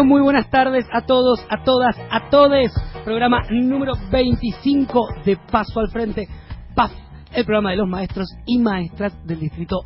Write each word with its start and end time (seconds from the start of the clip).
Muy, 0.00 0.04
pero 0.04 0.04
muy 0.04 0.22
buenas 0.22 0.50
tardes 0.50 0.86
a 0.92 1.02
todos, 1.02 1.44
a 1.50 1.62
todas, 1.64 1.96
a 2.10 2.30
todes. 2.30 2.72
Programa 3.04 3.42
número 3.50 3.92
25 4.10 5.00
de 5.24 5.36
Paso 5.50 5.80
al 5.80 5.90
Frente, 5.90 6.26
PAF, 6.74 6.92
el 7.34 7.44
programa 7.44 7.70
de 7.70 7.76
los 7.76 7.88
maestros 7.88 8.26
y 8.46 8.58
maestras 8.58 9.12
del 9.26 9.40
distrito 9.40 9.76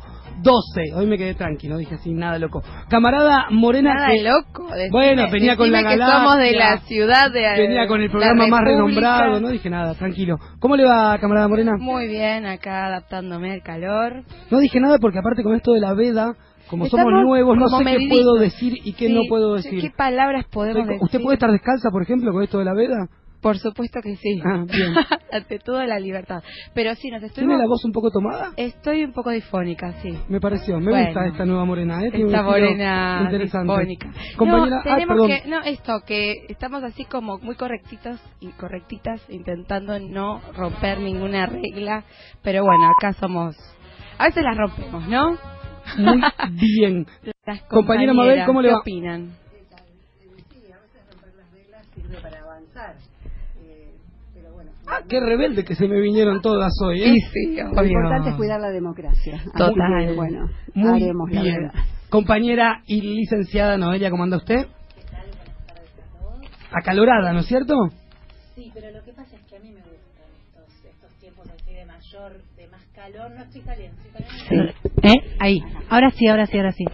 12. 0.41 0.93
Hoy 0.95 1.05
me 1.07 1.17
quedé 1.17 1.33
tranquilo, 1.33 1.77
dije 1.77 1.95
así, 1.95 2.13
nada 2.13 2.37
loco. 2.39 2.61
Camarada 2.89 3.47
Morena. 3.51 3.93
Nada 3.93 4.07
que- 4.09 4.23
loco. 4.23 4.67
decime- 4.69 4.91
Bueno, 4.91 5.27
venía 5.31 5.55
con 5.57 5.71
la 5.71 5.77
decime 5.79 5.93
que 5.93 5.99
galaxia. 5.99 6.17
somos 6.19 6.37
de 6.37 6.51
la 6.53 6.77
ciudad 6.79 7.31
de 7.31 7.61
Venía 7.61 7.87
con 7.87 8.01
el 8.01 8.09
programa 8.11 8.47
más 8.47 8.61
renombrado, 8.63 9.39
no 9.41 9.49
dije 9.49 9.69
nada, 9.69 9.93
tranquilo. 9.95 10.37
¿Cómo 10.59 10.75
le 10.75 10.85
va, 10.85 11.17
camarada 11.19 11.47
Morena? 11.47 11.71
Muy 11.79 12.07
bien, 12.07 12.45
acá 12.45 12.87
adaptándome 12.87 13.51
al 13.53 13.61
calor. 13.63 14.23
No 14.51 14.59
dije 14.59 14.79
nada 14.79 14.97
porque 14.99 15.19
aparte 15.19 15.41
con 15.43 15.55
esto 15.55 15.71
de 15.73 15.79
la 15.81 15.93
veda, 15.93 16.33
como 16.69 16.85
somos 16.87 17.11
nuevos, 17.11 17.57
no 17.57 17.67
sé 17.69 17.83
qué 17.85 18.07
puedo 18.09 18.35
decir 18.35 18.73
y 18.83 18.93
qué 18.93 19.07
Sí, 19.07 19.13
no 19.13 19.21
puedo 19.29 19.55
¿Qué 19.57 19.69
decir. 19.69 19.91
palabras 19.95 20.45
podemos 20.51 20.87
decir? 20.87 21.01
¿Usted 21.03 21.21
puede 21.21 21.35
estar 21.35 21.51
descalza, 21.51 21.89
por 21.91 22.01
ejemplo, 22.03 22.31
con 22.31 22.43
esto 22.43 22.59
de 22.59 22.65
la 22.65 22.73
veda? 22.73 23.07
Por 23.41 23.59
supuesto 23.59 23.99
que 24.01 24.15
sí. 24.15 24.41
Ah, 24.43 24.65
bien. 24.65 24.95
Ante 25.31 25.59
todo 25.59 25.83
la 25.85 25.99
libertad. 25.99 26.41
Pero 26.73 26.95
sí, 26.95 27.09
nos 27.11 27.19
¿Tiene 27.19 27.27
estuvimos... 27.27 27.59
la 27.59 27.67
voz 27.67 27.85
un 27.85 27.91
poco 27.91 28.09
tomada? 28.09 28.53
Estoy 28.57 29.03
un 29.03 29.13
poco 29.13 29.29
difónica, 29.29 29.93
sí. 30.01 30.17
Me 30.29 30.39
pareció, 30.39 30.79
me 30.79 30.89
Bueno. 30.89 31.05
gusta 31.05 31.27
esta 31.27 31.45
nueva 31.45 31.63
morena, 31.63 32.03
¿eh? 32.03 32.09
Tiene 32.09 32.25
Esta 32.25 32.41
morena 32.41 33.19
interesante. 33.25 33.71
difónica. 33.71 34.09
Compañera, 34.35 34.69
no, 34.77 34.77
ah, 34.77 34.95
tenemos 34.95 35.27
que, 35.27 35.43
no, 35.47 35.61
esto, 35.61 36.01
que 36.07 36.45
estamos 36.49 36.83
así 36.83 37.05
como 37.05 37.37
muy 37.37 37.53
correctitos 37.55 38.19
y 38.39 38.47
correctitas, 38.53 39.21
intentando 39.29 39.99
no 39.99 40.41
romper 40.55 40.99
ninguna 41.01 41.45
regla, 41.45 42.03
pero 42.41 42.63
bueno, 42.63 42.89
acá 42.97 43.13
somos, 43.13 43.55
a 44.17 44.25
veces 44.25 44.43
las 44.43 44.57
rompemos, 44.57 45.07
¿no? 45.07 45.37
Muy 45.97 46.21
bien. 46.51 47.05
Las 47.45 47.61
Compañera 47.63 48.13
Mabel, 48.13 48.45
¿cómo 48.45 48.61
le 48.61 48.69
¿qué 48.69 48.73
va? 48.73 48.79
opinan? 48.79 49.31
Ah, 54.87 54.99
qué 55.09 55.19
rebelde 55.19 55.63
que 55.65 55.75
se 55.75 55.87
me 55.87 55.99
vinieron 55.99 56.41
todas 56.41 56.71
hoy, 56.83 57.01
¿eh? 57.01 57.13
Sí, 57.13 57.19
sí, 57.33 57.55
Lo 57.55 57.83
importante 57.85 58.29
es 58.29 58.35
cuidar 58.35 58.61
la 58.61 58.69
democracia. 58.69 59.41
Total. 59.57 60.05
que, 60.05 60.13
bueno, 60.13 60.47
Muy 60.75 61.01
haremos 61.03 61.31
la 61.31 61.41
bien. 61.41 61.55
verdad. 61.63 61.79
Compañera 62.09 62.83
y 62.85 63.01
licenciada 63.01 63.77
Noelia, 63.77 64.11
¿cómo 64.11 64.23
anda 64.23 64.37
usted? 64.37 64.67
Acalorada, 66.71 67.33
¿no 67.33 67.39
es 67.39 67.47
cierto? 67.47 67.73
Sí, 68.53 68.69
pero 68.73 68.91
lo 68.91 69.03
que 69.03 69.13
pasa 69.13 69.35
es 69.35 69.41
que 69.49 69.55
a 69.55 69.59
mí 69.59 69.71
me 69.71 69.79
gustan 69.79 70.29
estos, 70.45 70.85
estos 70.85 71.11
tiempos 71.19 71.47
así 71.49 71.73
de 71.73 71.85
mayor, 71.85 72.33
calor. 72.95 73.31
No 73.31 73.43
estoy 73.43 73.61
caliente, 73.61 73.97
estoy 74.13 74.47
caliente. 74.47 74.75
¿Eh? 75.03 75.35
Ahí. 75.39 75.59
Ahora 75.89 76.11
sí, 76.11 76.27
ahora 76.27 76.45
sí, 76.47 76.57
ahora 76.57 76.71
sí. 76.71 76.85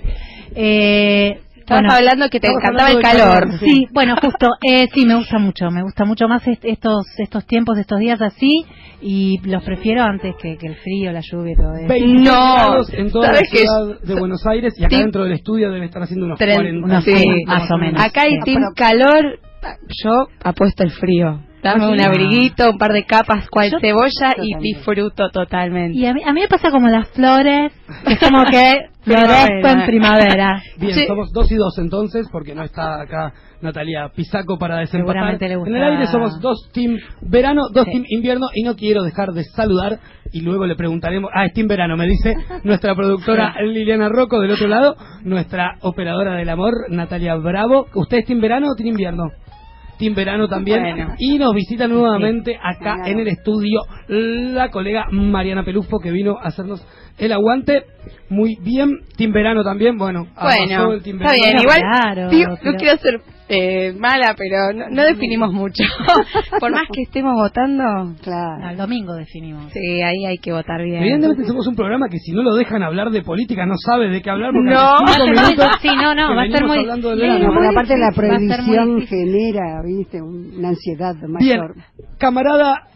Eh, 0.56 1.40
Estabas 1.58 1.84
bueno, 1.84 1.94
hablando 1.96 2.30
que 2.30 2.40
te 2.40 2.48
encantaba 2.48 2.90
el 2.92 3.02
calor. 3.02 3.40
calor, 3.44 3.60
sí, 3.60 3.88
bueno, 3.94 4.16
justo, 4.22 4.50
eh, 4.68 4.88
sí, 4.94 5.06
me 5.06 5.16
gusta 5.16 5.38
mucho, 5.38 5.70
me 5.70 5.84
gusta 5.84 6.04
mucho 6.06 6.28
más 6.28 6.46
est- 6.48 6.66
estos 6.66 7.06
estos 7.20 7.46
tiempos, 7.46 7.78
estos 7.78 8.00
días 8.00 8.20
así, 8.22 8.66
y 9.02 9.38
los 9.48 9.64
prefiero 9.64 10.02
antes 10.04 10.36
que, 10.42 10.58
que 10.58 10.68
el 10.68 10.76
frío, 10.76 11.12
la 11.14 11.22
lluvia 11.22 11.54
y 11.54 11.56
todo 11.56 11.76
eso. 11.76 11.88
23 11.88 12.22
No, 12.24 12.54
grados 12.56 12.94
en 12.94 13.12
toda 13.12 13.32
la 13.32 13.40
ciudad 13.42 14.00
de 14.02 14.16
Buenos 14.16 14.46
Aires 14.48 14.74
y 14.78 14.84
acá 14.84 14.96
Sí. 14.98 15.02
dentro 15.04 15.24
del 15.24 15.34
estudio 15.34 15.72
debe 15.72 15.86
estar 15.86 16.02
haciendo 16.02 16.26
unos 16.26 16.40
Tren- 16.40 16.56
40. 16.56 16.86
unos 16.86 17.04
sí, 17.06 17.14
sí, 17.16 17.28
más 17.46 17.72
o 17.72 17.78
menos. 17.78 18.04
Acá 18.04 18.24
hay 18.24 18.32
Sí. 18.34 18.40
team 18.44 18.64
calor, 18.76 19.40
yo 20.04 20.28
apuesto 20.44 20.84
el 20.84 20.92
frío. 20.92 21.40
Dame 21.64 21.88
un 21.90 22.02
abriguito, 22.02 22.72
un 22.72 22.78
par 22.78 22.92
de 22.94 23.04
capas, 23.06 23.48
cual 23.50 23.72
Yo- 23.72 23.80
cebolla 23.80 24.36
y 24.42 24.56
disfruto 24.60 25.30
totalmente. 25.30 25.98
Y 25.98 26.06
a 26.06 26.14
mí, 26.14 26.22
a 26.26 26.34
mí 26.34 26.42
me 26.42 26.48
pasa 26.48 26.72
como 26.72 26.88
las 26.88 27.08
flores, 27.10 27.72
que 28.06 28.14
es 28.14 28.20
como 28.20 28.44
que 28.46 28.88
florezco 29.04 29.68
en 29.68 29.86
Primavera. 29.86 29.86
primavera. 29.86 30.62
Bien, 30.78 30.94
Sí. 30.94 31.06
somos 31.08 31.32
dos 31.32 31.52
y 31.52 31.56
dos 31.56 31.78
entonces, 31.80 32.28
porque 32.32 32.56
no 32.56 32.64
está 32.64 33.02
acá 33.02 33.34
Natalia 33.62 34.10
Pisaco 34.16 34.58
para 34.58 34.78
desempatar. 34.80 35.14
Seguramente 35.16 35.48
le 35.50 35.56
gusta- 35.58 35.70
En 35.70 35.76
el 35.76 35.84
aire 35.84 36.08
somos 36.08 36.40
dos 36.42 36.70
team 36.74 36.98
verano, 37.22 37.62
dos 37.74 37.86
Sí. 37.86 37.92
team 37.92 38.06
invierno, 38.10 38.48
y 38.56 38.64
no 38.64 38.76
quiero 38.76 39.04
dejar 39.04 39.30
de 39.34 39.44
saludar, 39.44 40.00
y 40.34 40.42
luego 40.42 40.66
le 40.66 40.76
preguntaremos, 40.76 41.30
ah, 41.34 41.46
es 41.46 41.54
team 41.54 41.68
verano, 41.68 41.96
me 41.98 42.08
dice 42.08 42.36
nuestra 42.64 42.96
productora 42.96 43.54
Liliana 43.62 44.10
Rocco 44.10 44.40
del 44.40 44.52
otro 44.52 44.68
lado, 44.68 44.96
nuestra 45.24 45.76
operadora 45.82 46.36
del 46.38 46.50
amor, 46.50 46.74
Natalia 46.90 47.36
Bravo. 47.36 47.86
¿Usted 47.94 48.18
es 48.20 48.26
team 48.26 48.42
verano 48.42 48.68
o 48.72 48.76
team 48.76 48.90
invierno? 48.90 49.26
Team 50.02 50.16
Verano 50.16 50.48
también. 50.48 50.82
Bueno. 50.82 51.14
Y 51.20 51.38
nos 51.38 51.54
visita 51.54 51.88
nuevamente 51.88 52.56
acá 52.56 52.96
Claro. 52.96 53.06
en 53.06 53.20
el 53.20 53.28
estudio 53.28 53.82
la 54.08 54.70
colega 54.70 55.06
Mariana 55.12 55.64
Pelufo 55.64 56.00
que 56.00 56.10
vino 56.12 56.38
a 56.40 56.48
hacernos 56.48 56.84
el 57.20 57.32
aguante. 57.32 57.84
Muy 58.30 58.58
bien. 58.62 59.02
Team 59.16 59.32
Verano 59.32 59.64
también. 59.64 59.98
Bueno, 59.98 60.26
Bueno, 60.42 60.94
el 60.94 61.04
Team 61.04 61.22
está 61.22 61.34
bien, 61.36 61.60
igual 61.62 61.80
Claro, 61.80 62.30
no 62.64 62.74
quiero 62.78 62.98
ser 62.98 63.22
eh, 63.54 63.94
mala, 64.00 64.34
pero 64.38 64.72
no, 64.74 64.90
no 64.90 65.04
definimos 65.04 65.52
mucho. 65.52 65.84
Por 66.60 66.72
más 66.72 66.84
que 66.94 67.02
estemos 67.04 67.34
votando, 67.36 67.84
Claro. 68.24 68.66
Al 68.66 68.78
domingo 68.78 69.14
definimos. 69.14 69.72
sí, 69.74 70.02
ahí 70.02 70.26
hay 70.26 70.38
que 70.38 70.52
votar 70.54 70.82
bien. 70.84 71.02
Evidentemente 71.04 71.44
somos 71.46 71.68
un 71.68 71.76
programa 71.76 72.08
que 72.10 72.18
si 72.20 72.32
no 72.32 72.44
lo 72.44 72.56
dejan 72.56 72.82
hablar 72.84 73.10
de 73.12 73.22
política 73.24 73.66
no 73.66 73.76
sabe 73.78 74.10
de 74.10 74.22
qué 74.22 74.30
hablar 74.30 74.52
porque 74.54 74.70
No. 74.74 75.32
minutos 75.34 75.68
Sí, 75.82 75.90
no, 75.96 76.16
no, 76.16 76.36
va 76.36 76.44
a 76.44 76.48
ser 76.48 76.66
muy- 76.66 76.80
hablando 76.80 77.10
del 77.10 77.20
sí. 77.20 77.44
No, 77.44 77.54
muy 77.54 77.68
aparte 77.68 77.98
la 77.98 78.10
difícil, 78.10 78.48
prohibición 78.58 79.08
genera, 79.08 79.82
viste, 79.86 80.22
un- 80.22 80.54
una 80.58 80.70
ansiedad 80.70 81.16
Bien, 81.16 81.32
mayor. 81.60 81.76
camarada 82.18 82.88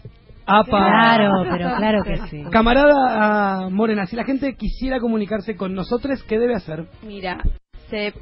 Apa. 0.47 0.65
Claro, 0.67 1.31
pero 1.51 1.75
claro 1.75 2.03
que 2.03 2.17
sí. 2.29 2.43
Camarada 2.51 2.93
ah, 3.09 3.69
Morena, 3.71 4.05
si 4.05 4.15
la 4.15 4.23
gente 4.25 4.53
quisiera 4.55 4.99
comunicarse 4.99 5.55
con 5.55 5.73
nosotros, 5.73 6.23
¿qué 6.29 6.37
debe 6.37 6.53
hacer? 6.53 6.85
Mira, 7.03 7.39
se 7.89 8.13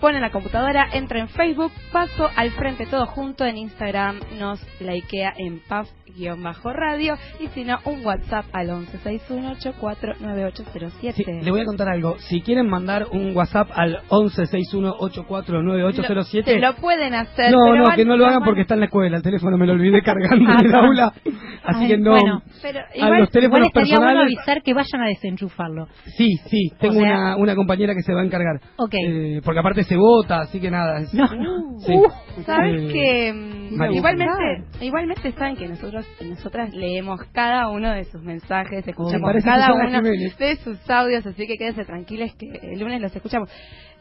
pone 0.00 0.16
en 0.16 0.22
la 0.22 0.30
computadora, 0.30 0.88
entra 0.92 1.18
en 1.20 1.28
Facebook, 1.28 1.72
paso 1.92 2.28
al 2.36 2.50
frente 2.52 2.86
todo 2.86 3.06
junto, 3.06 3.44
en 3.44 3.56
Instagram 3.56 4.20
nos 4.38 4.60
likea 4.80 5.32
en 5.36 5.60
paf-radio 5.68 7.16
y 7.40 7.48
si 7.48 7.64
no, 7.64 7.78
un 7.84 8.04
WhatsApp 8.06 8.44
al 8.52 8.68
1161849807. 8.70 11.12
Sí, 11.12 11.24
le 11.42 11.50
voy 11.50 11.60
a 11.60 11.64
contar 11.64 11.88
algo. 11.88 12.16
Si 12.18 12.40
quieren 12.42 12.68
mandar 12.68 13.06
un 13.10 13.34
WhatsApp 13.36 13.68
al 13.74 13.98
1161849807. 14.10 16.44
Se 16.44 16.58
lo 16.60 16.74
pueden 16.76 17.14
hacer. 17.14 17.50
No, 17.52 17.58
pero 17.64 17.76
no, 17.76 17.84
van- 17.84 17.96
que 17.96 18.04
no 18.04 18.16
lo 18.16 18.26
hagan 18.26 18.42
porque 18.44 18.60
está 18.62 18.74
en 18.74 18.80
la 18.80 18.86
escuela. 18.86 19.16
El 19.16 19.22
teléfono 19.22 19.56
me 19.58 19.66
lo 19.66 19.72
olvidé 19.72 20.02
cargando 20.02 20.50
Ah, 20.50 20.56
en 20.60 20.66
el 20.66 20.72
no. 20.72 20.78
aula. 20.78 21.12
Así 21.64 21.82
Ay, 21.84 21.88
que 21.88 21.96
no. 21.98 22.10
bueno. 22.10 22.42
Pero 22.60 22.80
a 22.80 22.84
igual, 22.96 23.20
los 23.20 23.30
teléfonos 23.30 23.68
Igual 23.68 23.84
estaría 23.84 23.96
bueno 23.98 24.10
personales. 24.10 24.36
avisar 24.38 24.62
que 24.62 24.74
vayan 24.74 25.00
a 25.02 25.06
desenchufarlo. 25.08 25.88
Sí, 26.16 26.36
sí, 26.46 26.70
tengo 26.78 26.98
O 26.98 27.00
sea- 27.00 27.16
una, 27.16 27.36
una 27.36 27.54
compañera 27.56 27.94
que 27.94 28.02
se 28.02 28.12
va 28.12 28.20
a 28.20 28.24
encargar. 28.24 28.60
Ok. 28.76 28.94
Eh, 28.94 29.40
porque 29.44 29.60
aparte 29.60 29.82
se 29.84 29.96
vota, 29.96 30.40
así 30.42 30.60
que 30.60 30.70
nada. 30.70 31.00
es- 31.00 31.14
No, 31.14 31.26
no. 31.34 31.78
Sí. 31.80 31.94
¿Sabes 32.44 32.82
Eh, 32.82 32.92
que 32.92 33.32
María. 33.76 33.96
igualmente, 33.98 34.64
igualmente 34.80 35.32
saben 35.32 35.56
que 35.56 35.68
nosotros 35.68 36.06
nosotras 36.24 36.72
leemos 36.74 37.20
cada 37.32 37.68
uno 37.68 37.90
de 37.92 38.04
sus 38.04 38.22
mensajes, 38.22 38.86
escuchamos 38.86 39.30
cada 39.44 39.72
uno 39.74 39.86
Jiménez. 40.02 40.36
de 40.38 40.56
sus 40.56 40.90
audios, 40.90 41.24
así 41.26 41.46
que 41.46 41.56
quédense 41.56 41.84
tranquiles 41.84 42.34
que 42.36 42.50
el 42.62 42.80
lunes 42.80 43.00
los 43.00 43.14
escuchamos. 43.14 43.48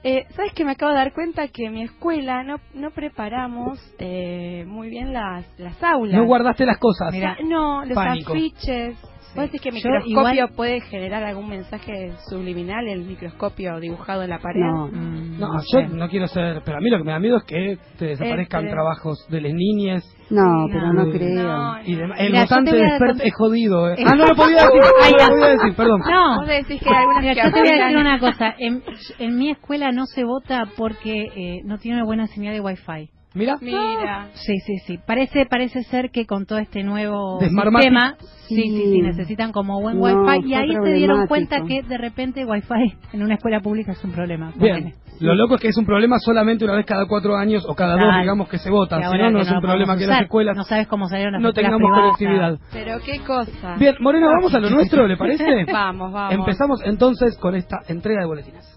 Eh, 0.05 0.25
¿Sabes 0.35 0.51
que 0.53 0.65
me 0.65 0.71
acabo 0.71 0.91
de 0.91 0.97
dar 0.97 1.13
cuenta 1.13 1.47
que 1.47 1.65
en 1.67 1.73
mi 1.73 1.83
escuela 1.83 2.43
no 2.43 2.57
no 2.73 2.91
preparamos 2.91 3.79
eh, 3.99 4.65
muy 4.67 4.89
bien 4.89 5.13
las 5.13 5.45
las 5.57 5.81
aulas? 5.81 6.17
No 6.17 6.25
guardaste 6.25 6.65
las 6.65 6.77
cosas. 6.77 7.13
Mira, 7.13 7.37
No, 7.45 7.85
los 7.85 7.95
Pánico. 7.95 8.33
afiches. 8.33 8.97
¿Vos 9.35 9.45
decís 9.45 9.61
que 9.61 9.69
el 9.69 9.75
microscopio 9.75 10.11
igual- 10.11 10.49
puede 10.55 10.81
generar 10.81 11.23
algún 11.23 11.49
mensaje 11.49 12.11
subliminal, 12.29 12.87
el 12.87 13.03
microscopio 13.05 13.79
dibujado 13.79 14.23
en 14.23 14.29
la 14.29 14.39
pared? 14.39 14.59
No, 14.61 14.87
Mm, 14.87 15.39
No, 15.39 15.59
sé. 15.59 15.87
yo 15.89 15.95
no 15.95 16.07
quiero 16.09 16.27
ser. 16.27 16.61
Pero 16.63 16.77
a 16.77 16.81
mí 16.81 16.89
lo 16.89 16.97
que 16.99 17.03
me 17.03 17.11
da 17.11 17.19
miedo 17.19 17.37
es 17.37 17.43
que 17.43 17.77
te 17.97 18.05
desaparezcan 18.05 18.65
Este- 18.65 18.73
trabajos 18.75 19.27
de 19.29 19.41
las 19.41 19.53
niñas 19.53 20.03
no, 20.29 20.41
Sí, 20.67 20.71
pero 20.73 20.93
no. 20.93 21.05
no 21.05 21.11
creo. 21.11 21.29
No, 21.43 21.81
y 21.83 21.91
no. 21.93 21.97
demás. 21.99 22.19
El 22.19 22.27
Mira, 22.31 22.39
yo 22.39 22.45
votante 22.45 22.71
te 22.71 22.77
voy 22.77 22.85
de 22.85 22.91
expert 22.95 23.19
es 23.23 23.33
jodido. 23.35 23.91
eh. 23.91 23.95
Ah, 24.05 24.15
no 24.15 24.25
lo 24.27 24.35
podía 24.35 24.55
decir. 24.65 24.81
Ay, 25.03 25.11
No 25.13 25.23
lo 25.25 25.29
podía 25.29 25.47
decir, 25.49 25.75
perdón. 25.75 26.01
No, 26.09 26.37
Vos 26.37 26.47
decís 26.47 26.81
que 26.81 26.89
algunas 26.89 27.21
Mira, 27.21 27.33
que 27.35 27.41
yo 27.41 27.51
te 27.53 27.59
voy 27.59 27.69
a 27.69 27.83
decir 27.85 27.97
una 27.97 28.19
cosa. 28.19 28.55
En, 28.57 28.83
en 29.19 29.35
mi 29.37 29.51
escuela 29.51 29.91
no 29.91 30.05
se 30.05 30.23
vota 30.23 30.63
porque 30.77 31.23
eh, 31.35 31.61
no 31.65 31.77
tiene 31.77 31.97
una 31.97 32.05
buena 32.05 32.27
señal 32.27 32.53
de 32.53 32.61
wifi. 32.61 33.09
Mira. 33.33 33.57
Mira. 33.61 34.27
Sí, 34.33 34.53
sí, 34.65 34.77
sí. 34.85 34.99
Parece 35.05 35.45
parece 35.45 35.83
ser 35.83 36.11
que 36.11 36.25
con 36.25 36.45
todo 36.45 36.59
este 36.59 36.83
nuevo 36.83 37.39
sistema, 37.39 38.15
sí, 38.47 38.55
sí, 38.55 38.61
Sí. 38.69 38.91
sí, 38.91 39.01
necesitan 39.01 39.51
como 39.51 39.81
buen 39.81 39.97
No, 39.99 40.03
wifi 40.03 40.49
y 40.49 40.53
ahí 40.53 40.69
se 40.83 40.93
dieron 40.93 41.25
cuenta 41.27 41.61
que 41.67 41.81
de 41.81 41.97
repente 41.97 42.45
wifi 42.45 42.95
en 43.13 43.23
una 43.23 43.35
escuela 43.35 43.59
pública 43.59 43.93
es 43.93 44.03
un 44.03 44.11
problema. 44.11 44.51
Bien. 44.55 44.93
Lo 45.19 45.35
loco 45.35 45.55
es 45.55 45.61
que 45.61 45.67
es 45.69 45.77
un 45.77 45.85
problema 45.85 46.17
solamente 46.19 46.65
una 46.65 46.75
vez 46.75 46.85
cada 46.85 47.05
cuatro 47.07 47.37
años 47.37 47.63
o 47.67 47.75
cada 47.75 47.95
dos, 47.97 48.15
digamos, 48.19 48.49
que 48.49 48.57
se 48.57 48.69
votan. 48.69 48.99
Que 48.99 49.07
Si 49.09 49.17
no, 49.17 49.31
no 49.31 49.39
es 49.41 49.51
un 49.51 49.61
problema 49.61 49.95
que 49.95 50.07
las 50.07 50.21
escuelas 50.23 50.57
No 50.57 50.63
sabes 50.63 50.87
cómo 50.87 51.07
salieron 51.07 51.33
las 51.33 51.41
no 51.41 51.53
tengamos 51.53 51.77
privadas. 51.91 52.17
conectividad. 52.17 52.59
Pero 52.73 52.99
qué 53.05 53.19
cosa. 53.25 53.75
Bien, 53.77 53.95
Moreno, 53.99 54.27
vamos 54.29 54.53
a 54.53 54.59
lo 54.59 54.69
nuestro, 54.71 55.07
¿le 55.07 55.15
parece? 55.15 55.65
Vamos, 55.71 56.11
vamos. 56.11 56.33
Empezamos 56.33 56.81
entonces 56.83 57.37
con 57.37 57.55
esta 57.55 57.77
entrega 57.87 58.21
de 58.21 58.27
boletines. 58.27 58.72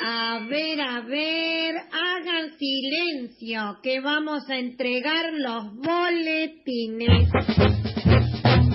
A 0.00 0.40
ver, 0.48 0.80
a 0.80 1.00
ver, 1.00 1.74
hagan 1.92 2.56
silencio, 2.58 3.78
que 3.82 4.00
vamos 4.00 4.48
a 4.48 4.56
entregar 4.56 5.32
los 5.32 5.74
boletines. 5.74 7.28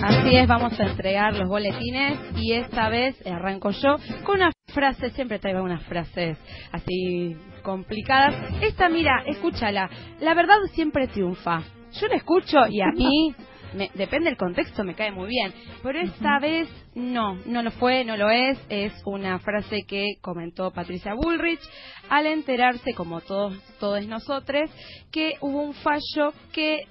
Así 0.02 0.36
es, 0.36 0.46
vamos 0.46 0.78
a 0.78 0.84
entregar 0.84 1.34
los 1.34 1.48
boletines 1.48 2.18
y 2.36 2.52
esta 2.52 2.90
vez 2.90 3.16
arranco 3.26 3.70
yo 3.70 3.96
con 4.24 4.36
una 4.36 4.52
frases, 4.74 5.12
siempre 5.14 5.38
traigo 5.38 5.62
unas 5.62 5.82
frases 5.84 6.36
así 6.72 7.36
complicadas. 7.62 8.34
Esta, 8.60 8.88
mira, 8.88 9.22
escúchala. 9.26 9.88
La 10.20 10.34
verdad 10.34 10.56
siempre 10.72 11.06
triunfa. 11.08 11.62
Yo 12.00 12.08
la 12.08 12.16
escucho 12.16 12.58
y 12.68 12.82
a 12.82 12.90
mí, 12.94 13.34
me- 13.74 13.90
depende 13.94 14.30
del 14.30 14.36
contexto, 14.38 14.84
me 14.84 14.94
cae 14.94 15.10
muy 15.12 15.28
bien. 15.28 15.52
Pero 15.82 15.98
esta 16.00 16.38
vez 16.38 16.68
no, 16.94 17.34
no 17.46 17.62
lo 17.62 17.70
fue, 17.72 18.04
no 18.04 18.16
lo 18.16 18.30
es. 18.30 18.58
Es 18.68 18.92
una 19.04 19.38
frase 19.38 19.82
que 19.86 20.14
comentó 20.20 20.70
Patricia 20.70 21.14
Bullrich 21.14 21.60
al 22.08 22.26
enterarse, 22.26 22.94
como 22.94 23.20
todos, 23.20 23.58
todos 23.78 24.06
nosotros, 24.06 24.70
que 25.10 25.34
hubo 25.40 25.62
un 25.62 25.74
fallo 25.74 26.32
que 26.52 26.86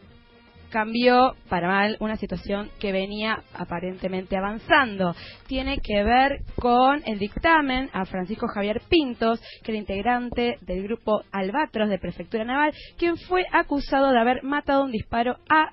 cambió 0.69 1.35
para 1.49 1.67
mal 1.67 1.97
una 1.99 2.15
situación 2.15 2.71
que 2.79 2.91
venía 2.91 3.43
aparentemente 3.53 4.35
avanzando. 4.35 5.13
Tiene 5.45 5.77
que 5.77 6.03
ver 6.03 6.39
con 6.55 7.03
el 7.05 7.19
dictamen 7.19 7.91
a 7.93 8.05
Francisco 8.05 8.47
Javier 8.47 8.81
Pintos, 8.89 9.39
que 9.63 9.71
era 9.71 9.77
integrante 9.79 10.57
del 10.61 10.81
grupo 10.81 11.21
Albatros 11.31 11.89
de 11.89 11.99
Prefectura 11.99 12.43
Naval, 12.43 12.73
quien 12.97 13.17
fue 13.17 13.45
acusado 13.51 14.11
de 14.11 14.19
haber 14.19 14.41
matado 14.41 14.83
un 14.83 14.91
disparo 14.91 15.37
a 15.47 15.69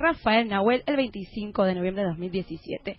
Rafael 0.00 0.48
Nahuel 0.48 0.82
el 0.86 0.96
25 0.96 1.64
de 1.64 1.74
noviembre 1.74 2.02
de 2.02 2.08
2017. 2.08 2.96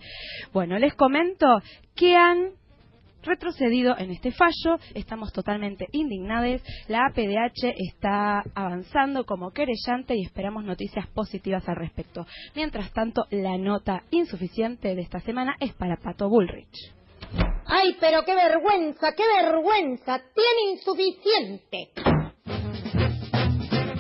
Bueno, 0.54 0.78
les 0.78 0.94
comento 0.94 1.48
que 1.96 2.16
han 2.16 2.52
retrocedido 3.24 3.96
en 3.98 4.12
este 4.12 4.32
fallo, 4.32 4.80
estamos 4.96 5.32
totalmente 5.32 5.88
indignados, 5.92 6.62
la 6.88 7.08
APDH 7.08 7.74
está 7.76 8.44
avanzando 8.56 9.26
como 9.26 9.52
querellante 9.52 10.16
y 10.16 10.24
esperamos 10.24 10.64
noticias 10.64 11.08
positivas 11.08 11.68
al 11.68 11.76
respecto. 11.76 12.26
Mientras 12.56 12.92
tanto, 12.94 13.26
la 13.30 13.58
nota 13.58 14.04
insuficiente 14.12 14.96
de 14.96 15.02
esta 15.02 15.20
semana 15.20 15.56
es 15.60 15.74
para 15.74 15.98
Pato 15.98 16.30
Bullrich. 16.30 16.94
Ay, 17.66 17.96
pero 18.00 18.24
qué 18.26 18.36
vergüenza, 18.36 19.14
qué 19.16 19.24
vergüenza. 19.42 20.20
Tiene 20.34 20.72
insuficiente. 20.74 22.11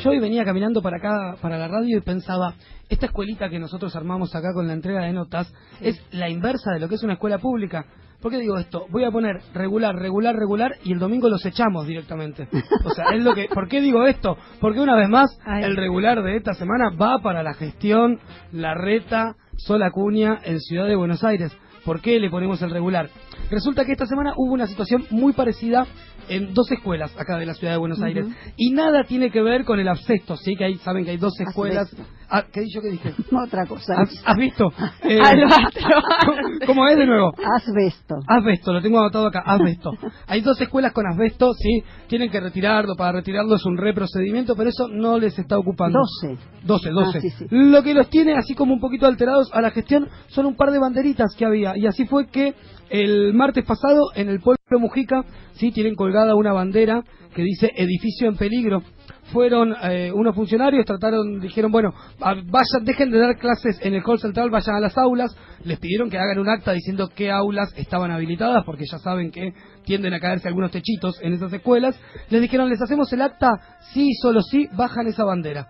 Yo 0.04 0.10
hoy 0.10 0.20
venía 0.20 0.44
caminando 0.44 0.82
para 0.82 0.98
acá, 0.98 1.36
para 1.42 1.60
la 1.60 1.68
radio, 1.68 2.00
y 2.00 2.02
pensaba, 2.02 2.56
esta 2.90 3.06
escuelita 3.06 3.50
que 3.50 3.60
nosotros 3.60 3.96
armamos 3.96 4.34
acá 4.34 4.52
con 4.52 4.66
la 4.66 4.74
entrega 4.74 5.02
de 5.04 5.14
notas 5.14 5.54
es 5.80 6.02
la 6.12 6.28
inversa 6.28 6.72
de 6.74 6.80
lo 6.80 6.90
que 6.90 6.96
es 6.96 7.04
una 7.04 7.14
escuela 7.14 7.38
pública. 7.38 7.86
¿Por 8.20 8.32
qué 8.32 8.40
digo 8.40 8.58
esto? 8.58 8.88
Voy 8.90 9.04
a 9.04 9.12
poner 9.12 9.42
regular, 9.54 9.96
regular, 9.96 10.36
regular 10.36 10.72
y 10.84 10.94
el 10.94 10.98
domingo 10.98 11.30
los 11.30 11.46
echamos 11.46 11.86
directamente. 11.86 12.48
O 12.84 12.90
sea, 12.90 13.06
es 13.14 13.24
lo 13.24 13.36
que. 13.36 13.48
¿Por 13.54 13.68
qué 13.68 13.80
digo 13.80 14.06
esto? 14.08 14.38
Porque 14.60 14.80
una 14.80 14.96
vez 14.96 15.08
más, 15.08 15.40
Ay. 15.46 15.64
el 15.66 15.76
regular 15.76 16.24
de 16.24 16.36
esta 16.36 16.54
semana 16.54 16.90
va 17.00 17.20
para 17.22 17.44
la 17.44 17.54
gestión 17.54 18.20
La 18.52 18.74
Reta, 18.74 19.36
Sola 19.58 19.92
Cuña 19.92 20.40
en 20.44 20.60
Ciudad 20.60 20.88
de 20.88 20.96
Buenos 20.96 21.24
Aires. 21.24 21.56
¿Por 21.86 22.02
qué 22.02 22.20
le 22.20 22.30
ponemos 22.30 22.62
el 22.62 22.72
regular? 22.72 23.10
Resulta 23.52 23.86
que 23.86 23.92
esta 23.94 24.06
semana 24.06 24.34
hubo 24.36 24.54
una 24.54 24.68
situación 24.68 25.06
muy 25.10 25.34
parecida 25.34 25.86
en 26.32 26.54
dos 26.54 26.72
escuelas 26.72 27.12
acá 27.18 27.38
de 27.38 27.46
la 27.46 27.54
ciudad 27.54 27.74
de 27.74 27.80
Buenos 27.80 28.02
Aires. 28.02 28.26
Y 28.56 28.72
nada 28.72 29.04
tiene 29.04 29.32
que 29.32 29.42
ver 29.42 29.66
con 29.66 29.80
el 29.80 29.88
abscesto, 29.88 30.38
¿sí? 30.38 30.56
Que 30.56 30.66
hay, 30.66 30.76
saben 30.78 31.04
que 31.04 31.12
hay 31.12 31.18
dos 31.18 31.40
escuelas. 31.40 31.94
Ah, 32.34 32.46
¿Qué 32.50 32.62
dije 32.62 32.76
yo? 32.76 32.82
¿Qué 32.82 32.92
dije? 32.92 33.14
Otra 33.46 33.66
cosa. 33.66 33.94
¿Has, 33.98 34.10
has 34.26 34.38
visto? 34.38 34.72
Eh. 35.04 35.20
¿Cómo 36.66 36.88
es 36.88 36.98
de 36.98 37.06
nuevo? 37.06 37.34
Asbesto. 37.58 38.16
Asbesto, 38.28 38.72
lo 38.72 38.82
tengo 38.82 39.00
anotado 39.00 39.28
acá, 39.28 39.42
asbesto. 39.46 39.92
Hay 40.28 40.42
dos 40.42 40.62
escuelas 40.62 40.94
con 40.94 41.06
asbesto, 41.06 41.54
sí, 41.54 41.84
tienen 42.08 42.30
que 42.30 42.40
retirarlo, 42.40 42.96
para 42.96 43.14
retirarlo 43.14 43.56
es 43.56 43.66
un 43.66 43.78
reprocedimiento, 43.78 44.56
pero 44.56 44.70
eso 44.70 44.88
no 44.88 45.18
les 45.18 45.38
está 45.38 45.58
ocupando. 45.58 46.00
12. 46.22 46.38
12, 46.64 46.90
12. 46.92 47.18
Ah, 47.18 47.22
sí, 47.22 47.30
sí. 47.32 47.46
Lo 47.50 47.84
que 47.84 47.94
los 47.94 48.10
tiene 48.10 48.38
así 48.38 48.54
como 48.54 48.74
un 48.74 48.80
poquito 48.80 49.08
alterados 49.08 49.50
a 49.54 49.62
la 49.62 49.72
gestión 49.72 50.08
son 50.28 50.46
un 50.46 50.56
par 50.56 50.72
de 50.72 50.80
banderitas 50.80 51.36
que 51.38 51.46
había. 51.46 51.76
Y 51.76 51.88
así 51.88 52.06
fue 52.06 52.28
que 52.28 52.54
el 52.90 53.34
martes 53.34 53.66
pasado 53.66 54.12
en 54.16 54.30
el 54.30 54.40
pueblo 54.40 54.58
Mujica, 54.80 55.26
sí, 55.54 55.72
tienen 55.72 55.96
colgada 55.96 56.36
una 56.36 56.54
bandera 56.54 57.04
que 57.34 57.42
dice 57.42 57.72
edificio 57.76 58.28
en 58.28 58.38
peligro. 58.38 58.84
Fueron 59.32 59.74
eh, 59.84 60.12
unos 60.14 60.36
funcionarios, 60.36 60.86
trataron, 60.86 61.40
dijeron, 61.40 61.72
bueno, 61.72 61.94
vayan, 62.20 62.84
dejen 62.84 63.12
de 63.12 63.20
dar 63.20 63.38
clases 63.38 63.80
en 63.82 63.94
el 63.94 64.04
hall 64.06 64.20
central, 64.20 64.50
vayan 64.50 64.76
a 64.76 64.80
las 64.80 64.98
aulas. 64.98 65.36
Les 65.64 65.80
pidieron 65.80 66.10
que 66.10 66.18
hagan 66.18 66.40
un 66.40 66.50
acta 66.50 66.74
diciendo 66.74 67.10
qué 67.16 67.32
aulas 67.32 67.74
estaban 67.78 68.12
habilitadas, 68.12 68.64
porque 68.66 68.84
ya 68.92 68.98
saben 68.98 69.32
que 69.32 69.54
tienden 69.86 70.14
a 70.14 70.20
caerse 70.20 70.48
algunos 70.48 70.72
techitos 70.72 71.20
en 71.22 71.34
esas 71.34 71.54
escuelas. 71.54 72.00
Les 72.30 72.42
dijeron, 72.42 72.70
les 72.70 72.82
hacemos 72.82 73.12
el 73.14 73.22
acta, 73.22 73.52
sí, 73.94 74.12
solo 74.22 74.42
sí, 74.42 74.68
bajan 74.74 75.08
esa 75.08 75.24
bandera. 75.24 75.68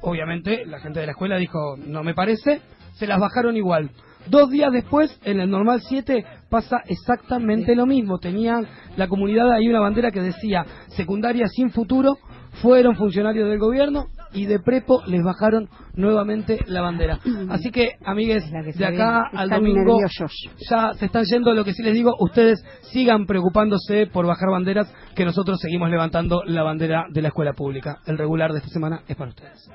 Obviamente, 0.00 0.64
la 0.66 0.80
gente 0.80 1.00
de 1.00 1.06
la 1.06 1.12
escuela 1.12 1.36
dijo, 1.36 1.76
no 1.76 2.02
me 2.02 2.14
parece, 2.14 2.60
se 2.94 3.06
las 3.06 3.20
bajaron 3.20 3.56
igual. 3.56 3.90
Dos 4.28 4.50
días 4.50 4.72
después, 4.72 5.18
en 5.24 5.40
el 5.40 5.50
normal 5.50 5.80
7, 5.80 6.24
pasa 6.48 6.78
exactamente 6.86 7.74
lo 7.74 7.86
mismo. 7.86 8.18
Tenían 8.18 8.66
la 8.96 9.08
comunidad 9.08 9.50
ahí 9.50 9.68
una 9.68 9.80
bandera 9.80 10.10
que 10.10 10.20
decía, 10.20 10.64
secundaria 10.88 11.46
sin 11.48 11.70
futuro, 11.70 12.16
fueron 12.60 12.96
funcionarios 12.96 13.48
del 13.48 13.58
gobierno 13.58 14.06
y 14.34 14.46
de 14.46 14.58
prepo 14.60 15.02
les 15.06 15.22
bajaron 15.22 15.68
nuevamente 15.94 16.58
la 16.66 16.80
bandera. 16.80 17.18
Así 17.50 17.70
que, 17.70 17.92
amigues, 18.04 18.44
que 18.50 18.72
de 18.72 18.84
acá 18.86 19.22
al 19.32 19.44
Están 19.44 19.60
domingo 19.60 19.94
nerviosos. 19.94 20.32
ya 20.70 20.92
se 20.94 21.06
están 21.06 21.24
yendo. 21.24 21.52
Lo 21.52 21.64
que 21.64 21.72
sí 21.72 21.82
les 21.82 21.94
digo, 21.94 22.14
ustedes 22.18 22.64
sigan 22.92 23.26
preocupándose 23.26 24.06
por 24.06 24.26
bajar 24.26 24.50
banderas, 24.50 24.92
que 25.14 25.24
nosotros 25.24 25.60
seguimos 25.60 25.90
levantando 25.90 26.42
la 26.44 26.62
bandera 26.62 27.06
de 27.10 27.22
la 27.22 27.28
escuela 27.28 27.52
pública. 27.52 27.98
El 28.06 28.18
regular 28.18 28.52
de 28.52 28.58
esta 28.58 28.70
semana 28.70 29.02
es 29.06 29.16
para 29.16 29.30
ustedes. 29.30 29.70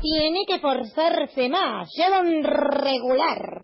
Tiene 0.00 0.44
que 0.46 0.58
forzarse 0.60 1.48
más. 1.48 1.88
Lleva 1.96 2.20
un 2.20 2.42
regular. 2.44 3.60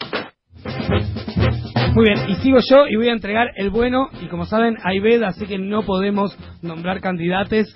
Muy 1.92 2.04
bien, 2.04 2.30
y 2.30 2.36
sigo 2.36 2.58
yo 2.70 2.86
y 2.86 2.94
voy 2.94 3.08
a 3.08 3.12
entregar 3.12 3.48
el 3.56 3.70
bueno. 3.70 4.08
Y 4.22 4.28
como 4.28 4.46
saben, 4.46 4.76
hay 4.84 5.00
veda, 5.00 5.28
así 5.28 5.44
que 5.46 5.58
no 5.58 5.82
podemos 5.82 6.36
nombrar 6.62 7.00
candidatos. 7.00 7.66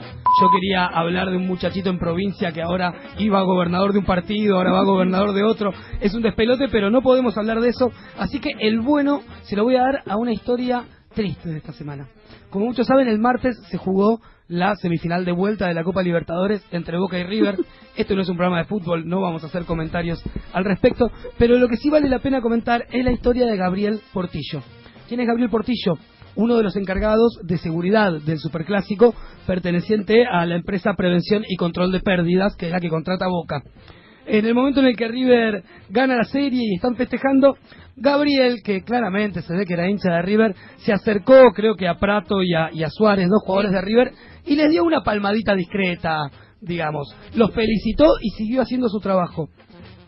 Yo 0.40 0.50
quería 0.52 0.86
hablar 0.86 1.30
de 1.30 1.36
un 1.36 1.48
muchachito 1.48 1.90
en 1.90 1.98
provincia 1.98 2.52
que 2.52 2.62
ahora 2.62 2.94
iba 3.18 3.42
gobernador 3.42 3.92
de 3.92 3.98
un 3.98 4.04
partido, 4.04 4.56
ahora 4.56 4.70
va 4.70 4.84
gobernador 4.84 5.32
de 5.32 5.42
otro. 5.42 5.72
Es 6.00 6.14
un 6.14 6.22
despelote, 6.22 6.68
pero 6.68 6.90
no 6.90 7.02
podemos 7.02 7.36
hablar 7.36 7.60
de 7.60 7.70
eso. 7.70 7.90
Así 8.16 8.38
que 8.38 8.50
el 8.60 8.80
bueno 8.80 9.22
se 9.42 9.56
lo 9.56 9.64
voy 9.64 9.74
a 9.74 9.82
dar 9.82 10.02
a 10.06 10.16
una 10.16 10.32
historia 10.32 10.84
triste 11.12 11.48
de 11.48 11.56
esta 11.56 11.72
semana. 11.72 12.06
Como 12.50 12.66
muchos 12.66 12.86
saben, 12.86 13.08
el 13.08 13.18
martes 13.18 13.56
se 13.68 13.78
jugó 13.78 14.20
la 14.48 14.74
semifinal 14.76 15.24
de 15.24 15.32
vuelta 15.32 15.68
de 15.68 15.74
la 15.74 15.84
Copa 15.84 16.02
Libertadores 16.02 16.64
entre 16.70 16.98
Boca 16.98 17.18
y 17.18 17.24
River. 17.24 17.56
Esto 17.96 18.14
no 18.14 18.22
es 18.22 18.28
un 18.28 18.36
programa 18.36 18.58
de 18.58 18.68
fútbol, 18.68 19.08
no 19.08 19.20
vamos 19.20 19.44
a 19.44 19.46
hacer 19.46 19.64
comentarios 19.64 20.22
al 20.52 20.64
respecto, 20.64 21.10
pero 21.38 21.58
lo 21.58 21.68
que 21.68 21.76
sí 21.76 21.90
vale 21.90 22.08
la 22.08 22.18
pena 22.18 22.40
comentar 22.40 22.86
es 22.90 23.04
la 23.04 23.12
historia 23.12 23.46
de 23.46 23.56
Gabriel 23.56 24.00
Portillo. 24.12 24.62
¿Quién 25.08 25.20
es 25.20 25.26
Gabriel 25.26 25.50
Portillo? 25.50 25.94
Uno 26.36 26.56
de 26.56 26.64
los 26.64 26.74
encargados 26.74 27.38
de 27.44 27.58
seguridad 27.58 28.12
del 28.20 28.38
Superclásico, 28.38 29.14
perteneciente 29.46 30.26
a 30.26 30.44
la 30.46 30.56
empresa 30.56 30.94
Prevención 30.96 31.44
y 31.48 31.56
Control 31.56 31.92
de 31.92 32.00
Pérdidas, 32.00 32.56
que 32.56 32.66
es 32.66 32.72
la 32.72 32.80
que 32.80 32.88
contrata 32.88 33.28
Boca. 33.28 33.62
En 34.26 34.46
el 34.46 34.54
momento 34.54 34.80
en 34.80 34.86
el 34.86 34.96
que 34.96 35.06
River 35.06 35.62
gana 35.90 36.16
la 36.16 36.24
serie 36.24 36.62
y 36.64 36.74
están 36.74 36.96
festejando, 36.96 37.56
Gabriel, 37.96 38.56
que 38.64 38.82
claramente 38.82 39.42
se 39.42 39.54
ve 39.54 39.66
que 39.66 39.74
era 39.74 39.88
hincha 39.88 40.10
de 40.10 40.22
River, 40.22 40.54
se 40.78 40.92
acercó, 40.92 41.52
creo 41.54 41.76
que 41.76 41.86
a 41.86 41.98
Prato 41.98 42.42
y 42.42 42.54
a, 42.54 42.70
y 42.72 42.82
a 42.82 42.90
Suárez, 42.90 43.28
dos 43.28 43.42
jugadores 43.44 43.72
de 43.72 43.82
River, 43.82 44.12
y 44.46 44.56
les 44.56 44.70
dio 44.70 44.84
una 44.84 45.02
palmadita 45.02 45.54
discreta, 45.54 46.30
digamos. 46.60 47.14
Los 47.34 47.52
felicitó 47.52 48.06
y 48.20 48.30
siguió 48.30 48.62
haciendo 48.62 48.88
su 48.88 49.00
trabajo. 49.00 49.48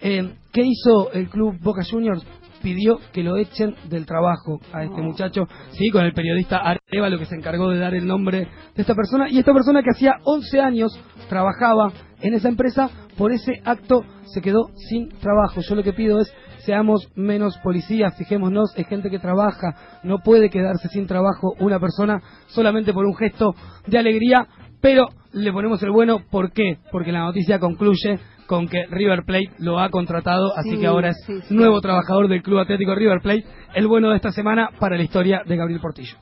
Eh, 0.01 0.35
¿Qué 0.53 0.63
hizo 0.63 1.13
el 1.13 1.29
club 1.29 1.59
Boca 1.61 1.83
Juniors? 1.89 2.25
Pidió 2.63 2.99
que 3.13 3.23
lo 3.23 3.37
echen 3.37 3.75
del 3.89 4.07
trabajo 4.07 4.59
a 4.73 4.83
este 4.83 5.01
muchacho, 5.01 5.47
sí, 5.73 5.91
con 5.91 6.05
el 6.05 6.13
periodista 6.13 6.59
Arevalo 6.59 7.19
que 7.19 7.27
se 7.27 7.37
encargó 7.37 7.69
de 7.69 7.79
dar 7.79 7.95
el 7.95 8.07
nombre 8.07 8.49
de 8.75 8.83
esta 8.83 8.95
persona. 8.95 9.29
Y 9.31 9.39
esta 9.39 9.53
persona 9.53 9.83
que 9.83 9.91
hacía 9.91 10.15
11 10.25 10.61
años 10.61 10.99
trabajaba 11.29 11.93
en 12.21 12.35
esa 12.35 12.49
empresa, 12.49 12.91
por 13.17 13.31
ese 13.31 13.61
acto 13.65 14.03
se 14.25 14.41
quedó 14.41 14.71
sin 14.89 15.09
trabajo. 15.21 15.61
Yo 15.61 15.75
lo 15.75 15.83
que 15.83 15.93
pido 15.93 16.19
es 16.21 16.33
seamos 16.67 17.09
menos 17.15 17.57
policías, 17.63 18.17
fijémonos, 18.19 18.75
es 18.77 18.87
gente 18.89 19.09
que 19.09 19.19
trabaja, 19.19 19.75
no 20.03 20.19
puede 20.19 20.51
quedarse 20.51 20.89
sin 20.89 21.07
trabajo 21.07 21.55
una 21.61 21.79
persona 21.81 22.21
solamente 22.49 22.93
por 22.93 23.07
un 23.07 23.15
gesto 23.17 23.55
de 23.87 23.99
alegría, 23.99 24.47
pero 24.83 25.07
le 25.33 25.53
ponemos 25.53 25.83
el 25.83 25.91
bueno, 25.93 26.21
¿por 26.31 26.53
qué? 26.53 26.79
Porque 26.91 27.13
la 27.13 27.21
noticia 27.21 27.59
concluye 27.61 28.19
con 28.47 28.69
que 28.69 28.85
River 28.91 29.25
Plate 29.25 29.51
lo 29.59 29.79
ha 29.81 29.89
contratado, 29.91 30.53
así 30.57 30.71
Sí, 30.71 30.79
que 30.81 30.87
ahora 30.87 31.11
es 31.11 31.17
sí, 31.27 31.41
sí. 31.49 31.55
nuevo 31.55 31.81
trabajador 31.81 32.29
del 32.29 32.43
Club 32.43 32.59
Atlético 32.61 32.95
River 32.95 33.21
Plate, 33.23 33.45
el 33.75 33.87
bueno 33.89 34.11
de 34.11 34.17
esta 34.17 34.31
semana 34.33 34.71
para 34.79 34.97
la 34.97 35.03
historia 35.03 35.43
de 35.47 35.57
Gabriel 35.57 35.81
Portillo. 35.81 36.17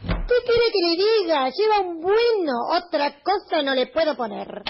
¿Qué 0.00 0.34
quiere 0.46 0.66
que 0.72 0.80
le 0.88 0.96
diga? 0.96 1.48
Lleva 1.50 1.88
un 1.88 2.00
bueno. 2.00 2.52
Otra 2.70 3.10
cosa 3.22 3.62
no 3.64 3.74
le 3.74 3.88
puedo 3.88 4.16
poner. 4.16 4.62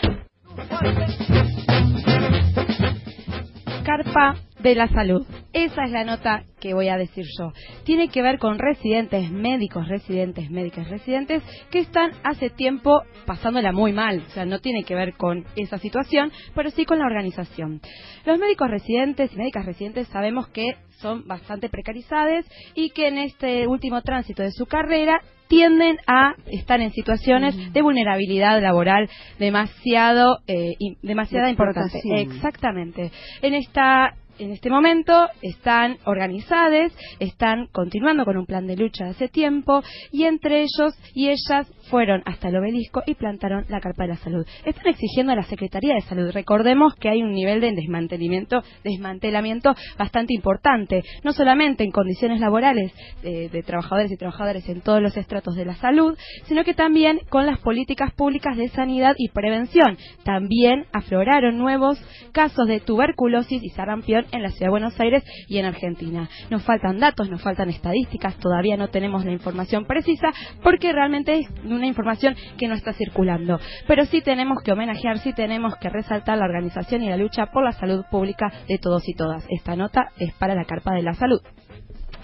Carpa 3.85 4.35
de 4.59 4.75
la 4.75 4.89
salud. 4.89 5.27
Esa 5.53 5.85
es 5.85 5.91
la 5.93 6.05
nota 6.05 6.43
que 6.61 6.75
voy 6.75 6.89
a 6.89 6.97
decir 6.97 7.25
yo. 7.39 7.53
Tiene 7.85 8.09
que 8.09 8.23
ver 8.23 8.39
con 8.39 8.59
residentes, 8.59 9.31
médicos, 9.31 9.87
residentes, 9.89 10.51
médicas, 10.51 10.89
residentes 10.89 11.43
que 11.71 11.79
están 11.81 12.11
hace 12.25 12.51
tiempo 12.51 13.03
pasándola 13.27 13.73
muy 13.73 13.93
mal. 13.93 14.23
O 14.27 14.31
sea, 14.31 14.45
no 14.45 14.59
tiene 14.59 14.83
que 14.85 14.95
ver 14.95 15.15
con 15.15 15.45
esa 15.57 15.79
situación, 15.79 16.33
pero 16.55 16.71
sí 16.71 16.85
con 16.85 16.99
la 16.99 17.07
organización. 17.07 17.81
Los 18.27 18.39
médicos 18.39 18.71
residentes 18.71 19.33
y 19.33 19.37
médicas 19.37 19.65
residentes 19.67 20.09
sabemos 20.09 20.49
que 20.49 20.75
son 20.99 21.27
bastante 21.29 21.69
precarizados 21.69 22.45
y 22.75 22.91
que 22.91 23.07
en 23.09 23.19
este 23.19 23.67
último 23.69 24.03
tránsito 24.03 24.43
de 24.43 24.51
su 24.51 24.67
carrera 24.67 25.21
tienden 25.47 25.97
a 26.07 26.35
estar 26.47 26.81
en 26.81 26.91
situaciones 26.91 27.73
de 27.73 27.83
vulnerabilidad 27.83 28.61
laboral 28.61 29.09
demasiado 29.39 30.39
eh, 30.47 30.75
y- 30.79 30.97
demasiada 31.07 31.47
De 31.47 31.53
importante. 31.53 32.01
Exactamente. 32.17 33.11
En 33.41 33.55
esta 33.55 34.15
en 34.39 34.53
este 34.53 34.71
momento 34.71 35.29
están 35.43 35.99
organizadas, 36.05 36.93
están 37.19 37.67
continuando 37.73 38.25
con 38.25 38.37
un 38.37 38.47
plan 38.47 38.67
de 38.67 38.77
lucha 38.77 39.05
de 39.05 39.11
hace 39.11 39.29
tiempo 39.29 39.83
y 40.13 40.25
entre 40.25 40.61
ellos 40.61 40.95
y 41.15 41.29
ellas 41.29 41.67
fueron 41.91 42.23
hasta 42.25 42.49
el 42.49 42.57
obelisco 42.57 43.03
y 43.07 43.15
plantaron 43.15 43.65
la 43.69 43.81
carpa 43.81 44.05
de 44.05 44.11
la 44.11 44.17
salud. 44.17 44.47
Están 44.65 44.87
exigiendo 44.87 45.33
a 45.33 45.37
la 45.37 45.43
Secretaría 45.43 45.95
de 45.95 46.01
Salud. 46.03 46.31
Recordemos 46.33 46.95
que 46.95 47.09
hay 47.09 47.23
un 47.23 47.33
nivel 47.33 47.61
de 47.61 47.73
desmantelamiento, 47.73 48.63
desmantelamiento 48.85 49.75
bastante 49.99 50.35
importante, 50.35 51.03
no 51.25 51.33
solamente 51.33 51.85
en 51.85 51.91
condiciones 51.91 52.41
laborales 52.41 52.93
eh, 53.23 53.49
de 53.51 53.63
trabajadores 53.63 54.11
y 54.11 54.17
trabajadoras 54.17 54.69
en 54.69 54.81
todos 54.81 55.03
los 55.03 55.17
estratos 55.17 55.55
de 55.55 55.65
la 55.65 55.75
salud, 55.77 56.17
sino 56.45 56.65
que 56.65 56.75
también 56.75 57.21
con 57.29 57.47
las 57.47 57.59
políticas 57.61 58.13
públicas 58.15 58.57
de 58.57 58.69
sanidad 58.69 59.15
y 59.19 59.29
prevención. 59.29 59.97
También 60.25 60.87
afloraron 60.93 61.59
nuevos 61.59 61.99
casos 62.33 62.67
de 62.67 62.81
tuberculosis 62.81 63.63
y 63.63 63.71
sarampión 63.71 64.27
en 64.33 64.43
la 64.43 64.51
ciudad 64.51 64.67
de 64.67 64.71
Buenos 64.71 65.01
Aires 65.01 65.25
y 65.49 65.59
en 65.59 65.67
Argentina. 65.67 66.29
Nos 66.51 66.63
faltan 66.65 66.99
datos, 66.99 67.29
nos 67.29 67.43
faltan 67.43 67.69
estadísticas, 67.71 68.37
todavía 68.37 68.77
no 68.77 68.89
tenemos 68.89 69.25
la 69.25 69.33
información 69.33 69.85
precisa 69.85 70.29
porque 70.63 70.93
realmente 70.93 71.39
es 71.39 71.49
una 71.79 71.87
información 71.87 72.37
que 72.59 72.69
no 72.69 72.75
está 72.75 72.93
circulando. 72.93 73.59
Pero 73.87 74.05
sí 74.05 74.21
tenemos 74.21 74.59
que 74.63 74.73
homenajear, 74.73 75.19
sí 75.19 75.33
tenemos 75.33 75.75
que 75.77 75.89
resaltar 75.89 76.39
la 76.39 76.45
organización 76.45 77.03
y 77.03 77.09
la 77.09 77.17
lucha 77.17 77.47
por 77.47 77.65
la 77.65 77.73
salud 77.73 78.05
pública 78.11 78.53
de 78.69 78.79
todos 78.79 79.09
y 79.09 79.15
todas. 79.15 79.45
Esta 79.49 79.77
nota 79.77 80.09
es 80.19 80.33
para 80.35 80.55
la 80.55 80.65
Carpa 80.65 80.95
de 80.95 81.03
la 81.03 81.15
Salud. 81.15 81.41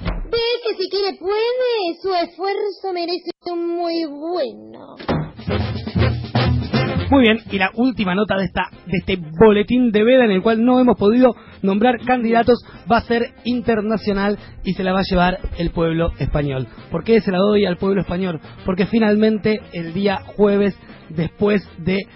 Ve 0.00 0.38
que 0.66 0.75
si 0.76 0.90
quiere 0.90 1.16
puede, 1.18 1.94
su 2.02 2.12
esfuerzo 2.14 2.92
merece 2.92 3.30
un 3.52 3.76
muy 3.76 4.04
bueno. 4.06 4.96
Muy 7.11 7.23
bien, 7.23 7.38
y 7.50 7.58
la 7.58 7.70
última 7.75 8.14
nota 8.14 8.37
de 8.37 8.44
esta 8.46 8.70
de 8.87 8.99
este 8.99 9.18
boletín 9.38 9.92
de 9.92 10.02
veda 10.02 10.25
en 10.25 10.30
el 10.30 10.42
cual 10.42 10.64
no 10.64 10.80
hemos 10.80 10.99
podido 10.99 11.34
nombrar 11.64 11.99
candidatos 12.04 12.64
va 12.90 12.99
a 12.99 13.04
ser 13.04 13.33
internacional 13.44 14.38
y 14.62 14.75
se 14.75 14.85
la 14.85 14.92
va 14.92 15.00
a 15.00 15.11
llevar 15.11 15.38
el 15.59 15.71
pueblo 15.71 16.12
español. 16.18 16.68
¿Por 16.90 17.04
qué 17.04 17.21
se 17.21 17.33
la 17.33 17.38
doy 17.38 17.64
al 17.64 17.78
pueblo 17.78 18.02
español? 18.02 18.40
Porque 18.64 18.87
finalmente 18.87 19.61
el 19.73 19.94
día 19.94 20.21
jueves 20.37 20.76
después 21.09 21.66
de 21.78 22.06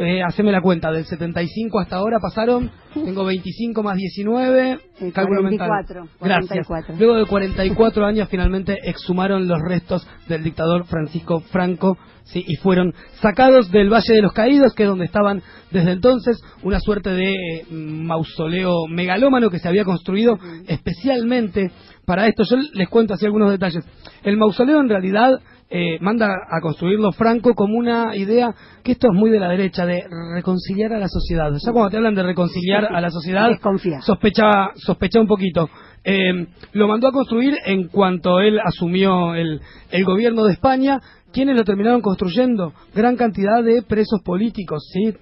eh, 0.00 0.22
haceme 0.22 0.52
la 0.52 0.60
cuenta, 0.60 0.90
del 0.90 1.04
75 1.04 1.80
hasta 1.80 1.96
ahora 1.96 2.18
pasaron, 2.20 2.70
tengo 2.94 3.24
25 3.24 3.82
más 3.82 3.96
19, 3.96 4.78
Eh, 4.98 5.12
cálculo 5.12 5.42
44, 5.42 6.00
mental. 6.02 6.18
Gracias. 6.20 6.66
44. 6.66 6.94
Luego 6.98 7.16
de 7.16 7.26
44 7.26 8.06
años 8.06 8.28
finalmente 8.30 8.78
exhumaron 8.82 9.46
los 9.46 9.58
restos 9.60 10.06
del 10.28 10.42
dictador 10.42 10.86
Francisco 10.86 11.40
Franco 11.40 11.98
¿sí? 12.24 12.44
y 12.46 12.56
fueron 12.56 12.94
sacados 13.20 13.70
del 13.70 13.92
Valle 13.92 14.14
de 14.14 14.22
los 14.22 14.32
Caídos, 14.32 14.74
que 14.74 14.84
es 14.84 14.88
donde 14.88 15.04
estaban 15.04 15.42
desde 15.70 15.92
entonces, 15.92 16.40
una 16.62 16.80
suerte 16.80 17.10
de 17.10 17.32
eh, 17.32 17.66
mausoleo 17.70 18.86
megalómano 18.88 19.50
que 19.50 19.58
se 19.58 19.68
había 19.68 19.84
construido 19.84 20.38
especialmente 20.66 21.70
para 22.06 22.26
esto. 22.26 22.44
Yo 22.48 22.56
les 22.72 22.88
cuento 22.88 23.14
así 23.14 23.26
algunos 23.26 23.50
detalles. 23.50 23.84
El 24.22 24.36
mausoleo 24.36 24.80
en 24.80 24.88
realidad 24.88 25.32
eh, 25.68 25.98
manda 26.00 26.26
a 26.48 26.60
construirlo 26.60 27.10
Franco 27.12 27.54
como 27.54 27.76
una 27.76 28.14
idea 28.16 28.54
que 28.84 28.92
esto 28.92 29.08
es 29.08 29.18
muy 29.18 29.30
de 29.30 29.40
la 29.40 29.48
derecha, 29.48 29.84
de 29.84 30.04
reconciliar 30.34 30.92
a 30.92 30.98
la 30.98 31.08
sociedad. 31.08 31.50
Ya 31.52 31.72
cuando 31.72 31.90
te 31.90 31.96
hablan 31.96 32.14
de 32.14 32.22
reconciliar 32.22 32.84
a 32.94 33.00
la 33.00 33.10
sociedad, 33.10 33.48
Desconfía. 33.48 34.00
sospecha, 34.02 34.70
sospecha 34.76 35.20
un 35.20 35.26
poquito. 35.26 35.68
Eh, 36.04 36.46
lo 36.72 36.86
mandó 36.86 37.08
a 37.08 37.12
construir 37.12 37.56
en 37.64 37.88
cuanto 37.88 38.38
él 38.38 38.60
asumió 38.64 39.34
el, 39.34 39.60
el 39.90 40.04
gobierno 40.04 40.44
de 40.44 40.52
España. 40.52 41.00
¿Quiénes 41.32 41.56
lo 41.56 41.64
terminaron 41.64 42.00
construyendo? 42.00 42.72
Gran 42.94 43.16
cantidad 43.16 43.62
de 43.62 43.82
presos 43.82 44.20
políticos, 44.24 44.88
¿sí? 44.92 45.12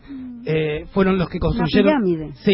Eh, 0.45 0.85
fueron 0.93 1.17
los 1.17 1.29
que 1.31 1.39
construyeron. 1.39 2.03
pirámide. 2.05 2.33
Sí. 2.45 2.53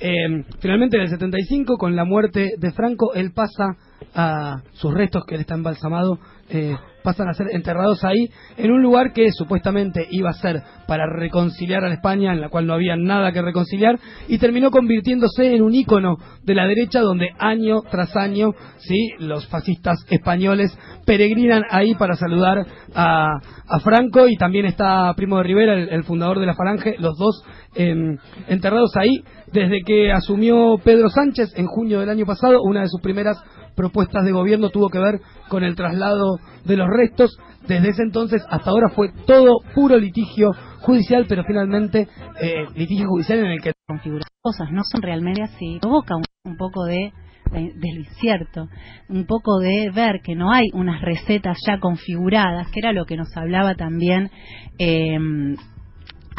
Eh, 0.00 0.44
finalmente 0.60 0.96
en 0.96 1.02
el 1.02 1.08
75, 1.08 1.76
con 1.76 1.94
la 1.94 2.04
muerte 2.04 2.52
de 2.56 2.72
Franco, 2.72 3.12
él 3.14 3.32
pasa 3.32 3.76
a 4.14 4.62
sus 4.72 4.94
restos, 4.94 5.24
que 5.26 5.34
él 5.34 5.42
está 5.42 5.54
embalsamado, 5.54 6.18
eh, 6.48 6.74
pasan 7.04 7.28
a 7.28 7.34
ser 7.34 7.48
enterrados 7.52 8.02
ahí, 8.04 8.28
en 8.56 8.70
un 8.72 8.82
lugar 8.82 9.12
que 9.12 9.30
supuestamente 9.30 10.06
iba 10.10 10.30
a 10.30 10.34
ser 10.34 10.62
para 10.86 11.06
reconciliar 11.06 11.84
a 11.84 11.88
la 11.88 11.94
España, 11.94 12.32
en 12.32 12.40
la 12.40 12.48
cual 12.48 12.66
no 12.66 12.74
había 12.74 12.96
nada 12.96 13.32
que 13.32 13.42
reconciliar, 13.42 13.98
y 14.26 14.38
terminó 14.38 14.70
convirtiéndose 14.70 15.54
en 15.54 15.62
un 15.62 15.74
ícono 15.74 16.16
de 16.42 16.54
la 16.54 16.66
derecha, 16.66 17.00
donde 17.00 17.28
año 17.38 17.82
tras 17.90 18.16
año, 18.16 18.52
sí, 18.78 19.10
los 19.18 19.46
fascistas 19.48 20.04
españoles 20.08 20.76
peregrinan 21.06 21.62
ahí 21.70 21.94
para 21.94 22.14
saludar 22.14 22.66
a, 22.94 23.38
a 23.68 23.80
Franco, 23.80 24.28
y 24.28 24.36
también 24.36 24.66
está 24.66 25.12
Primo 25.14 25.38
de 25.38 25.44
Rivera, 25.44 25.74
el, 25.74 25.88
el 25.90 26.04
fundador 26.04 26.40
de 26.40 26.46
la 26.46 26.54
Falange, 26.54 26.96
los 26.98 27.16
dos 27.18 27.44
em, 27.74 28.16
enterrados 28.48 28.92
ahí, 28.96 29.22
desde 29.52 29.82
que 29.84 30.12
asumió 30.12 30.76
Pedro 30.82 31.08
Sánchez 31.10 31.52
en 31.56 31.66
junio 31.66 32.00
del 32.00 32.10
año 32.10 32.26
pasado, 32.26 32.62
una 32.62 32.82
de 32.82 32.88
sus 32.88 33.00
primeras 33.00 33.36
propuestas 33.76 34.24
de 34.24 34.32
gobierno 34.32 34.70
tuvo 34.70 34.88
que 34.88 34.98
ver 34.98 35.20
con 35.48 35.64
el 35.64 35.74
traslado 35.76 36.38
de 36.64 36.76
los 36.76 36.88
restos. 36.88 37.36
Desde 37.66 37.90
ese 37.90 38.02
entonces 38.02 38.42
hasta 38.48 38.70
ahora 38.70 38.88
fue 38.90 39.10
todo 39.26 39.58
puro 39.74 39.96
litigio 39.98 40.50
judicial, 40.80 41.26
pero 41.28 41.44
finalmente 41.44 42.08
eh, 42.40 42.64
litigio 42.74 43.06
judicial 43.08 43.38
en 43.40 43.46
el 43.46 43.60
que 43.60 43.72
configurar 43.86 44.24
cosas, 44.42 44.70
no 44.72 44.82
son 44.84 45.02
realmente 45.02 45.42
así. 45.42 45.78
Provoca 45.80 46.16
un, 46.44 46.56
poco 46.56 46.84
de, 46.84 47.12
de- 47.52 47.72
del 47.74 47.98
incierto, 47.98 48.68
un 49.08 49.26
poco 49.26 49.58
de 49.58 49.90
ver 49.94 50.20
que 50.24 50.34
no 50.34 50.52
hay 50.52 50.66
unas 50.72 51.00
recetas 51.02 51.58
ya 51.66 51.78
configuradas, 51.78 52.68
que 52.70 52.80
era 52.80 52.92
lo 52.92 53.04
que 53.04 53.16
nos 53.16 53.34
hablaba 53.36 53.74
también 53.74 54.30
eh, 54.78 55.18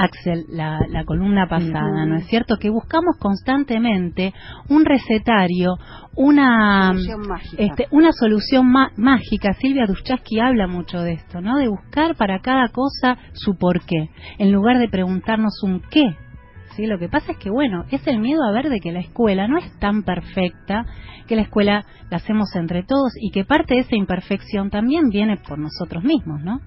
Axel 0.03 0.46
la, 0.50 0.79
la 0.89 1.03
columna 1.05 1.48
pasada, 1.48 2.05
¿no 2.05 2.15
es 2.17 2.25
cierto? 2.27 2.58
Que 2.58 2.70
buscamos 2.70 3.17
constantemente 3.20 4.34
un 4.70 4.86
recetario, 4.86 5.77
una 6.15 6.88
Solución 6.88 7.27
mágica. 7.27 7.63
este, 7.63 7.88
una 7.91 8.12
solución 8.12 8.67
má- 8.72 8.91
mágica. 8.98 9.53
Silvia 9.53 9.86
Duchaski 9.88 10.39
habla 10.39 10.67
mucho 10.67 11.01
de 11.01 11.13
esto, 11.13 11.41
¿no? 11.41 11.58
De 11.58 11.67
buscar 11.67 12.15
para 12.15 12.39
cada 12.39 12.67
cosa 12.70 13.17
su 13.34 13.58
porqué, 13.58 14.10
en 14.39 14.51
lugar 14.51 14.77
de 14.79 14.89
preguntarnos 14.89 15.62
un 15.63 15.81
qué. 15.89 16.15
¿Sí? 16.75 16.86
Lo 16.88 16.98
que 16.98 17.10
pasa 17.10 17.34
es 17.34 17.38
que, 17.38 17.50
bueno, 17.50 17.84
es 17.91 18.08
el 18.08 18.20
miedo 18.20 18.43
a 18.46 18.51
ver 18.53 18.70
de 18.70 18.79
que 18.79 18.93
la 18.93 19.01
escuela 19.01 19.46
no 19.50 19.58
es 19.58 19.77
tan 19.79 20.03
perfecta, 20.03 20.86
que 21.27 21.36
la 21.36 21.41
escuela 21.41 21.84
la 22.10 22.15
hacemos 22.17 22.55
entre 22.55 22.84
todos 22.84 23.12
y 23.20 23.31
que 23.31 23.43
parte 23.43 23.74
de 23.75 23.81
esa 23.81 23.98
imperfección 23.98 24.70
también 24.70 25.10
viene 25.10 25.36
por 25.36 25.60
nosotros 25.60 26.01
mismos, 26.05 26.41
¿no? 26.41 26.62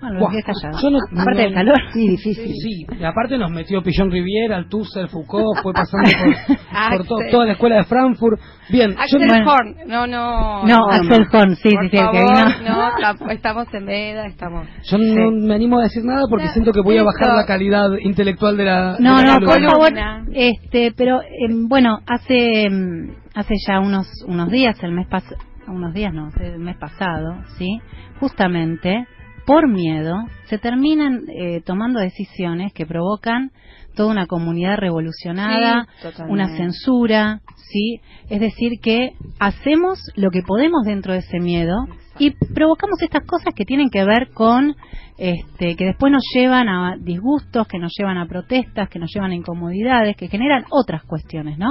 Bueno, 0.00 0.14
lo 0.14 0.20
Buah, 0.20 0.30
dejé 0.32 0.42
callado. 0.44 0.78
yo 0.82 0.90
no- 0.90 0.98
Aparte 1.20 1.40
no- 1.40 1.44
del 1.44 1.54
calor. 1.54 1.76
Sí, 1.92 2.08
difícil. 2.08 2.54
Sí, 2.54 2.86
y 2.98 3.04
aparte 3.04 3.36
nos 3.38 3.50
metió 3.50 3.82
Pillon 3.82 4.10
Riviera, 4.10 4.56
Althusser, 4.56 5.08
Foucault, 5.08 5.60
fue 5.62 5.72
pasando 5.74 6.10
por, 6.10 6.56
por 6.98 7.06
to- 7.06 7.16
toda 7.30 7.46
la 7.46 7.52
escuela 7.52 7.76
de 7.76 7.84
Frankfurt. 7.84 8.40
Bien, 8.70 8.92
yo 8.92 8.98
Axel 9.00 9.28
bueno. 9.28 9.52
Horn, 9.52 9.74
no, 9.86 10.06
no. 10.06 10.66
No, 10.66 10.86
Axel 10.90 11.26
Horn, 11.32 11.56
sí, 11.56 11.70
por 11.70 11.70
sí, 11.70 11.70
sí, 11.70 11.76
el 11.82 11.90
que 11.90 11.98
favor, 11.98 12.14
vino. 12.58 12.70
no, 12.70 12.90
tam- 12.98 13.30
estamos 13.32 13.74
en 13.74 13.86
veda, 13.86 14.26
estamos. 14.26 14.66
Yo 14.84 14.96
no 14.98 15.30
me 15.32 15.54
animo 15.54 15.78
a 15.78 15.82
decir 15.82 16.04
nada 16.04 16.22
porque 16.30 16.46
No, 16.46 16.52
siento 16.52 16.72
que 16.72 16.80
voy 16.80 16.96
a 16.96 17.02
bajar 17.02 17.28
eso. 17.28 17.36
la 17.36 17.46
calidad 17.46 17.88
intelectual 18.00 18.56
de 18.56 18.64
la. 18.64 18.96
No, 19.00 19.18
de 19.18 19.26
la 19.26 19.38
no, 19.38 19.46
por 19.46 19.62
favor. 19.62 19.92
Este, 20.32 20.92
pero 20.96 21.20
em, 21.22 21.68
bueno, 21.68 21.98
hace 22.06 22.64
em, 22.64 23.14
hace 23.34 23.54
ya 23.68 23.80
unos 23.80 24.06
unos 24.26 24.50
días, 24.50 24.76
el 24.82 24.92
mes 24.92 25.06
pas 25.08 25.24
unos 25.66 25.92
días 25.92 26.12
no, 26.14 26.30
el 26.40 26.58
mes 26.58 26.76
pasado, 26.78 27.36
sí, 27.58 27.80
justamente 28.18 29.06
por 29.46 29.68
miedo 29.68 30.16
se 30.44 30.58
terminan 30.58 31.24
eh, 31.28 31.60
tomando 31.64 32.00
decisiones 32.00 32.72
que 32.72 32.86
provocan 32.86 33.50
toda 33.94 34.10
una 34.10 34.26
comunidad 34.26 34.76
revolucionada, 34.76 35.86
Sí, 36.00 36.08
una 36.28 36.56
censura, 36.56 37.40
sí, 37.56 38.00
es 38.28 38.40
decir 38.40 38.72
que 38.82 39.12
hacemos 39.38 39.98
lo 40.16 40.30
que 40.30 40.42
podemos 40.42 40.84
dentro 40.84 41.12
de 41.12 41.20
ese 41.20 41.40
miedo 41.40 41.74
y 42.18 42.30
provocamos 42.30 43.02
estas 43.02 43.24
cosas 43.24 43.54
que 43.54 43.64
tienen 43.64 43.90
que 43.90 44.04
ver 44.04 44.30
con 44.32 44.74
este, 45.18 45.76
que 45.76 45.84
después 45.84 46.12
nos 46.12 46.22
llevan 46.34 46.68
a 46.68 46.96
disgustos, 46.98 47.66
que 47.68 47.78
nos 47.78 47.92
llevan 47.98 48.18
a 48.18 48.26
protestas, 48.26 48.88
que 48.88 48.98
nos 48.98 49.10
llevan 49.12 49.32
a 49.32 49.34
incomodidades, 49.34 50.16
que 50.16 50.28
generan 50.28 50.64
otras 50.70 51.02
cuestiones, 51.04 51.58
¿no? 51.58 51.68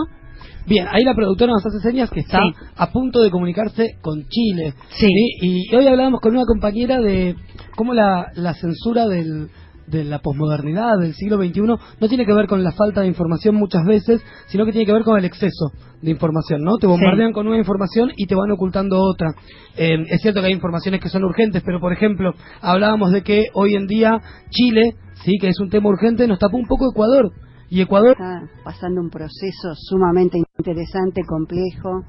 Bien, 0.67 0.87
ahí 0.91 1.03
la 1.03 1.15
productora 1.15 1.51
nos 1.53 1.65
hace 1.65 1.79
señas 1.79 2.09
que 2.09 2.19
está 2.21 2.39
Sí. 2.39 2.53
a 2.75 2.91
punto 2.91 3.21
de 3.21 3.31
comunicarse 3.31 3.97
con 4.01 4.25
Chile. 4.27 4.73
Sí. 4.89 5.07
Y 5.41 5.75
hoy 5.75 5.87
hablábamos 5.87 6.19
con 6.21 6.33
una 6.35 6.45
compañera 6.45 6.99
de 6.99 7.35
cómo 7.75 7.93
la, 7.93 8.27
la 8.35 8.53
censura 8.53 9.07
del, 9.07 9.49
de 9.87 10.03
la 10.03 10.19
posmodernidad 10.19 10.99
del 10.99 11.13
siglo 11.15 11.37
XXI 11.37 11.61
no 11.61 12.07
tiene 12.07 12.25
que 12.25 12.33
ver 12.33 12.47
con 12.47 12.63
la 12.63 12.71
falta 12.71 13.01
de 13.01 13.07
información 13.07 13.55
muchas 13.55 13.83
veces, 13.85 14.21
sino 14.47 14.65
que 14.65 14.71
tiene 14.71 14.85
que 14.85 14.93
ver 14.93 15.03
con 15.03 15.17
el 15.17 15.25
exceso 15.25 15.71
de 16.01 16.11
información, 16.11 16.61
¿no? 16.61 16.77
Te 16.77 16.87
bombardean 16.87 17.33
con 17.33 17.47
una 17.47 17.57
información 17.57 18.11
y 18.15 18.25
te 18.27 18.35
van 18.35 18.51
ocultando 18.51 18.99
otra. 19.01 19.31
Eh, 19.75 19.97
es 20.09 20.21
cierto 20.21 20.41
que 20.41 20.47
hay 20.47 20.53
informaciones 20.53 21.01
que 21.01 21.09
son 21.09 21.23
urgentes, 21.23 21.63
pero 21.65 21.79
por 21.79 21.91
ejemplo, 21.91 22.33
hablábamos 22.61 23.11
de 23.11 23.23
que 23.23 23.45
hoy 23.53 23.75
en 23.75 23.87
día 23.87 24.21
Chile, 24.51 24.95
sí, 25.23 25.37
que 25.41 25.49
es 25.49 25.59
un 25.59 25.69
tema 25.69 25.89
urgente, 25.89 26.27
nos 26.27 26.39
tapó 26.39 26.57
un 26.57 26.67
poco 26.67 26.91
Ecuador. 26.91 27.31
Y 27.69 27.81
Ecuador 27.81 28.11
Está 28.11 28.49
pasando 28.63 29.01
un 29.01 29.09
proceso 29.09 29.73
sumamente 29.75 30.37
interesante, 30.57 31.21
complejo, 31.27 32.03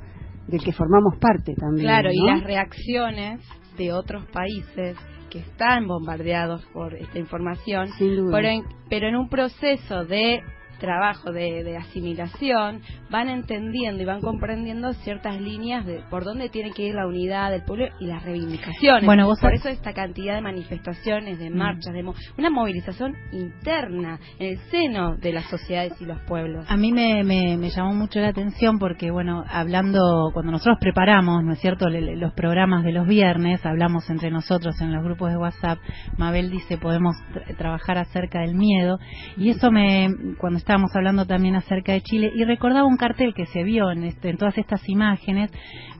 del 0.48 0.62
que 0.62 0.72
formamos 0.72 1.16
parte 1.20 1.54
también. 1.54 1.86
Claro, 1.86 2.10
y 2.12 2.18
¿no? 2.18 2.26
las 2.34 2.44
reacciones 2.44 3.40
de 3.76 3.92
otros 3.92 4.24
países 4.26 4.96
que 5.30 5.38
están 5.40 5.86
bombardeados 5.86 6.64
por 6.72 6.94
esta 6.94 7.18
información, 7.18 7.88
Sin 7.98 8.16
duda. 8.16 8.32
pero 8.36 8.48
en, 8.48 8.64
pero 8.88 9.08
en 9.08 9.16
un 9.16 9.28
proceso 9.28 10.04
de 10.04 10.40
trabajo 10.80 11.30
de, 11.32 11.62
de 11.62 11.76
asimilación 11.76 12.80
van 13.10 13.28
entendiendo 13.28 14.02
y 14.02 14.06
van 14.06 14.20
comprendiendo 14.20 14.92
ciertas 14.94 15.40
líneas 15.40 15.86
de 15.86 16.00
por 16.10 16.24
dónde 16.24 16.48
tiene 16.48 16.72
que 16.72 16.82
ir 16.84 16.94
la 16.94 17.06
unidad 17.06 17.50
del 17.50 17.62
pueblo 17.62 17.86
y 18.00 18.06
las 18.06 18.22
reivindicaciones. 18.24 19.04
Bueno, 19.04 19.26
vos 19.26 19.38
por 19.40 19.54
eso 19.54 19.68
esta 19.68 19.92
cantidad 19.92 20.34
de 20.34 20.40
manifestaciones, 20.40 21.38
Mm. 21.38 21.40
de 21.42 21.50
marchas, 21.50 21.92
de 21.94 22.02
mo- 22.02 22.14
una 22.38 22.50
movilización 22.50 23.14
interna 23.32 24.18
en 24.38 24.46
el 24.52 24.58
seno 24.70 25.16
de 25.16 25.32
las 25.32 25.44
sociedades 25.50 25.92
y 26.00 26.04
los 26.06 26.20
pueblos. 26.22 26.64
A 26.68 26.76
mí 26.76 26.92
me, 26.92 27.22
me, 27.24 27.56
me 27.56 27.70
llamó 27.70 27.94
mucho 27.94 28.20
la 28.20 28.28
atención 28.28 28.78
porque, 28.78 29.10
bueno, 29.10 29.44
hablando, 29.48 30.30
cuando 30.32 30.52
nosotros 30.52 30.78
preparamos, 30.80 31.44
¿no 31.44 31.52
es 31.52 31.60
cierto?, 31.60 31.88
le- 31.88 32.16
los 32.16 32.32
programas 32.34 32.84
de 32.84 32.92
los 32.92 33.06
viernes, 33.06 33.64
hablamos 33.64 34.08
entre 34.10 34.30
nosotros 34.30 34.80
en 34.80 34.92
los 34.92 35.04
grupos 35.04 35.30
de 35.30 35.36
WhatsApp, 35.36 35.78
Mabel 36.16 36.50
dice, 36.50 36.78
podemos 36.78 37.16
tra- 37.34 37.56
trabajar 37.56 37.98
acerca 37.98 38.40
del 38.40 38.54
miedo, 38.54 38.98
y 39.36 39.50
eso 39.50 39.70
me, 39.70 40.08
cuando 40.38 40.58
estábamos 40.70 40.94
hablando 40.94 41.26
también 41.26 41.56
acerca 41.56 41.92
de 41.94 42.00
Chile, 42.00 42.30
y 42.32 42.44
recordaba 42.44 42.86
un 42.86 42.96
cartel 42.96 43.34
que 43.34 43.44
se 43.46 43.64
vio 43.64 43.90
en, 43.90 44.04
este- 44.04 44.30
en 44.30 44.36
todas 44.36 44.56
estas 44.56 44.88
imágenes, 44.88 45.50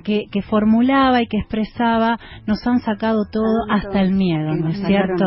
que, 0.05 0.27
que 0.31 0.43
formulaba 0.43 1.21
y 1.21 1.27
que 1.27 1.39
expresaba, 1.39 2.17
nos 2.47 2.65
han 2.69 2.79
sacado 2.79 3.25
todo 3.33 3.65
Ah, 3.69 3.75
hasta 3.79 4.01
el 4.01 4.13
miedo, 4.13 4.55
Sí, 4.55 4.61
¿no 4.61 4.69
es 4.69 4.81
cierto? 4.87 5.25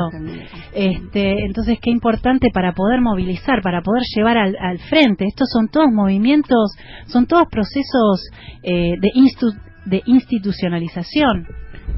Este, 0.74 1.46
entonces, 1.46 1.78
qué 1.82 1.90
importante 1.92 2.48
para 2.54 2.72
poder 2.72 3.02
movilizar, 3.02 3.62
para 3.62 3.82
poder 3.82 4.04
llevar 4.16 4.38
al, 4.38 4.56
al 4.58 4.80
frente. 4.80 5.26
Estos 5.26 5.50
son 5.52 5.68
todos 5.68 5.92
movimientos, 5.92 6.72
son 7.08 7.26
todos 7.28 7.44
procesos 7.52 8.22
eh, 8.64 8.94
de, 8.98 9.10
instu- 9.14 9.60
de 9.86 10.02
institucionalización. 10.06 11.48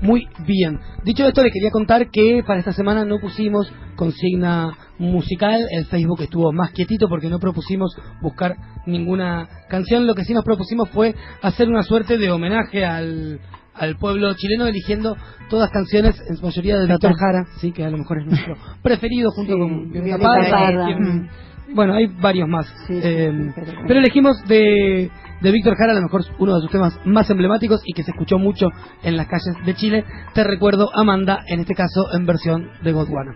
Muy 0.02 0.28
bien. 0.46 0.80
Dicho 1.04 1.26
esto, 1.28 1.44
le 1.44 1.52
quería 1.52 1.72
contar 1.72 2.10
que 2.10 2.44
para 2.46 2.60
esta 2.60 2.74
semana 2.74 3.06
no 3.06 3.20
pusimos 3.20 3.72
consigna 3.96 4.78
musical. 5.00 5.62
El 5.72 5.86
Facebook 5.86 6.22
estuvo 6.22 6.52
más 6.52 6.72
quietito 6.72 7.08
porque 7.08 7.30
no 7.30 7.40
propusimos 7.40 7.96
buscar 8.22 8.56
ninguna 8.86 9.48
canción. 9.70 10.06
Lo 10.06 10.16
que 10.16 10.24
sí 10.26 10.34
nos 10.34 10.44
propusimos 10.44 10.90
fue 10.90 11.16
hacer 11.42 11.70
una 11.70 11.84
suerte 11.84 12.18
de 12.18 12.32
homenaje 12.32 12.86
al, 12.86 13.40
al 13.74 13.96
pueblo 13.98 14.34
chileno, 14.36 14.68
eligiendo 14.68 15.16
todas 15.50 15.70
canciones, 15.72 16.22
en 16.30 16.38
su 16.38 16.46
mayoría 16.46 16.78
de 16.78 16.88
Víctor 16.88 17.14
Jara, 17.18 17.46
sí, 17.60 17.72
que 17.72 17.84
a 17.84 17.90
lo 17.90 17.98
mejor 17.98 18.20
es 18.20 18.26
nuestro 18.28 18.56
preferido 18.82 19.32
junto 19.32 19.54
Sí, 19.54 19.60
con 19.60 19.92
Violeta 19.92 20.18
Parra. 20.20 20.88
Bueno, 21.74 21.96
hay 21.96 22.06
varios 22.06 22.48
más. 22.48 22.68
Sí, 22.88 23.00
Eh, 23.02 23.32
pero 23.88 24.00
elegimos 24.00 24.38
de, 24.48 25.10
de 25.42 25.52
Víctor 25.52 25.76
Jara, 25.78 25.92
a 25.92 25.96
lo 25.96 26.02
mejor 26.02 26.22
uno 26.40 26.56
de 26.56 26.62
sus 26.62 26.72
temas 26.72 27.00
más 27.06 27.30
emblemáticos 27.30 27.82
y 27.86 27.94
que 27.94 28.04
se 28.04 28.12
escuchó 28.12 28.38
mucho 28.38 28.68
en 29.04 29.18
las 29.18 29.28
calles 29.28 29.56
de 29.66 29.76
Chile. 29.76 30.06
Te 30.34 30.44
recuerdo, 30.44 30.90
Amanda, 30.94 31.44
en 31.48 31.60
este 31.60 31.76
caso 31.76 32.14
en 32.14 32.26
versión 32.26 32.70
de 32.84 32.92
Godwana. 32.92 33.36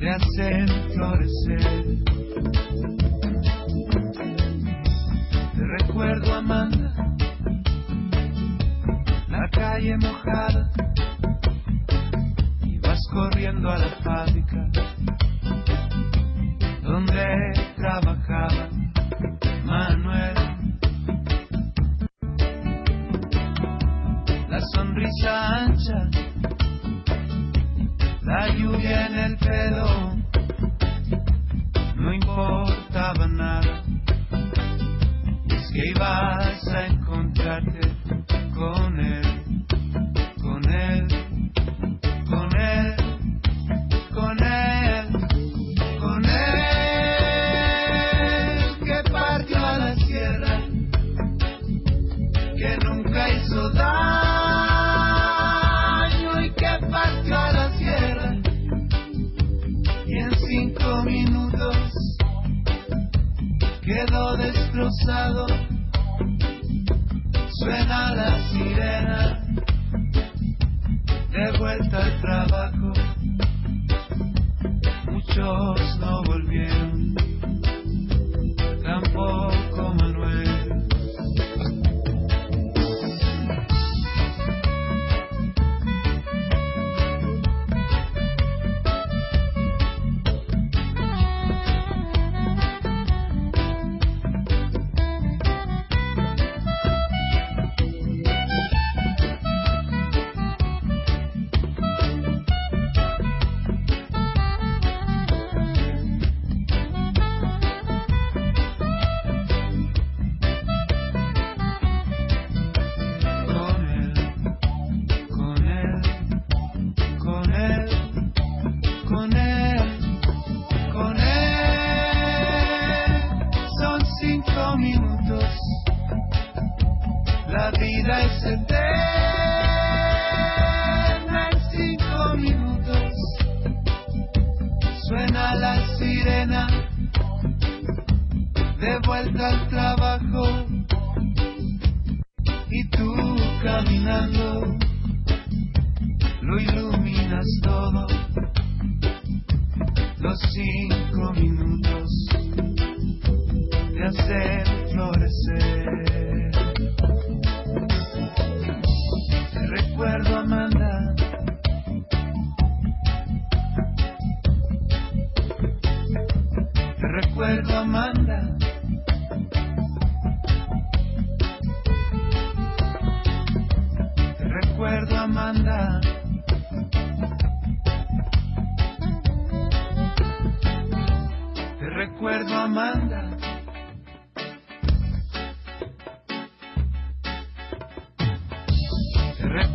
Te 0.00 0.10
hacen 0.10 0.68
florecer 0.94 1.84
te 5.54 5.66
recuerdo 5.78 6.34
Amanda 6.34 6.92
la 9.28 9.48
calle 9.52 9.96
mojada 9.98 10.70
y 12.64 12.78
vas 12.78 12.98
corriendo 13.12 13.70
a 13.70 13.78
la 13.78 13.90
fábrica 14.02 14.66
donde 16.82 17.52
trabajaba 17.76 18.68
Manuel. 19.64 20.34
La 24.48 24.60
sonrisa 24.74 25.64
ancha, 25.64 26.10
la 28.30 28.48
lluvia 28.54 29.06
en 29.06 29.18
el 29.18 29.36
pelo, 29.38 30.14
no 31.96 32.14
importaba 32.14 33.26
nada. 33.26 33.82
Es 35.48 35.72
que 35.72 35.88
ibas 35.88 36.68
a 36.68 36.86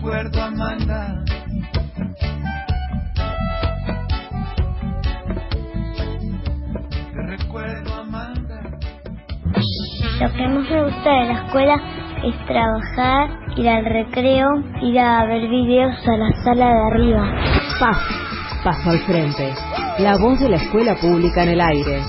recuerdo, 0.05 0.43
Amanda. 0.43 1.23
Te 7.11 7.21
recuerdo, 7.27 7.93
Amanda. 7.95 8.61
Lo 10.21 10.33
que 10.33 10.47
más 10.47 10.69
me 10.69 10.83
gusta 10.83 11.09
de 11.09 11.25
la 11.25 11.45
escuela 11.45 11.75
es 12.23 12.45
trabajar, 12.45 13.29
ir 13.57 13.67
al 13.67 13.85
recreo, 13.85 14.47
ir 14.83 14.99
a 14.99 15.25
ver 15.25 15.49
videos 15.49 16.07
a 16.07 16.17
la 16.17 16.31
sala 16.43 16.67
de 16.67 16.81
arriba. 16.91 17.31
Paz, 17.79 17.97
paso 18.63 18.91
al 18.91 18.99
frente. 18.99 19.53
La 19.97 20.17
voz 20.17 20.39
de 20.39 20.49
la 20.49 20.57
escuela 20.57 20.95
pública 21.01 21.43
en 21.43 21.49
el 21.49 21.61
aire. 21.61 22.03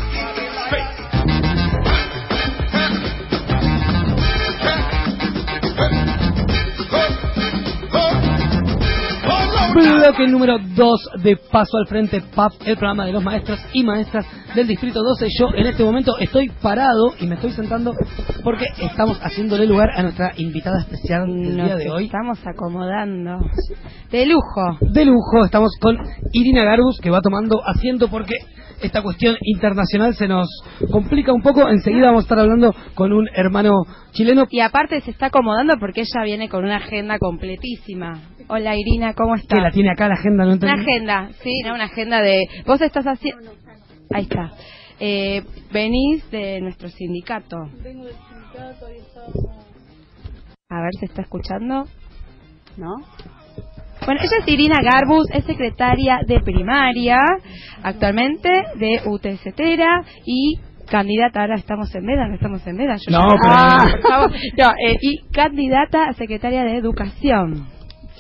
Bloque 9.77 10.27
número 10.27 10.57
2 10.59 11.09
de 11.23 11.37
Paso 11.37 11.77
al 11.77 11.87
Frente 11.87 12.23
PAF, 12.35 12.55
el 12.65 12.79
programa 12.79 13.05
de 13.05 13.13
los 13.13 13.23
maestros 13.23 13.61
y 13.75 13.85
maestras 13.85 14.25
del 14.55 14.67
Distrito 14.67 15.03
12. 15.03 15.29
Yo 15.39 15.49
en 15.55 15.67
este 15.67 15.85
momento 15.85 16.17
estoy 16.19 16.49
parado 16.49 17.13
y 17.21 17.27
me 17.27 17.35
estoy 17.35 17.51
sentando 17.51 17.93
porque 18.43 18.65
estamos 18.81 19.19
haciéndole 19.19 19.67
lugar 19.67 19.91
a 19.95 20.03
nuestra 20.03 20.33
invitada 20.39 20.81
especial 20.81 21.27
del 21.27 21.59
Nos 21.59 21.67
día 21.67 21.77
de 21.77 21.91
hoy. 21.91 22.05
estamos 22.07 22.39
acomodando. 22.47 23.37
De 24.11 24.25
lujo. 24.25 24.79
De 24.81 25.05
lujo, 25.05 25.45
estamos 25.45 25.73
con 25.79 25.99
Irina 26.33 26.65
Garbus 26.65 26.99
que 26.99 27.11
va 27.11 27.21
tomando 27.21 27.61
asiento 27.63 28.09
porque 28.09 28.37
esta 28.81 29.03
cuestión 29.03 29.37
internacional 29.43 30.15
se 30.15 30.27
nos 30.27 30.49
complica 30.91 31.35
un 31.35 31.43
poco. 31.43 31.69
Enseguida 31.69 32.07
vamos 32.07 32.25
a 32.25 32.27
estar 32.27 32.39
hablando 32.39 32.75
con 32.95 33.13
un 33.13 33.29
hermano 33.35 33.83
chileno. 34.13 34.47
Y 34.49 34.61
aparte 34.61 35.03
se 35.03 35.11
está 35.11 35.27
acomodando 35.27 35.75
porque 35.79 36.01
ella 36.01 36.25
viene 36.25 36.49
con 36.49 36.65
una 36.65 36.77
agenda 36.77 37.19
completísima. 37.19 38.23
Hola 38.49 38.77
Irina, 38.77 39.13
¿cómo 39.15 39.35
estás? 39.35 39.57
Que 39.59 39.63
la 39.63 39.71
tiene 39.71 39.91
acá 39.91 40.09
la 40.09 40.15
agenda, 40.15 40.45
no 40.45 40.55
Una 40.55 40.75
agenda, 40.75 41.31
sí, 41.43 41.63
no, 41.65 41.75
una 41.75 41.85
agenda 41.85 42.21
de... 42.21 42.45
Vos 42.65 42.81
estás 42.81 43.05
haciendo... 43.05 43.51
Ahí 44.15 44.23
está. 44.23 44.53
Eh, 45.01 45.43
venís 45.73 46.31
de 46.31 46.61
nuestro 46.61 46.89
sindicato. 46.89 47.57
Vengo 47.83 48.05
del 48.05 48.15
sindicato. 48.15 48.87
A 50.71 50.81
ver, 50.81 50.91
¿se 51.01 51.07
está 51.07 51.23
escuchando? 51.23 51.85
¿No? 52.77 52.95
Bueno, 54.05 54.21
ella 54.23 54.37
es 54.41 54.49
Irina 54.49 54.79
Garbus, 54.81 55.29
es 55.33 55.45
secretaria 55.45 56.19
de 56.27 56.39
primaria, 56.41 57.19
actualmente 57.83 58.49
de 58.77 59.01
UTCTera 59.07 60.03
y 60.25 60.61
candidata, 60.89 61.41
ahora 61.41 61.57
estamos 61.57 61.93
en 61.97 62.05
Meda, 62.05 62.29
no 62.29 62.35
estamos 62.35 62.65
en 62.65 62.77
Meda. 62.77 62.95
yo 62.97 63.11
No, 63.11 63.29
ya- 63.29 63.37
pero- 63.43 63.55
Ah, 63.57 63.87
estamos- 63.97 64.33
no, 64.57 64.71
eh, 64.89 64.97
y 65.01 65.19
candidata 65.33 66.05
a 66.09 66.13
secretaria 66.13 66.63
de 66.63 66.77
educación. 66.77 67.67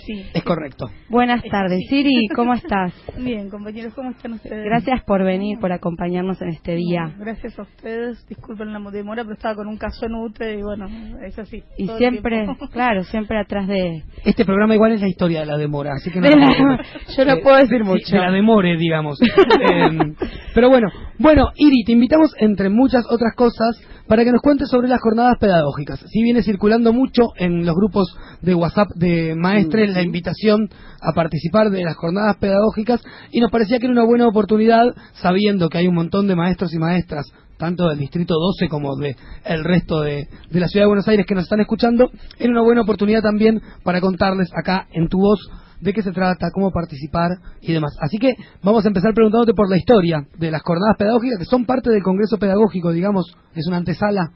Sí. 0.07 0.25
Es 0.35 0.45
correcto. 0.45 0.89
Buenas 1.09 1.43
tardes, 1.51 1.81
Siri, 1.89 2.29
¿cómo 2.37 2.55
estás? 2.55 2.95
Bien, 3.19 3.51
compañeros, 3.51 3.93
¿cómo 3.93 4.11
están 4.11 4.35
ustedes? 4.35 4.65
Gracias 4.65 5.03
por 5.05 5.25
venir, 5.25 5.59
por 5.59 5.73
acompañarnos 5.73 6.41
en 6.43 6.51
este 6.51 6.77
día. 6.77 7.13
Gracias 7.19 7.59
a 7.59 7.63
ustedes. 7.63 8.25
Disculpen 8.29 8.73
la 8.73 8.79
demora, 8.93 9.25
pero 9.25 9.35
estaba 9.35 9.57
con 9.57 9.67
un 9.67 9.77
caso 9.77 10.07
en 10.07 10.15
UTE 10.15 10.59
y 10.61 10.63
bueno, 10.63 10.87
es 11.25 11.37
así. 11.41 11.61
Y 11.77 11.89
siempre, 11.89 12.47
claro, 12.73 13.03
siempre 13.03 13.37
atrás 13.41 13.67
de... 13.67 14.05
Este 14.25 14.45
programa 14.45 14.77
igual 14.77 14.93
es 14.93 15.01
la 15.01 15.09
historia 15.09 15.41
de 15.41 15.47
la 15.47 15.57
demora, 15.59 15.95
así 15.95 16.09
que 16.11 16.21
no 16.21 16.29
De 16.29 16.37
la- 16.37 16.55
yo 17.17 17.25
no 17.25 17.33
Eh, 17.33 17.41
puedo 17.43 17.57
decir 17.57 17.79
sí, 17.83 17.85
mucho. 17.85 18.15
De 18.17 18.23
la 18.23 18.31
demore, 18.31 18.77
digamos. 18.77 19.19
Eh, 19.21 20.15
pero 20.55 20.69
bueno, 20.69 20.89
bueno, 21.19 21.51
Iri, 21.57 21.83
te 21.85 21.93
invitamos 21.93 22.31
entre 22.39 22.69
muchas 22.69 23.05
otras 23.11 23.35
cosas 23.35 23.77
para 24.09 24.25
que 24.25 24.33
nos 24.33 24.41
cuentes 24.41 24.69
sobre 24.69 24.89
las 24.89 25.01
jornadas 25.01 25.37
pedagógicas. 25.39 26.01
Si 26.09 26.23
viene 26.23 26.43
circulando 26.43 26.93
mucho 26.93 27.33
en 27.37 27.65
los 27.65 27.75
grupos 27.75 28.17
de 28.41 28.55
WhatsApp 28.55 28.89
de 28.95 29.35
maestres 29.35 29.91
la 29.91 30.03
invitación 30.03 30.69
a 31.01 31.13
participar 31.13 31.71
de 31.71 31.85
las 31.85 31.97
jornadas 31.97 32.37
pedagógicas 32.37 33.01
y 33.31 33.41
nos 33.41 33.51
parecía 33.51 33.79
que 33.79 33.87
era 33.87 33.93
una 33.93 34.05
buena 34.05 34.29
oportunidad, 34.29 34.95
sabiendo 35.15 35.69
que 35.69 35.79
hay 35.79 35.89
un 35.89 35.95
montón 35.95 36.27
de 36.27 36.37
maestros 36.37 36.73
y 36.75 36.79
maestras 36.79 37.27
tanto 37.57 37.89
del 37.89 37.99
Distrito 37.99 38.35
12 38.35 38.69
como 38.69 38.97
de 38.97 39.17
el 39.45 39.65
resto 39.65 40.03
de, 40.03 40.29
de 40.51 40.61
la 40.61 40.69
Ciudad 40.69 40.85
de 40.85 40.89
Buenos 40.89 41.09
Aires 41.09 41.25
que 41.27 41.35
nos 41.35 41.45
están 41.45 41.61
escuchando, 41.61 42.11
era 42.39 42.51
una 42.51 42.63
buena 42.63 42.83
oportunidad 42.83 43.23
también 43.23 43.63
para 43.83 44.03
contarles 44.03 44.51
acá 44.55 44.87
en 44.93 45.09
tu 45.09 45.19
voz 45.19 45.41
de 45.81 45.93
qué 45.93 46.03
se 46.03 46.13
trata, 46.13 46.49
cómo 46.53 46.71
participar 46.71 47.31
y 47.61 47.73
demás. 47.73 47.97
Así 48.01 48.19
que 48.19 48.35
vamos 48.63 48.85
a 48.85 48.89
empezar 48.89 49.13
preguntándote 49.15 49.53
por 49.55 49.69
la 49.71 49.77
historia 49.77 50.27
de 50.39 50.51
las 50.51 50.63
jornadas 50.63 50.97
pedagógicas 50.99 51.39
que 51.39 51.45
son 51.45 51.65
parte 51.67 51.91
del 51.91 52.03
Congreso 52.03 52.39
Pedagógico, 52.39 52.93
digamos, 52.93 53.37
es 53.55 53.67
una 53.67 53.77
antesala. 53.79 54.31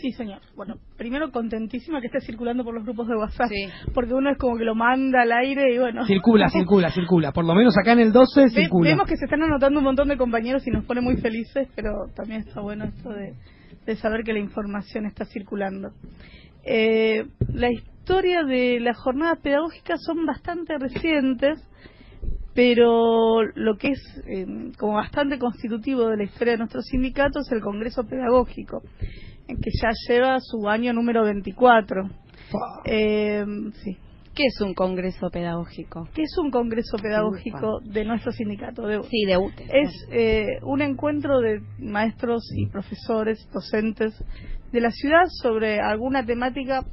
Sí, 0.00 0.12
señor. 0.12 0.38
Bueno, 0.56 0.76
primero 0.96 1.30
contentísima 1.30 2.00
que 2.00 2.06
esté 2.06 2.20
circulando 2.20 2.64
por 2.64 2.72
los 2.74 2.84
grupos 2.84 3.06
de 3.06 3.16
WhatsApp, 3.16 3.48
Sí. 3.50 3.66
porque 3.92 4.14
uno 4.14 4.30
es 4.30 4.38
como 4.38 4.56
que 4.56 4.64
lo 4.64 4.74
manda 4.74 5.20
al 5.22 5.32
aire 5.32 5.74
y 5.74 5.78
bueno. 5.78 6.06
Circula, 6.06 6.48
circula, 6.48 6.90
circula. 6.90 7.32
Por 7.32 7.44
lo 7.44 7.54
menos 7.54 7.76
acá 7.76 7.92
en 7.92 7.98
el 7.98 8.10
12 8.12 8.44
Ve- 8.44 8.48
circula. 8.50 8.88
vemos 8.90 9.06
que 9.06 9.16
se 9.16 9.26
están 9.26 9.42
anotando 9.42 9.80
un 9.80 9.84
montón 9.84 10.08
de 10.08 10.16
compañeros 10.16 10.66
y 10.66 10.70
nos 10.70 10.86
pone 10.86 11.02
muy 11.02 11.18
felices, 11.18 11.68
pero 11.76 12.06
también 12.16 12.40
está 12.40 12.62
bueno 12.62 12.84
esto 12.86 13.10
de, 13.10 13.34
de 13.84 13.96
saber 13.96 14.22
que 14.24 14.32
la 14.32 14.38
información 14.38 15.04
está 15.04 15.26
circulando. 15.26 15.90
Eh, 16.66 17.26
la 17.52 17.70
historia 17.70 17.93
de 18.06 18.78
las 18.80 18.98
jornadas 18.98 19.38
pedagógicas 19.40 20.02
son 20.02 20.26
bastante 20.26 20.78
recientes, 20.78 21.58
pero 22.54 23.42
lo 23.42 23.76
que 23.76 23.88
es 23.88 24.22
eh, 24.26 24.46
como 24.78 24.94
bastante 24.94 25.38
constitutivo 25.38 26.08
de 26.08 26.18
la 26.18 26.24
historia 26.24 26.52
de 26.52 26.58
nuestro 26.58 26.82
sindicato 26.82 27.40
es 27.40 27.50
el 27.50 27.60
Congreso 27.60 28.04
Pedagógico, 28.04 28.82
en 29.48 29.56
que 29.56 29.70
ya 29.80 29.90
lleva 30.08 30.38
su 30.40 30.68
año 30.68 30.92
número 30.92 31.24
24. 31.24 32.10
Eh, 32.84 33.44
sí. 33.82 33.96
¿Qué 34.34 34.46
es 34.46 34.60
un 34.60 34.74
congreso 34.74 35.30
pedagógico? 35.30 36.08
¿Qué 36.12 36.22
es 36.22 36.36
un 36.38 36.50
congreso 36.50 36.96
pedagógico 36.96 37.78
de 37.84 38.04
nuestro 38.04 38.32
sindicato? 38.32 38.82
De, 38.82 39.00
Sí, 39.04 39.24
de 39.26 39.36
UTE. 39.36 39.64
Es 39.72 40.08
eh, 40.10 40.58
un 40.62 40.82
encuentro 40.82 41.38
de 41.38 41.60
maestros 41.78 42.42
y 42.56 42.66
profesores, 42.66 43.48
docentes 43.52 44.12
de 44.72 44.80
la 44.80 44.90
ciudad 44.90 45.26
sobre 45.40 45.78
alguna 45.78 46.26
temática 46.26 46.84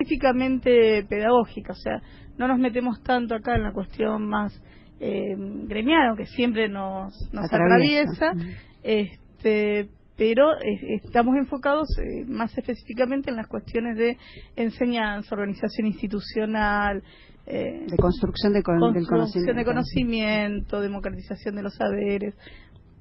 específicamente 0.00 1.04
pedagógica. 1.08 1.72
O 1.72 1.76
sea, 1.76 2.00
no 2.38 2.48
nos 2.48 2.58
metemos 2.58 3.02
tanto 3.02 3.34
acá 3.34 3.54
en 3.56 3.62
la 3.62 3.72
cuestión 3.72 4.26
más 4.26 4.52
eh, 5.00 5.34
gremial, 5.66 6.08
aunque 6.08 6.26
siempre 6.26 6.68
nos, 6.68 7.12
nos 7.32 7.44
Atraviesa. 7.46 8.30
atraviesa, 8.30 8.56
este, 8.82 9.88
pero 10.16 10.52
eh, 10.54 11.00
estamos 11.04 11.36
enfocados 11.36 11.88
eh, 11.98 12.24
más 12.26 12.56
específicamente 12.56 13.30
en 13.30 13.36
las 13.36 13.46
cuestiones 13.46 13.96
de 13.96 14.16
enseñanza, 14.56 15.34
organización 15.34 15.86
institucional, 15.86 17.02
eh, 17.46 17.86
de 17.88 17.96
construcción 17.96 18.52
de 18.52 18.62
con- 18.62 18.92
del 18.92 19.06
construcción 19.06 19.56
de 19.56 19.64
conocimiento. 19.64 19.70
conocimiento, 19.72 20.80
democratización 20.80 21.56
de 21.56 21.62
los 21.62 21.74
saberes, 21.74 22.34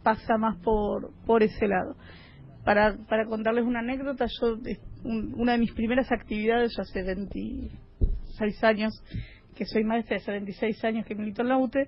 pasa 0.03 0.37
más 0.37 0.57
por, 0.63 1.11
por 1.25 1.43
ese 1.43 1.67
lado. 1.67 1.95
Para, 2.63 2.95
para 3.09 3.25
contarles 3.25 3.65
una 3.65 3.79
anécdota, 3.79 4.25
yo 4.41 4.57
un- 5.03 5.33
una 5.37 5.53
de 5.53 5.57
mis 5.59 5.71
primeras 5.73 6.11
actividades, 6.11 6.73
yo 6.75 6.81
hace 6.83 7.03
26 7.03 8.63
años 8.63 8.93
que 9.55 9.65
soy 9.65 9.83
maestra, 9.83 10.17
hace 10.17 10.31
26 10.31 10.83
años 10.85 11.05
que 11.05 11.15
milito 11.15 11.41
en 11.41 11.49
la 11.49 11.57
UTE, 11.57 11.87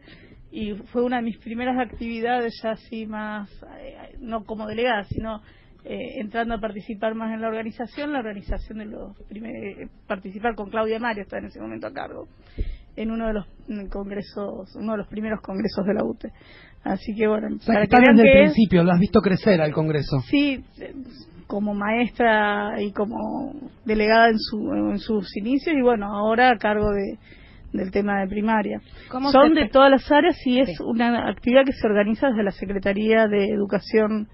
y 0.52 0.74
fue 0.92 1.04
una 1.04 1.18
de 1.18 1.24
mis 1.24 1.38
primeras 1.38 1.78
actividades 1.80 2.54
ya 2.62 2.72
así 2.72 3.06
más, 3.06 3.50
eh, 3.80 4.16
no 4.20 4.44
como 4.44 4.68
delegada, 4.68 5.04
sino 5.06 5.42
eh, 5.84 6.20
entrando 6.20 6.54
a 6.54 6.60
participar 6.60 7.16
más 7.16 7.34
en 7.34 7.42
la 7.42 7.48
organización, 7.48 8.14
la 8.14 8.20
organización 8.20 8.78
de 8.80 8.86
los 8.86 9.18
primeros, 9.28 9.90
participar 10.06 10.54
con 10.54 10.70
Claudia 10.70 11.00
Mario, 11.00 11.24
estaba 11.24 11.40
en 11.40 11.48
ese 11.48 11.60
momento 11.60 11.88
a 11.88 11.92
cargo, 11.94 12.28
en 12.96 13.10
uno 13.10 13.26
de 13.28 13.34
los 13.34 13.46
congresos, 13.90 14.76
uno 14.76 14.92
de 14.92 14.98
los 15.00 15.08
primeros 15.08 15.42
congresos 15.42 15.84
de 15.88 15.94
la 15.96 16.04
UTE. 16.04 16.30
Así 16.84 17.16
que 17.16 17.28
bueno, 17.28 17.48
O 17.56 17.60
sea, 17.60 17.74
para 17.74 17.86
que 17.86 17.90
que 17.90 17.96
estás 17.96 18.02
vean 18.02 18.16
desde 18.18 18.32
el 18.32 18.38
es- 18.46 18.52
principio, 18.54 18.84
lo 18.84 18.92
has 18.92 19.00
visto 19.00 19.22
crecer 19.22 19.60
al 19.62 19.72
Congreso. 19.72 20.20
Sí, 20.30 20.64
eh, 20.80 20.94
como 21.52 21.74
maestra 21.74 22.82
y 22.82 22.94
como 22.94 23.52
delegada 23.84 24.30
en, 24.30 24.40
su, 24.40 24.58
en 24.74 25.00
sus 25.00 25.36
inicios 25.36 25.76
y 25.78 25.82
bueno, 25.82 26.06
ahora 26.06 26.50
a 26.52 26.58
cargo 26.58 26.92
de, 26.92 27.18
del 27.78 27.92
tema 27.92 28.22
de 28.22 28.28
primaria. 28.28 28.80
¿Cómo 29.10 29.32
Son 29.34 29.54
de 29.54 29.68
todas 29.68 29.92
las 29.92 30.10
áreas 30.10 30.38
y 30.46 30.60
es 30.62 30.70
Sí. 30.70 30.76
una 30.86 31.30
actividad 31.30 31.66
que 31.66 31.74
se 31.74 31.86
organiza 31.86 32.30
desde 32.30 32.44
la 32.44 32.52
Secretaría 32.52 33.28
de 33.28 33.50
Educación 33.50 34.30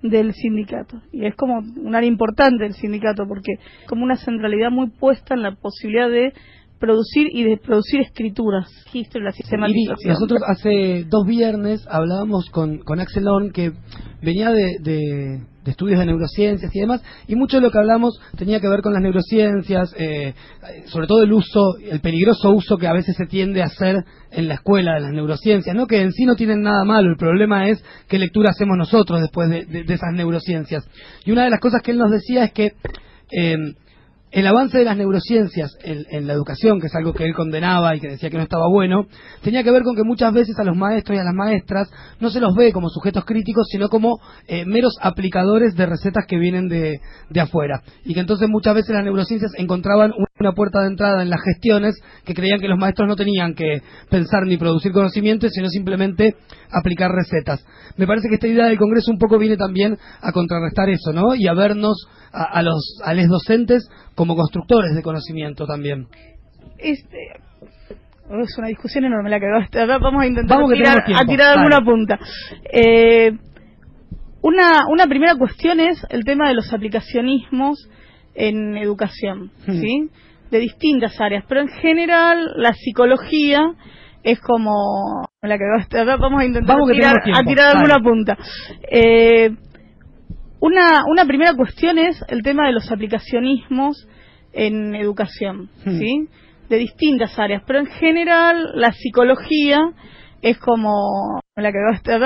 del 0.00 0.32
sindicato 0.32 1.02
y 1.12 1.26
es 1.26 1.34
como 1.36 1.58
un 1.58 1.94
área 1.94 2.08
importante 2.08 2.64
del 2.64 2.72
sindicato 2.74 3.24
porque 3.28 3.52
como 3.86 4.02
una 4.04 4.16
centralidad 4.16 4.70
muy 4.70 4.88
puesta 4.90 5.34
en 5.34 5.42
la 5.42 5.54
posibilidad 5.54 6.08
de 6.08 6.32
producir 6.78 7.28
y 7.30 7.44
de 7.44 7.56
producir 7.58 8.00
escrituras, 8.00 8.68
registro 8.86 9.20
y 9.20 9.24
la 9.24 9.32
sistematización. 9.32 10.12
nosotros 10.14 10.40
hace 10.46 11.04
dos 11.08 11.26
viernes 11.26 11.86
hablábamos 11.90 12.48
con, 12.50 12.78
con 12.78 13.00
Axel 13.00 13.26
Horn, 13.28 13.50
que 13.52 13.72
venía 14.22 14.50
de, 14.50 14.76
de- 14.80 15.53
de 15.64 15.70
estudios 15.70 15.98
de 15.98 16.06
neurociencias 16.06 16.70
y 16.74 16.80
demás, 16.80 17.02
y 17.26 17.34
mucho 17.36 17.56
de 17.56 17.62
lo 17.62 17.70
que 17.70 17.78
hablamos 17.78 18.20
tenía 18.36 18.60
que 18.60 18.68
ver 18.68 18.82
con 18.82 18.92
las 18.92 19.02
neurociencias, 19.02 19.94
eh, 19.98 20.34
sobre 20.86 21.06
todo 21.06 21.22
el 21.22 21.32
uso, 21.32 21.76
el 21.78 22.00
peligroso 22.00 22.50
uso 22.50 22.76
que 22.76 22.86
a 22.86 22.92
veces 22.92 23.16
se 23.16 23.26
tiende 23.26 23.62
a 23.62 23.66
hacer 23.66 23.96
en 24.30 24.48
la 24.48 24.54
escuela 24.54 24.94
de 24.94 25.00
las 25.00 25.12
neurociencias, 25.12 25.74
¿no? 25.74 25.86
que 25.86 26.02
en 26.02 26.12
sí 26.12 26.24
no 26.26 26.36
tienen 26.36 26.62
nada 26.62 26.84
malo, 26.84 27.10
el 27.10 27.16
problema 27.16 27.68
es 27.68 27.82
qué 28.08 28.18
lectura 28.18 28.50
hacemos 28.50 28.76
nosotros 28.76 29.20
después 29.20 29.48
de, 29.48 29.64
de- 29.64 29.94
esas 29.94 30.12
neurociencias. 30.12 30.86
Y 31.24 31.30
una 31.32 31.44
de 31.44 31.50
las 31.50 31.60
cosas 31.60 31.80
que 31.82 31.92
él 31.92 31.98
nos 31.98 32.10
decía 32.10 32.44
es 32.44 32.52
que 32.52 32.72
eh, 33.32 33.56
el 34.34 34.48
avance 34.48 34.76
de 34.76 34.84
las 34.84 34.96
neurociencias 34.96 35.78
en, 35.84 36.26
la 36.26 36.32
educación, 36.32 36.80
que 36.80 36.88
es 36.88 36.94
algo 36.96 37.12
que 37.14 37.24
él 37.24 37.34
condenaba 37.34 37.94
y 37.94 38.00
que 38.00 38.08
decía 38.08 38.30
que 38.30 38.36
no 38.36 38.42
estaba 38.42 38.68
bueno, 38.68 39.06
tenía 39.42 39.62
que 39.62 39.70
ver 39.70 39.84
con 39.84 39.94
que 39.94 40.02
muchas 40.02 40.32
veces 40.32 40.58
a 40.58 40.64
los 40.64 40.76
maestros 40.76 41.16
y 41.16 41.20
a 41.20 41.24
las 41.24 41.34
maestras 41.34 41.88
no 42.18 42.30
se 42.30 42.40
los 42.40 42.52
ve 42.56 42.72
como 42.72 42.88
sujetos 42.88 43.24
críticos, 43.24 43.68
sino 43.70 43.88
como 43.88 44.18
eh, 44.48 44.64
meros 44.66 44.98
aplicadores 45.00 45.76
de 45.76 45.86
recetas 45.86 46.24
que 46.26 46.36
vienen 46.36 46.66
de, 46.66 47.00
de 47.30 47.40
afuera. 47.40 47.84
Y 48.04 48.12
que 48.12 48.20
entonces 48.20 48.48
muchas 48.48 48.74
veces 48.74 48.90
las 48.92 49.04
neurociencias 49.04 49.52
encontraban 49.56 50.10
una 50.44 50.52
puerta 50.54 50.80
de 50.80 50.88
entrada 50.88 51.22
en 51.22 51.30
las 51.30 51.40
gestiones 51.42 51.94
que 52.24 52.34
creían 52.34 52.60
que 52.60 52.68
los 52.68 52.78
maestros 52.78 53.08
no 53.08 53.16
tenían 53.16 53.54
que 53.54 53.82
pensar 54.10 54.42
ni 54.46 54.56
producir 54.56 54.92
conocimiento, 54.92 55.48
sino 55.48 55.68
simplemente 55.68 56.34
aplicar 56.70 57.10
recetas. 57.10 57.64
Me 57.96 58.06
parece 58.06 58.28
que 58.28 58.34
esta 58.34 58.46
idea 58.48 58.66
del 58.66 58.78
Congreso 58.78 59.10
un 59.10 59.18
poco 59.18 59.38
viene 59.38 59.56
también 59.56 59.96
a 60.20 60.32
contrarrestar 60.32 60.88
eso, 60.90 61.12
¿no? 61.12 61.34
Y 61.34 61.46
a 61.48 61.54
vernos 61.54 62.06
a, 62.32 62.44
a 62.58 62.62
los 62.62 62.98
a 63.04 63.14
los 63.14 63.28
docentes 63.28 63.88
como 64.14 64.36
constructores 64.36 64.94
de 64.94 65.02
conocimiento 65.02 65.66
también. 65.66 66.06
Este, 66.78 67.18
es 68.42 68.58
una 68.58 68.68
discusión 68.68 69.04
enorme 69.04 69.30
la 69.30 69.38
que 69.40 69.46
Vamos 70.00 70.22
a 70.22 70.26
intentar 70.26 70.58
Vamos 70.58 70.72
tirar, 70.72 71.04
tiempo. 71.04 71.22
a 71.22 71.26
tirar 71.26 71.58
alguna 71.58 71.80
punta. 71.84 72.18
Eh, 72.72 73.32
una, 74.42 74.86
una 74.90 75.06
primera 75.06 75.36
cuestión 75.36 75.80
es 75.80 76.04
el 76.10 76.24
tema 76.24 76.48
de 76.48 76.54
los 76.54 76.72
aplicacionismos 76.72 77.88
en 78.34 78.76
educación, 78.76 79.50
Hmm. 79.66 79.80
¿sí? 79.80 80.10
De 80.50 80.58
distintas 80.58 81.20
áreas, 81.20 81.44
pero 81.48 81.62
en 81.62 81.68
general 81.68 82.52
la 82.56 82.72
psicología 82.74 83.60
es 84.22 84.40
como 84.40 85.26
la 85.42 85.58
que 85.58 85.64
Vamos 86.18 86.40
a 86.40 86.44
intentar 86.44 86.76
Vamos 86.76 86.90
tirar, 86.90 87.22
tiempo. 87.24 87.40
a 87.40 87.44
tirar 87.44 87.76
alguna 87.76 87.98
punta. 88.02 88.38
Eh, 88.90 89.50
una, 90.60 91.04
una 91.10 91.26
primera 91.26 91.54
cuestión 91.54 91.98
es 91.98 92.22
el 92.28 92.42
tema 92.42 92.66
de 92.66 92.72
los 92.72 92.90
aplicacionismos 92.90 94.08
en 94.52 94.94
educación, 94.94 95.68
Hmm. 95.84 95.98
¿sí? 95.98 96.28
De 96.70 96.78
distintas 96.78 97.38
áreas, 97.38 97.62
pero 97.66 97.80
en 97.80 97.86
general 97.86 98.70
la 98.76 98.92
psicología 98.92 99.78
es 100.40 100.58
como 100.58 101.40
la 101.56 101.70
que 101.72 101.78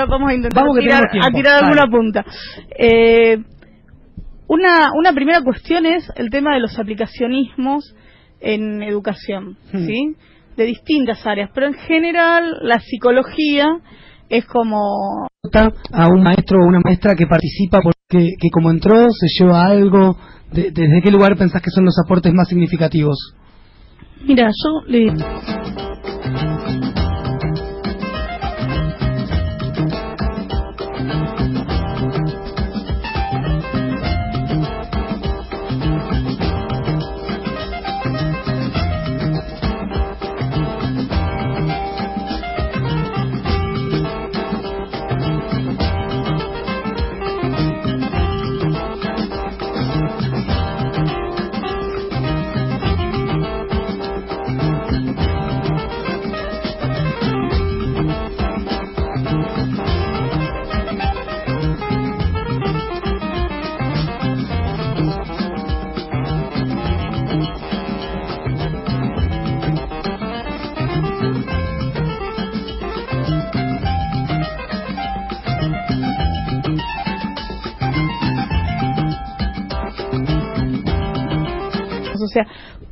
vamos 0.07 0.29
a 0.29 0.33
intentar 0.33 0.63
Vamos 0.63 0.77
tirar, 0.77 1.09
tiempo. 1.11 1.27
a 1.27 1.31
tirar 1.31 1.63
alguna 1.63 1.87
punta. 1.87 2.25
Eh, 2.77 3.37
una, 4.47 4.91
una 4.97 5.13
primera 5.13 5.41
cuestión 5.41 5.85
es 5.85 6.09
el 6.15 6.29
tema 6.29 6.53
de 6.53 6.61
los 6.61 6.77
aplicacionismos 6.79 7.95
en 8.41 8.81
educación, 8.83 9.57
Hmm. 9.73 9.85
¿sí? 9.85 10.15
De 10.57 10.65
distintas 10.65 11.25
áreas, 11.25 11.49
pero 11.53 11.67
en 11.67 11.73
general 11.73 12.57
la 12.61 12.79
psicología 12.79 13.65
es 14.29 14.45
como 14.45 15.27
a 15.93 16.07
un 16.07 16.21
maestro 16.21 16.59
o 16.59 16.67
una 16.67 16.81
maestra 16.83 17.15
que 17.15 17.25
participa 17.25 17.79
porque 17.81 18.31
que 18.39 18.49
como 18.51 18.69
entró 18.69 19.07
se 19.09 19.27
lleva 19.39 19.65
algo 19.65 20.17
de- 20.51 20.71
desde 20.71 21.01
qué 21.01 21.11
lugar 21.11 21.37
pensás 21.37 21.61
que 21.61 21.69
son 21.71 21.85
los 21.85 21.95
aportes 22.03 22.33
más 22.33 22.47
significativos 22.49 23.17
Mira, 24.25 24.47
yo 24.49 24.85
le... 24.91 25.13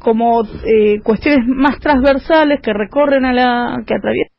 como 0.07 0.41
eh, 0.63 1.01
cuestiones 1.03 1.45
más 1.47 1.79
transversales 1.79 2.61
que 2.61 2.71
recorren 2.71 3.25
a 3.25 3.33
la, 3.33 3.83
que 3.85 3.93
atraviesan. 3.93 4.31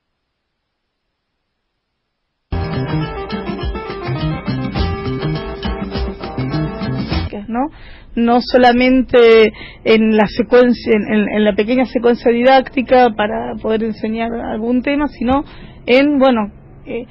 ¿no? 7.48 7.68
no 8.14 8.38
solamente 8.40 9.52
en 9.84 10.16
la 10.16 10.26
secuencia 10.26 10.92
en, 10.94 11.14
en- 11.14 11.28
en 11.28 11.44
la 11.44 11.54
pequeña 11.54 11.84
secuencia 11.86 12.30
didáctica 12.30 13.10
para 13.16 13.54
poder 13.60 13.84
enseñar 13.84 14.32
algún 14.32 14.82
tema 14.82 15.06
sino 15.08 15.44
en 15.86 16.18
bueno 16.18 16.50
eh, 16.86 17.04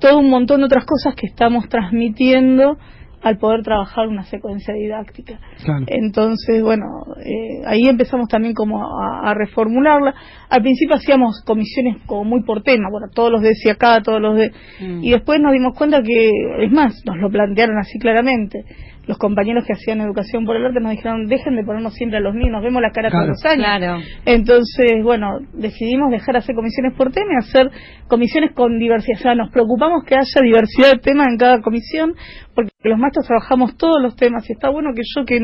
todo 0.00 0.18
un 0.18 0.30
montón 0.30 0.60
de 0.60 0.66
otras 0.66 0.84
cosas 0.86 1.14
que 1.14 1.26
estamos 1.26 1.68
transmitiendo 1.68 2.78
al 3.22 3.38
poder 3.38 3.62
trabajar 3.62 4.08
una 4.08 4.24
secuencia 4.24 4.74
didáctica. 4.74 5.38
Claro. 5.64 5.84
Entonces, 5.88 6.62
bueno, 6.62 6.84
eh, 7.24 7.62
ahí 7.66 7.82
empezamos 7.88 8.28
también 8.28 8.54
como 8.54 8.80
a, 8.82 9.30
a 9.30 9.34
reformularla. 9.34 10.14
Al 10.48 10.62
principio 10.62 10.96
hacíamos 10.96 11.42
comisiones 11.44 11.96
como 12.06 12.24
muy 12.24 12.42
por 12.42 12.62
tema, 12.62 12.88
bueno, 12.90 13.08
todos 13.12 13.32
los 13.32 13.42
de 13.42 13.54
si 13.54 13.68
acá, 13.68 14.00
todos 14.02 14.20
los 14.20 14.36
de... 14.36 14.52
Mm. 14.80 15.02
Y 15.02 15.10
después 15.10 15.40
nos 15.40 15.52
dimos 15.52 15.74
cuenta 15.76 16.02
que, 16.02 16.30
es 16.60 16.70
más, 16.70 16.94
nos 17.04 17.16
lo 17.18 17.30
plantearon 17.30 17.78
así 17.78 17.98
claramente. 17.98 18.64
Los 19.08 19.18
compañeros 19.18 19.64
que 19.66 19.72
hacían 19.72 20.00
educación 20.02 20.44
por 20.44 20.54
el 20.54 20.66
arte 20.66 20.80
nos 20.80 20.92
dijeron, 20.92 21.26
dejen 21.26 21.56
de 21.56 21.64
ponernos 21.64 21.94
siempre 21.94 22.18
a 22.18 22.20
los 22.20 22.34
niños, 22.34 22.52
nos 22.52 22.62
vemos 22.62 22.80
la 22.82 22.90
cara 22.92 23.08
Claro. 23.10 23.24
todos 23.32 23.42
los 23.42 23.44
años. 23.50 23.64
Claro. 23.64 23.98
Entonces, 24.26 24.92
bueno, 25.02 25.38
decidimos 25.54 26.10
dejar 26.10 26.34
de 26.34 26.38
hacer 26.40 26.54
comisiones 26.54 26.92
por 26.94 27.10
tema 27.10 27.32
y 27.32 27.36
hacer 27.38 27.70
comisiones 28.06 28.52
con 28.52 28.78
diversidad. 28.78 29.18
O 29.18 29.22
sea, 29.22 29.34
nos 29.34 29.50
preocupamos 29.50 30.04
que 30.04 30.14
haya 30.14 30.40
diversidad 30.42 30.92
de 30.92 30.98
temas 30.98 31.26
en 31.28 31.38
cada 31.38 31.60
comisión, 31.62 32.14
porque 32.54 32.70
los 32.84 32.98
maestros 32.98 33.26
trabajamos 33.26 33.76
todos 33.76 34.00
los 34.02 34.14
temas 34.14 34.48
y 34.48 34.52
está 34.52 34.68
bueno 34.70 34.90
que 34.94 35.02
yo 35.16 35.24
que 35.24 35.40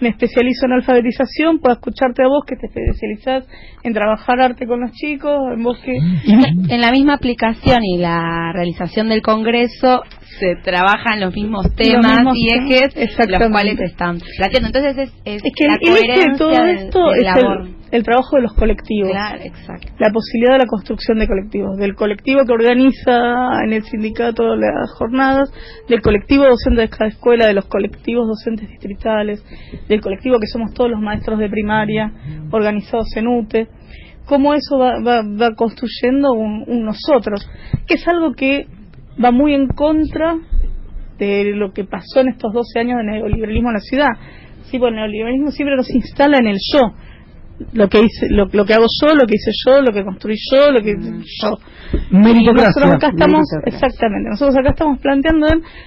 me 0.00 0.08
especializo 0.08 0.66
en 0.66 0.72
alfabetización 0.72 1.58
pueda 1.58 1.74
escucharte 1.74 2.22
a 2.22 2.28
vos 2.28 2.44
que 2.46 2.56
te 2.56 2.66
especializás 2.66 3.46
en 3.82 3.92
trabajar 3.94 4.40
arte 4.40 4.66
con 4.66 4.80
los 4.80 4.92
chicos, 4.92 5.34
en 5.54 5.62
vos 5.62 5.78
que... 5.84 5.96
En 5.96 6.80
la 6.80 6.92
misma 6.92 7.14
aplicación 7.14 7.82
y 7.84 7.98
la 7.98 8.52
realización 8.52 9.08
del 9.08 9.22
Congreso 9.22 10.02
se 10.38 10.56
trabajan 10.62 11.20
los 11.20 11.34
mismos 11.34 11.74
temas 11.74 12.16
mismos 12.16 12.36
y 12.36 12.48
ejes 12.48 12.94
los 12.94 13.04
exactamente. 13.04 13.50
cuales 13.50 13.80
están 13.80 14.18
planteando. 14.36 14.68
Entonces 14.68 14.98
es, 14.98 15.12
es, 15.24 15.42
Es 15.44 15.52
que 15.54 15.66
la 15.66 15.76
el 15.80 16.10
eje 16.10 16.30
de 16.30 16.38
todo 16.38 16.50
esto 16.50 17.10
del 17.10 17.26
es 17.26 17.36
el, 17.36 17.76
el 17.90 18.02
trabajo 18.02 18.36
de 18.36 18.42
los 18.42 18.52
colectivos. 18.54 19.10
Claro, 19.10 19.42
exacto. 19.42 19.88
la 19.98 20.10
posibilidad 20.10 20.52
de 20.54 20.58
la 20.58 20.66
construcción 20.66 21.18
de 21.18 21.26
colectivos, 21.26 21.76
del 21.78 21.94
colectivo 21.94 22.40
que 22.46 22.52
organiza 22.52 23.62
en 23.64 23.72
el 23.72 23.82
sindicato 23.84 24.56
las 24.56 24.92
jornadas, 24.98 25.50
del 25.88 26.02
colectivo 26.02 26.44
docente 26.44 26.82
de 26.82 26.88
cada 26.88 27.08
escuela, 27.08 27.46
de 27.46 27.54
los 27.54 27.66
colectivos 27.66 28.26
docentes 28.26 28.68
distritales, 28.68 29.42
del 29.88 30.00
colectivo 30.00 30.38
que 30.38 30.46
somos 30.46 30.72
todos 30.74 30.90
los 30.90 31.00
maestros 31.00 31.38
de 31.38 31.48
primaria 31.48 32.12
organizados 32.50 33.08
en 33.16 33.26
UTE, 33.26 33.68
cómo 34.26 34.54
eso 34.54 34.78
va, 34.78 35.00
va, 35.00 35.22
va 35.22 35.54
construyendo 35.54 36.32
un, 36.32 36.64
un 36.66 36.84
nosotros, 36.84 37.48
que 37.86 37.94
es 37.94 38.06
algo 38.06 38.34
que 38.34 38.66
va 39.22 39.30
muy 39.30 39.54
en 39.54 39.68
contra 39.68 40.36
de 41.18 41.52
lo 41.54 41.72
que 41.72 41.84
pasó 41.84 42.20
en 42.20 42.28
estos 42.28 42.52
12 42.52 42.78
años 42.78 42.98
de 42.98 43.04
neoliberalismo 43.04 43.70
en 43.70 43.74
la 43.74 43.80
ciudad. 43.80 44.10
Sí, 44.70 44.78
pues 44.78 44.90
el 44.90 44.96
neoliberalismo 44.96 45.50
siempre 45.50 45.76
nos 45.76 45.90
instala 45.90 46.38
en 46.38 46.46
el 46.46 46.58
yo, 46.72 46.92
lo 47.72 47.88
que 47.88 47.98
hice, 47.98 48.28
lo, 48.30 48.46
lo 48.52 48.64
que 48.64 48.74
hago 48.74 48.86
yo, 49.02 49.14
lo 49.14 49.26
que 49.26 49.34
hice 49.34 49.50
yo, 49.66 49.80
lo 49.80 49.92
que 49.92 50.04
construí 50.04 50.36
yo, 50.52 50.70
lo 50.70 50.82
que 50.82 50.94
yo. 50.94 51.58
Meritocracia. 52.10 52.68
Nosotros 52.68 52.94
acá 52.94 53.08
estamos, 53.08 53.46
exactamente, 53.64 54.30
nosotros 54.30 54.56
acá 54.58 54.70
estamos 54.70 54.98
planteando 55.00 55.46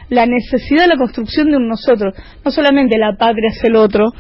la 0.09 0.25
necesidad 0.25 0.83
de 0.83 0.89
la 0.89 0.97
construcción 0.97 1.49
de 1.49 1.57
un 1.57 1.67
nosotros, 1.67 2.13
no 2.43 2.51
solamente 2.51 2.97
la 2.97 3.15
patria 3.15 3.49
es 3.49 3.63
el 3.63 3.75
otro, 3.75 4.11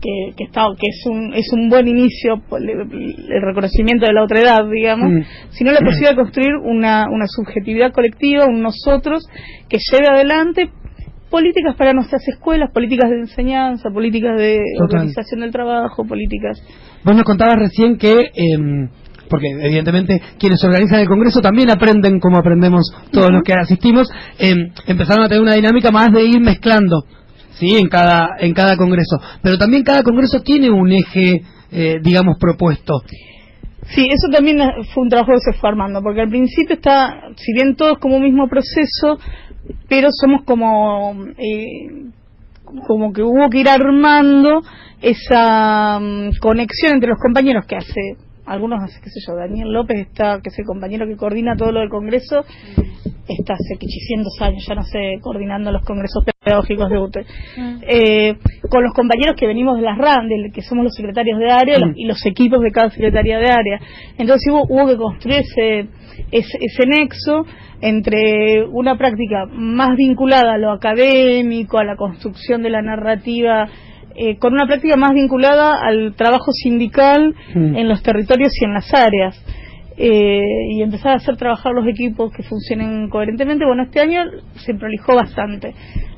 que, 0.00 0.34
que 0.36 0.44
está 0.44 0.66
que 0.78 0.88
es 0.88 1.02
un 1.06 1.32
es 1.34 1.50
un 1.52 1.70
buen 1.70 1.88
inicio 1.88 2.34
el, 2.58 2.68
el 2.68 3.42
reconocimiento 3.42 4.04
de 4.04 4.12
la 4.12 4.24
otra 4.24 4.40
edad 4.40 4.68
digamos 4.70 5.10
Mm. 5.10 5.22
Sino 5.56 5.72
la 5.72 5.80
posibilidad 5.80 6.10
de 6.10 6.16
construir 6.16 6.54
una, 6.62 7.06
una 7.10 7.26
subjetividad 7.26 7.92
colectiva 7.92 8.46
un 8.46 8.62
nosotros 8.62 9.26
que 9.68 9.78
lleve 9.78 10.08
adelante 10.08 10.70
políticas 11.30 11.74
para 11.76 11.92
nuestras 11.92 12.26
escuelas 12.28 12.70
políticas 12.72 13.10
de 13.10 13.20
enseñanza 13.20 13.90
políticas 13.90 14.38
de 14.38 14.60
Total. 14.78 14.98
organización 14.98 15.40
del 15.40 15.50
trabajo 15.50 16.04
políticas 16.04 16.60
Vos 17.04 17.14
nos 17.14 17.24
contabas 17.24 17.56
recién 17.56 17.98
que, 17.98 18.30
em, 18.34 18.88
porque 19.28 19.48
evidentemente 19.50 20.20
quienes 20.38 20.62
organizan 20.64 21.00
el 21.00 21.08
Congreso 21.08 21.40
también 21.40 21.70
aprenden 21.70 22.18
como 22.18 22.38
aprendemos 22.38 22.82
todos 23.12 23.30
los 23.30 23.42
que 23.42 23.52
asistimos, 23.52 24.08
em, 24.38 24.70
empezaron 24.86 25.24
a 25.24 25.28
tener 25.28 25.42
una 25.42 25.54
dinámica 25.54 25.90
más 25.90 26.12
de 26.12 26.24
ir 26.24 26.40
mezclando, 26.40 27.04
¿sí? 27.58 27.76
En 27.76 27.88
cada, 27.88 28.28
en 28.38 28.54
cada 28.54 28.76
Congreso. 28.76 29.20
Pero 29.42 29.58
también 29.58 29.82
cada 29.82 30.02
Congreso 30.02 30.40
tiene 30.40 30.70
un 30.70 30.92
eje, 30.92 31.42
eh, 31.72 31.96
digamos, 32.02 32.38
propuesto. 32.38 33.02
Sí, 33.88 34.08
eso 34.10 34.28
también 34.32 34.58
fue 34.92 35.02
un 35.02 35.08
trabajo 35.08 35.32
que 35.32 35.52
se 35.52 35.58
fue 35.58 35.68
armando, 35.68 36.00
porque 36.02 36.22
al 36.22 36.28
principio 36.28 36.76
está, 36.76 37.28
si 37.36 37.52
bien 37.52 37.76
todos 37.76 37.98
como 37.98 38.16
un 38.16 38.22
mismo 38.22 38.48
proceso, 38.48 39.18
pero 39.88 40.08
somos 40.10 40.42
como, 40.44 41.14
eh, 41.36 42.06
como 42.86 43.12
que 43.12 43.22
hubo 43.22 43.48
que 43.50 43.58
ir 43.58 43.68
armando 43.68 44.62
esa 45.00 45.98
mm, 46.00 46.38
conexión 46.40 46.94
entre 46.94 47.10
los 47.10 47.18
compañeros 47.20 47.66
que 47.66 47.76
hace, 47.76 48.16
algunos 48.46 48.82
hace, 48.82 49.00
qué 49.02 49.10
sé 49.10 49.20
yo, 49.26 49.36
Daniel 49.36 49.72
López 49.72 50.06
está, 50.08 50.40
que 50.42 50.48
es 50.48 50.58
el 50.58 50.64
compañero 50.64 51.06
que 51.06 51.16
coordina 51.16 51.56
todo 51.56 51.72
lo 51.72 51.80
del 51.80 51.90
Congreso, 51.90 52.44
está 53.28 53.54
hace 53.54 53.74
800 53.76 54.42
años, 54.42 54.64
ya 54.68 54.74
no 54.74 54.82
sé, 54.82 55.18
coordinando 55.20 55.70
los 55.72 55.82
congresos 55.84 56.24
pedagógicos 56.44 56.90
de 56.90 56.98
UTE. 56.98 57.24
Eh, 57.88 58.34
con 58.68 58.82
los 58.82 58.92
compañeros 58.92 59.34
que 59.38 59.46
venimos 59.46 59.76
de 59.76 59.82
las 59.82 59.96
RAN, 59.96 60.28
del- 60.28 60.52
que 60.52 60.60
somos 60.62 60.84
los 60.84 60.94
secretarios 60.94 61.38
de 61.38 61.50
área 61.50 61.78
los- 61.78 61.96
y 61.96 62.04
los 62.06 62.24
equipos 62.26 62.60
de 62.60 62.70
cada 62.70 62.90
secretaría 62.90 63.38
de 63.38 63.50
área. 63.50 63.80
Entonces 64.18 64.52
hubo, 64.52 64.64
hubo 64.68 64.86
que 64.86 64.96
construir 64.96 65.38
ese, 65.40 65.88
ese, 66.32 66.58
ese 66.60 66.86
nexo 66.86 67.46
entre 67.80 68.64
una 68.64 68.96
práctica 68.96 69.46
más 69.50 69.96
vinculada 69.96 70.54
a 70.54 70.58
lo 70.58 70.70
académico, 70.72 71.78
a 71.78 71.84
la 71.84 71.96
construcción 71.96 72.62
de 72.62 72.70
la 72.70 72.82
narrativa, 72.82 73.68
eh, 74.16 74.36
con 74.38 74.52
una 74.52 74.66
práctica 74.66 74.96
más 74.96 75.12
vinculada 75.12 75.74
al 75.82 76.14
trabajo 76.14 76.52
sindical 76.52 77.34
Mm. 77.54 77.76
en 77.76 77.88
los 77.88 78.02
territorios 78.02 78.52
y 78.60 78.64
en 78.64 78.74
las 78.74 78.92
áreas. 78.94 79.36
Eh, 79.96 80.42
y 80.70 80.82
empezar 80.82 81.12
a 81.12 81.16
hacer 81.16 81.36
trabajar 81.36 81.72
los 81.72 81.86
equipos 81.86 82.32
que 82.32 82.42
funcionen 82.42 83.08
coherentemente. 83.08 83.64
Bueno, 83.64 83.84
este 83.84 84.00
año 84.00 84.22
se 84.56 84.74
prolijó 84.74 85.14
bastante. 85.14 85.72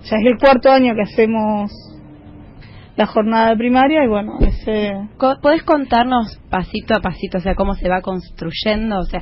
Ya 0.05 0.17
es 0.17 0.27
el 0.27 0.39
cuarto 0.39 0.71
año 0.71 0.95
que 0.95 1.03
hacemos 1.03 1.73
la 2.97 3.07
jornada 3.07 3.51
de 3.51 3.57
primaria 3.57 4.05
y 4.05 4.09
bueno, 4.09 4.39
ese... 4.41 4.93
Co- 5.19 5.37
¿Podés 5.43 5.63
contarnos 5.65 6.39
pasito 6.51 6.95
a 6.95 7.01
pasito, 7.01 7.39
o 7.39 7.41
sea, 7.43 7.55
cómo 7.55 7.75
se 7.75 7.89
va 7.89 8.01
construyendo? 8.01 8.99
O 8.99 9.05
sea, 9.05 9.21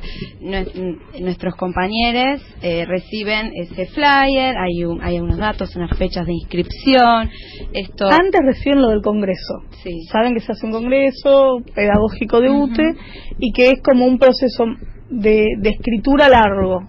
nuestros 1.19 1.55
compañeros 1.55 2.41
eh, 2.61 2.85
reciben 2.85 3.51
ese 3.53 3.85
flyer, 3.87 4.55
hay, 4.57 4.83
un- 4.85 5.01
hay 5.03 5.19
unos 5.19 5.37
datos, 5.37 5.75
unas 5.75 5.95
fechas 5.97 6.25
de 6.25 6.33
inscripción, 6.33 7.29
esto... 7.73 8.07
Antes 8.07 8.41
reciben 8.45 8.81
lo 8.81 8.89
del 8.89 9.01
Congreso. 9.01 9.63
Sí. 9.83 10.03
Saben 10.11 10.33
que 10.33 10.39
se 10.39 10.53
hace 10.53 10.65
un 10.65 10.71
Congreso 10.71 11.57
pedagógico 11.73 12.39
de 12.39 12.49
UTE 12.49 12.93
y 13.39 13.51
que 13.51 13.71
es 13.71 13.81
como 13.83 14.05
un 14.05 14.17
proceso 14.17 14.65
de, 15.09 15.47
de 15.59 15.69
escritura 15.69 16.29
largo. 16.29 16.87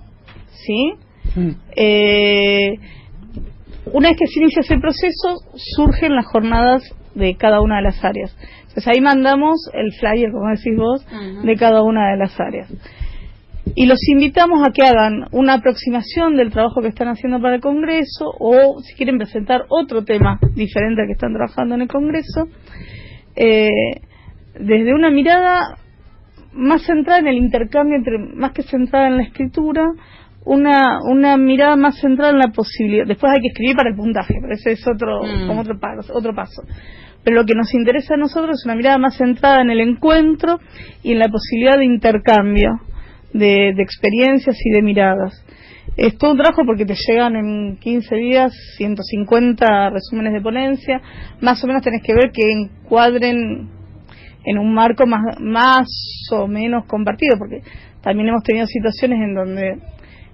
¿Sí? 0.51 0.93
Mm. 1.35 1.51
Eh, 1.77 2.71
una 3.93 4.09
vez 4.09 4.19
que 4.19 4.27
se 4.27 4.41
inicia 4.41 4.61
ese 4.61 4.79
proceso, 4.79 5.37
surgen 5.77 6.15
las 6.15 6.27
jornadas 6.27 6.83
de 7.15 7.37
cada 7.37 7.61
una 7.61 7.77
de 7.77 7.83
las 7.83 8.05
áreas. 8.05 8.37
Entonces 8.61 8.89
ahí 8.89 9.01
mandamos 9.01 9.71
el 9.73 9.93
flyer, 9.93 10.31
como 10.33 10.51
decís 10.51 10.77
vos, 10.77 11.07
de 11.45 11.57
cada 11.57 11.83
una 11.83 12.11
de 12.11 12.19
las 12.19 12.39
áreas. 12.39 12.71
Y 13.75 13.87
los 13.87 13.99
invitamos 14.09 14.67
a 14.67 14.71
que 14.71 14.83
hagan 14.83 15.27
una 15.33 15.55
aproximación 15.55 16.37
del 16.37 16.51
trabajo 16.51 16.83
que 16.83 16.89
están 16.89 17.09
haciendo 17.09 17.41
para 17.41 17.57
el 17.57 17.61
Congreso 17.61 18.33
o 18.39 18.81
si 18.81 18.95
quieren 18.95 19.19
presentar 19.19 19.63
otro 19.69 20.05
tema 20.05 20.39
diferente 20.55 21.03
al 21.03 21.09
que 21.09 21.15
están 21.15 21.33
trabajando 21.33 21.75
en 21.75 21.83
el 21.83 21.89
Congreso, 21.89 22.49
eh, 23.35 24.01
desde 24.59 24.95
una 24.95 25.11
mirada 25.11 25.79
más 26.53 26.83
centrada 26.83 27.19
en 27.19 27.27
el 27.27 27.37
intercambio 27.37 27.97
entre 27.97 28.19
más 28.19 28.53
que 28.53 28.63
centrada 28.63 29.09
en 29.09 29.17
la 29.19 29.25
escritura 29.25 29.91
una 30.47 31.01
una 31.03 31.37
mirada 31.37 31.77
más 31.77 32.01
centrada 32.01 32.31
en 32.33 32.39
la 32.39 32.49
posibilidad 32.49 33.05
después 33.07 33.33
hay 33.33 33.41
que 33.41 33.49
escribir 33.49 33.77
para 33.77 33.91
el 33.91 33.97
puntaje 33.97 34.35
pero 34.41 34.55
ese 34.55 34.73
es 34.73 34.87
otro 34.87 35.21
Mm. 35.23 35.49
como 35.49 35.61
otro 35.61 35.79
paso 35.79 36.15
otro 36.15 36.35
paso. 36.35 36.63
Pero 37.25 37.39
lo 37.41 37.45
que 37.45 37.55
nos 37.57 37.75
interesa 37.75 38.15
a 38.15 38.17
nosotros 38.17 38.61
es 38.61 38.65
una 38.67 38.77
mirada 38.77 38.99
más 38.99 39.17
centrada 39.17 39.61
en 39.61 39.71
el 39.71 39.81
encuentro 39.81 40.61
y 41.03 41.11
en 41.13 41.19
la 41.19 41.29
posibilidad 41.29 41.77
de 41.77 41.85
intercambio 41.85 42.71
de, 43.33 43.73
de 43.75 43.83
experiencias 43.83 44.57
y 44.65 44.71
de 44.71 44.81
miradas. 44.81 45.45
Es 45.97 46.17
todo 46.19 46.33
un 46.33 46.37
trabajo 46.37 46.63
porque 46.65 46.85
te 46.85 46.95
llegan 46.95 47.35
en 47.35 47.79
15 47.79 48.15
días 48.15 48.53
150 48.77 49.91
resúmenes 49.91 50.35
de 50.35 50.41
ponencia. 50.41 51.01
Más 51.41 51.63
o 51.65 51.67
menos 51.67 51.83
tenés 51.83 52.03
que 52.05 52.15
ver 52.15 52.31
que 52.33 52.49
encuadren 52.53 53.71
en 54.45 54.59
un 54.59 54.73
marco 54.73 55.05
más, 55.07 55.23
más 55.41 55.89
o 56.31 56.47
menos 56.47 56.85
compartido, 56.87 57.37
porque 57.39 57.63
también 58.03 58.29
hemos 58.29 58.45
tenido 58.45 58.67
situaciones 58.67 59.19
en 59.21 59.35
donde 59.35 59.79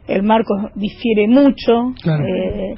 el 0.09 0.23
marco 0.23 0.55
difiere 0.75 1.29
mucho 1.29 1.95
Claro. 2.03 2.25
eh, 2.27 2.75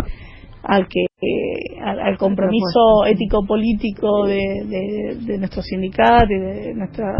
al 0.62 0.88
que 0.88 1.02
eh, 1.02 1.80
al, 1.82 2.00
al 2.00 2.18
compromiso 2.18 3.04
ético-político 3.06 4.26
de, 4.26 4.64
de, 4.66 5.16
de 5.20 5.38
nuestro 5.38 5.62
sindicato 5.62 6.26
y 6.30 6.38
de 6.38 6.74
nuestra 6.74 7.12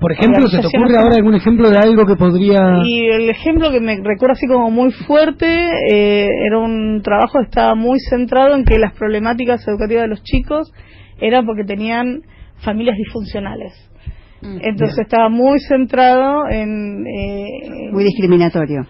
Por 0.00 0.12
ejemplo, 0.12 0.46
¿se 0.48 0.60
te 0.60 0.66
ocurre 0.66 0.96
ahora 0.96 1.16
algún 1.16 1.34
ejemplo 1.34 1.70
de 1.70 1.78
algo 1.78 2.06
que 2.06 2.16
podría... 2.16 2.80
y 2.84 3.06
el 3.06 3.28
ejemplo 3.30 3.70
que 3.70 3.80
me 3.80 3.96
recuerda 3.96 4.32
así 4.34 4.46
como 4.46 4.70
muy 4.70 4.92
fuerte 4.92 5.46
eh, 5.90 6.28
era 6.46 6.58
un 6.58 7.02
trabajo 7.02 7.38
que 7.38 7.44
estaba 7.46 7.74
muy 7.74 7.98
centrado 8.10 8.54
en 8.54 8.64
que 8.64 8.78
las 8.78 8.92
problemáticas 8.94 9.66
educativas 9.66 10.02
de 10.04 10.08
los 10.08 10.22
chicos 10.22 10.72
eran 11.20 11.46
porque 11.46 11.64
tenían 11.64 12.22
familias 12.64 12.96
disfuncionales. 12.96 13.72
Entonces 14.62 14.98
estaba 14.98 15.28
muy 15.28 15.58
centrado 15.60 16.48
en... 16.48 17.06
eh, 17.06 17.90
Muy 17.92 18.04
discriminatorio. 18.04 18.86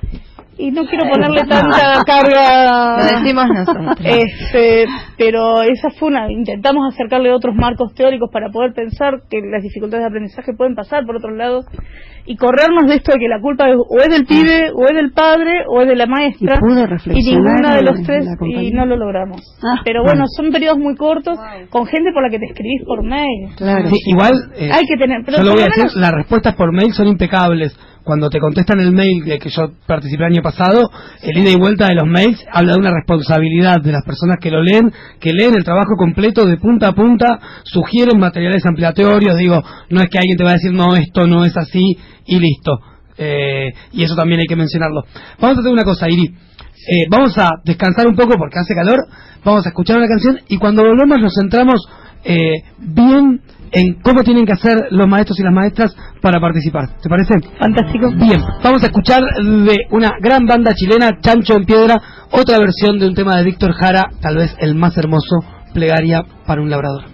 Y 0.59 0.71
no 0.71 0.85
quiero 0.87 1.05
ponerle 1.11 1.43
tanta 1.45 2.03
carga. 2.07 2.97
Lo 2.99 3.21
decimos 3.21 3.45
nosotros. 3.49 3.97
Este, 4.05 4.87
pero 5.19 5.63
esa 5.63 5.91
fue 5.99 6.09
una. 6.09 6.31
Intentamos 6.31 6.93
acercarle 6.95 7.33
otros 7.33 7.55
marcos 7.55 7.95
teóricos 7.95 8.31
para 8.33 8.51
poder 8.51 8.73
pensar 8.75 9.23
que 9.31 9.41
las 9.43 9.63
dificultades 9.63 10.03
de 10.05 10.09
aprendizaje 10.09 10.53
pueden 10.57 10.75
pasar 10.75 11.05
por 11.07 11.17
otro 11.17 11.31
lado 11.35 11.63
y 12.27 12.37
corrernos 12.37 12.87
de 12.89 12.95
esto 12.97 13.13
de 13.13 13.19
que 13.19 13.29
la 13.29 13.39
culpa 13.41 13.69
es, 13.69 13.77
o 13.77 13.99
es 14.01 14.09
del 14.09 14.25
pibe, 14.25 14.71
o 14.75 14.85
es 14.87 14.97
del 14.97 15.13
padre, 15.13 15.65
o 15.69 15.83
es 15.83 15.89
de 15.89 15.97
la 15.97 16.07
maestra. 16.07 16.55
Y 16.57 16.59
pude 16.61 16.87
reflexionar 16.87 17.53
ninguna 17.55 17.75
de 17.77 17.83
los 17.83 18.03
tres 18.03 18.27
y 18.41 18.71
no 18.71 18.87
lo 18.87 18.97
logramos. 18.97 19.43
Ah, 19.63 19.81
pero 19.85 20.01
bueno, 20.03 20.21
bueno. 20.21 20.25
son 20.35 20.51
periodos 20.51 20.79
muy 20.79 20.95
cortos 20.97 21.39
con 21.71 21.85
gente 21.87 22.13
por 22.13 22.23
la 22.23 22.31
que 22.31 22.39
te 22.39 22.47
escribís 22.47 22.83
por 22.87 23.05
mail. 23.05 23.51
Claro. 23.57 23.89
Sí, 23.91 23.97
igual, 24.07 24.33
eh, 24.57 24.71
Hay 24.73 24.87
que 24.87 24.97
tener. 24.97 25.21
Pero 25.27 25.39
yo 25.39 25.45
lo 25.45 25.53
voy 25.53 25.63
a 25.63 25.65
decir, 25.67 25.85
menos- 25.85 25.97
las 25.97 26.13
respuestas 26.13 26.55
por 26.55 26.73
mail 26.73 26.93
son 26.95 27.09
impecables. 27.09 27.77
Cuando 28.05 28.29
te 28.29 28.39
contestan 28.39 28.81
el 28.81 28.93
mail 28.93 29.25
de 29.25 29.39
que 29.39 29.49
yo 29.49 29.73
participé 29.87 30.25
el 30.25 30.33
año 30.35 30.43
pasado, 30.43 30.91
el 31.23 31.39
ida 31.39 31.51
y 31.51 31.57
vuelta 31.57 31.89
de 31.89 31.95
los 31.95 32.07
mails 32.07 32.45
habla 32.53 32.75
de 32.75 32.79
una 32.79 32.91
responsabilidad 32.93 33.81
de 33.81 33.93
las 33.93 34.05
personas 34.05 34.37
que 34.41 34.51
lo 34.51 34.63
leen, 34.63 34.93
que 35.19 35.33
leen 35.33 35.55
el 35.57 35.65
trabajo 35.65 35.97
completo 35.97 36.45
de 36.45 36.59
punta 36.59 36.89
a 36.89 36.93
punta, 36.93 37.41
sugieren 37.65 38.21
materiales 38.21 38.65
ampliatorios, 38.67 39.39
digo, 39.39 39.63
no 39.89 40.03
es 40.03 40.11
que 40.11 40.19
alguien 40.19 40.37
te 40.37 40.45
va 40.45 40.51
a 40.51 40.55
decir, 40.55 40.73
no, 40.73 40.95
esto 40.95 41.27
no 41.27 41.47
es 41.47 41.57
así 41.57 41.97
y 42.27 42.39
listo. 42.39 42.79
Eh, 43.17 43.73
y 43.93 44.03
eso 44.03 44.15
también 44.15 44.41
hay 44.41 44.47
que 44.47 44.57
mencionarlo. 44.57 45.05
Vamos 45.41 45.57
a 45.57 45.61
hacer 45.61 45.73
una 45.73 45.85
cosa, 45.85 46.07
Iri. 46.09 46.27
Eh, 46.27 47.07
vamos 47.09 47.39
a 47.39 47.49
descansar 47.65 48.07
un 48.07 48.17
poco 48.17 48.35
porque 48.37 48.59
hace 48.59 48.75
calor, 48.75 48.99
vamos 49.43 49.65
a 49.65 49.71
escuchar 49.71 49.97
una 49.97 50.09
canción 50.09 50.41
y 50.49 50.59
cuando 50.59 50.83
volvemos 50.85 51.19
nos 51.19 51.33
centramos 51.35 51.81
eh, 52.25 52.57
bien 52.79 53.41
en 53.75 54.01
cómo 54.03 54.23
tienen 54.23 54.47
que 54.47 54.53
hacer 54.53 54.89
los 54.91 55.09
maestros 55.09 55.39
y 55.41 55.43
las 55.43 55.53
maestras 55.53 55.95
para 56.21 56.41
participar. 56.41 56.97
¿Te 57.03 57.09
parece? 57.09 57.35
Fantástico. 57.59 58.11
Bien, 58.17 58.41
vamos 58.63 58.83
a 58.83 58.87
escuchar 58.87 59.23
de 59.23 59.77
una 59.91 60.13
gran 60.21 60.47
banda 60.47 60.75
chilena, 60.75 61.19
Chancho 61.21 61.55
en 61.55 61.65
Piedra, 61.65 62.01
otra 62.31 62.59
versión 62.59 62.99
de 62.99 63.09
un 63.09 63.15
tema 63.15 63.37
de 63.37 63.45
Víctor 63.45 63.73
Jara, 63.73 64.11
tal 64.21 64.37
vez 64.37 64.57
el 64.61 64.75
más 64.75 64.97
hermoso, 64.97 65.39
Plegaria 65.73 66.23
para 66.47 66.63
un 66.63 66.71
labrador. 66.71 67.14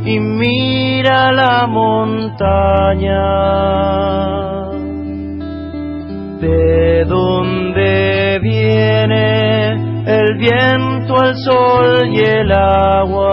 y 0.04 0.18
mira 0.20 1.32
la 1.32 1.66
montaña, 1.66 3.18
de 6.40 7.04
donde 7.04 8.38
viene 8.40 9.72
el 10.06 10.38
viento, 10.38 11.22
el 11.22 11.36
sol 11.36 12.08
y 12.10 12.20
el 12.20 12.50
agua. 12.52 13.26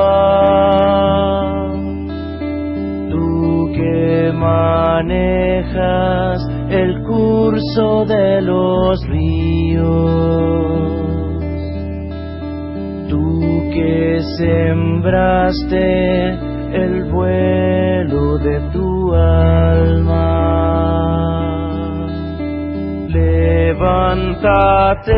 Tú 3.09 3.71
que 3.73 4.33
manejas 4.33 6.41
el 6.69 7.01
curso 7.03 8.03
de 8.05 8.41
los 8.41 9.01
ríos 9.07 10.57
tú 13.07 13.69
que 13.73 14.19
sembraste 14.37 15.77
el 16.73 17.05
vuelo 17.05 18.37
de 18.37 18.59
tu 18.71 19.13
alma. 19.13 20.27
Levántate 23.87 25.15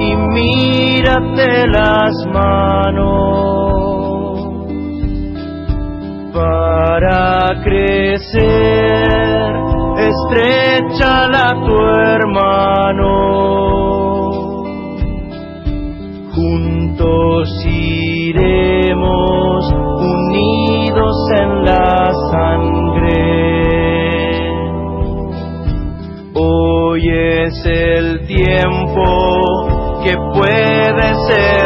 y 0.00 0.16
mírate 0.16 1.68
las 1.68 2.12
manos 2.32 4.40
para 6.32 7.62
crecer. 7.62 9.54
Estrechala 9.96 11.50
a 11.50 11.64
tu 11.64 11.78
hermano 11.78 13.12
juntos 16.34 17.48
iremos 17.64 19.72
unidos 20.00 21.16
en 21.38 21.64
la 21.64 22.12
sangre. 22.32 23.23
Hoy 27.04 27.10
es 27.10 27.66
el 27.66 28.26
tiempo 28.26 30.00
que 30.02 30.16
puede 30.32 31.14
ser 31.28 31.63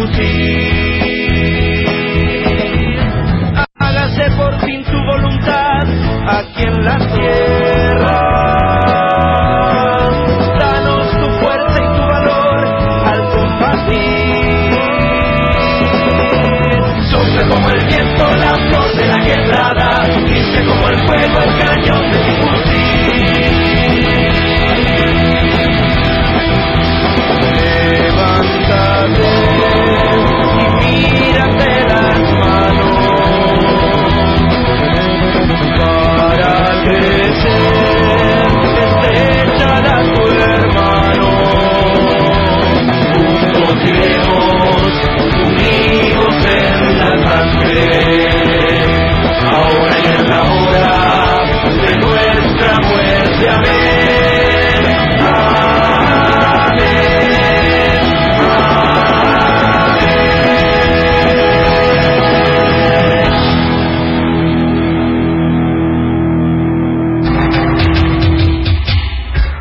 fusil. 0.00 1.90
Hágase 3.78 4.30
por 4.36 4.60
fin 4.60 4.82
tu 4.84 4.98
voluntad 5.04 5.84
aquí 6.26 6.62
en 6.62 6.84
la 6.84 6.98
tierra. 7.14 8.20
Danos 10.58 11.06
tu 11.20 11.26
fuerza 11.40 11.78
y 11.78 11.88
tu 11.96 12.02
valor 12.14 12.60
al 13.10 13.20
combatir. 13.34 14.72
Sopla 17.10 17.42
como 17.48 17.70
el 17.70 17.86
viento 17.86 18.24
la 18.36 18.54
flor 18.54 18.88
de 18.96 19.06
la 19.06 19.18
quebrada, 19.24 19.88
limpia 20.18 20.62
como 20.66 20.88
el 20.88 20.98
fuego 21.06 21.38
el 21.40 21.59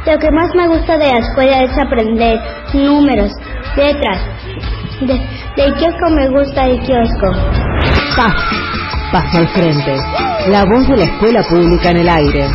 Lo 0.10 0.18
que 0.18 0.32
más 0.32 0.50
me 0.56 0.68
gusta 0.68 0.98
de 0.98 1.06
la 1.06 1.20
escuela 1.20 1.62
es 1.62 1.78
aprender 1.78 2.40
números, 2.74 3.32
letras. 3.78 4.20
De, 5.02 5.14
del 5.56 5.76
kiosco 5.76 6.10
me 6.10 6.28
gusta 6.30 6.66
el 6.66 6.80
kiosco. 6.80 7.32
Paz. 8.18 8.34
Paso 9.12 9.38
al 9.38 9.48
frente. 9.50 9.96
La 10.48 10.66
voz 10.66 10.88
de 10.88 10.98
la 10.98 11.04
escuela 11.04 11.44
pública 11.44 11.92
en 11.92 11.98
el 11.98 12.10
aire. 12.10 12.48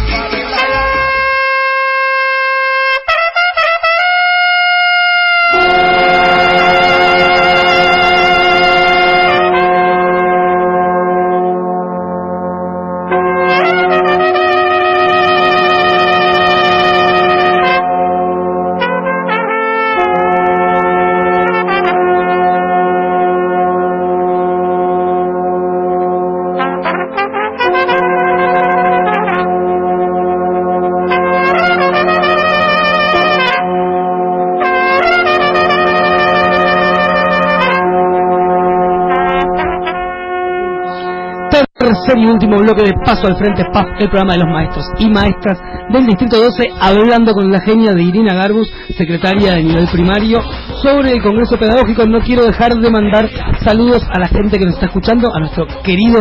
Tercer 42.15 42.19
y 42.19 42.27
último 42.27 42.59
bloque 42.59 42.83
de 42.85 42.93
Paso 43.05 43.27
al 43.27 43.37
Frente 43.37 43.65
PAF, 43.73 43.87
el 43.99 44.09
programa 44.09 44.35
de 44.35 44.39
los 44.41 44.49
maestros 44.49 44.85
y 44.99 45.09
maestras 45.09 45.59
del 45.91 46.07
Distrito 46.07 46.39
12, 46.39 46.65
hablando 46.81 47.33
con 47.33 47.51
la 47.51 47.61
genia 47.61 47.93
de 47.93 48.03
Irina 48.03 48.35
Garbus, 48.35 48.73
secretaria 48.97 49.55
de 49.55 49.62
nivel 49.62 49.87
primario, 49.93 50.41
sobre 50.83 51.12
el 51.12 51.23
Congreso 51.23 51.57
Pedagógico. 51.59 52.07
No 52.07 52.21
quiero 52.21 52.45
dejar 52.45 52.75
de 52.75 52.91
mandar 52.91 53.29
saludos 53.65 54.07
a 54.11 54.19
la 54.19 54.29
gente 54.29 54.59
que 54.59 54.65
nos 54.65 54.75
está 54.75 54.87
escuchando, 54.87 55.29
a 55.35 55.41
nuestro 55.41 55.67
querido, 55.83 56.21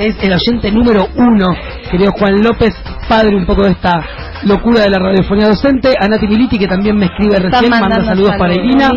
es 0.00 0.16
el 0.22 0.32
oyente 0.32 0.70
número 0.70 1.06
uno, 1.16 1.54
querido 1.90 2.12
Juan 2.12 2.42
López, 2.42 2.74
padre 3.08 3.36
un 3.36 3.46
poco 3.46 3.64
de 3.64 3.72
esta 3.72 4.02
locura 4.44 4.82
de 4.82 4.90
la 4.90 4.98
radiofonía 4.98 5.48
docente, 5.48 5.94
a 5.98 6.08
Nati 6.08 6.26
Militi, 6.26 6.58
que 6.58 6.66
también 6.66 6.96
me 6.96 7.06
escribe 7.06 7.38
recién, 7.38 7.70
manda 7.70 8.04
saludos 8.04 8.34
para. 8.38 8.54
Irina. 8.54 8.90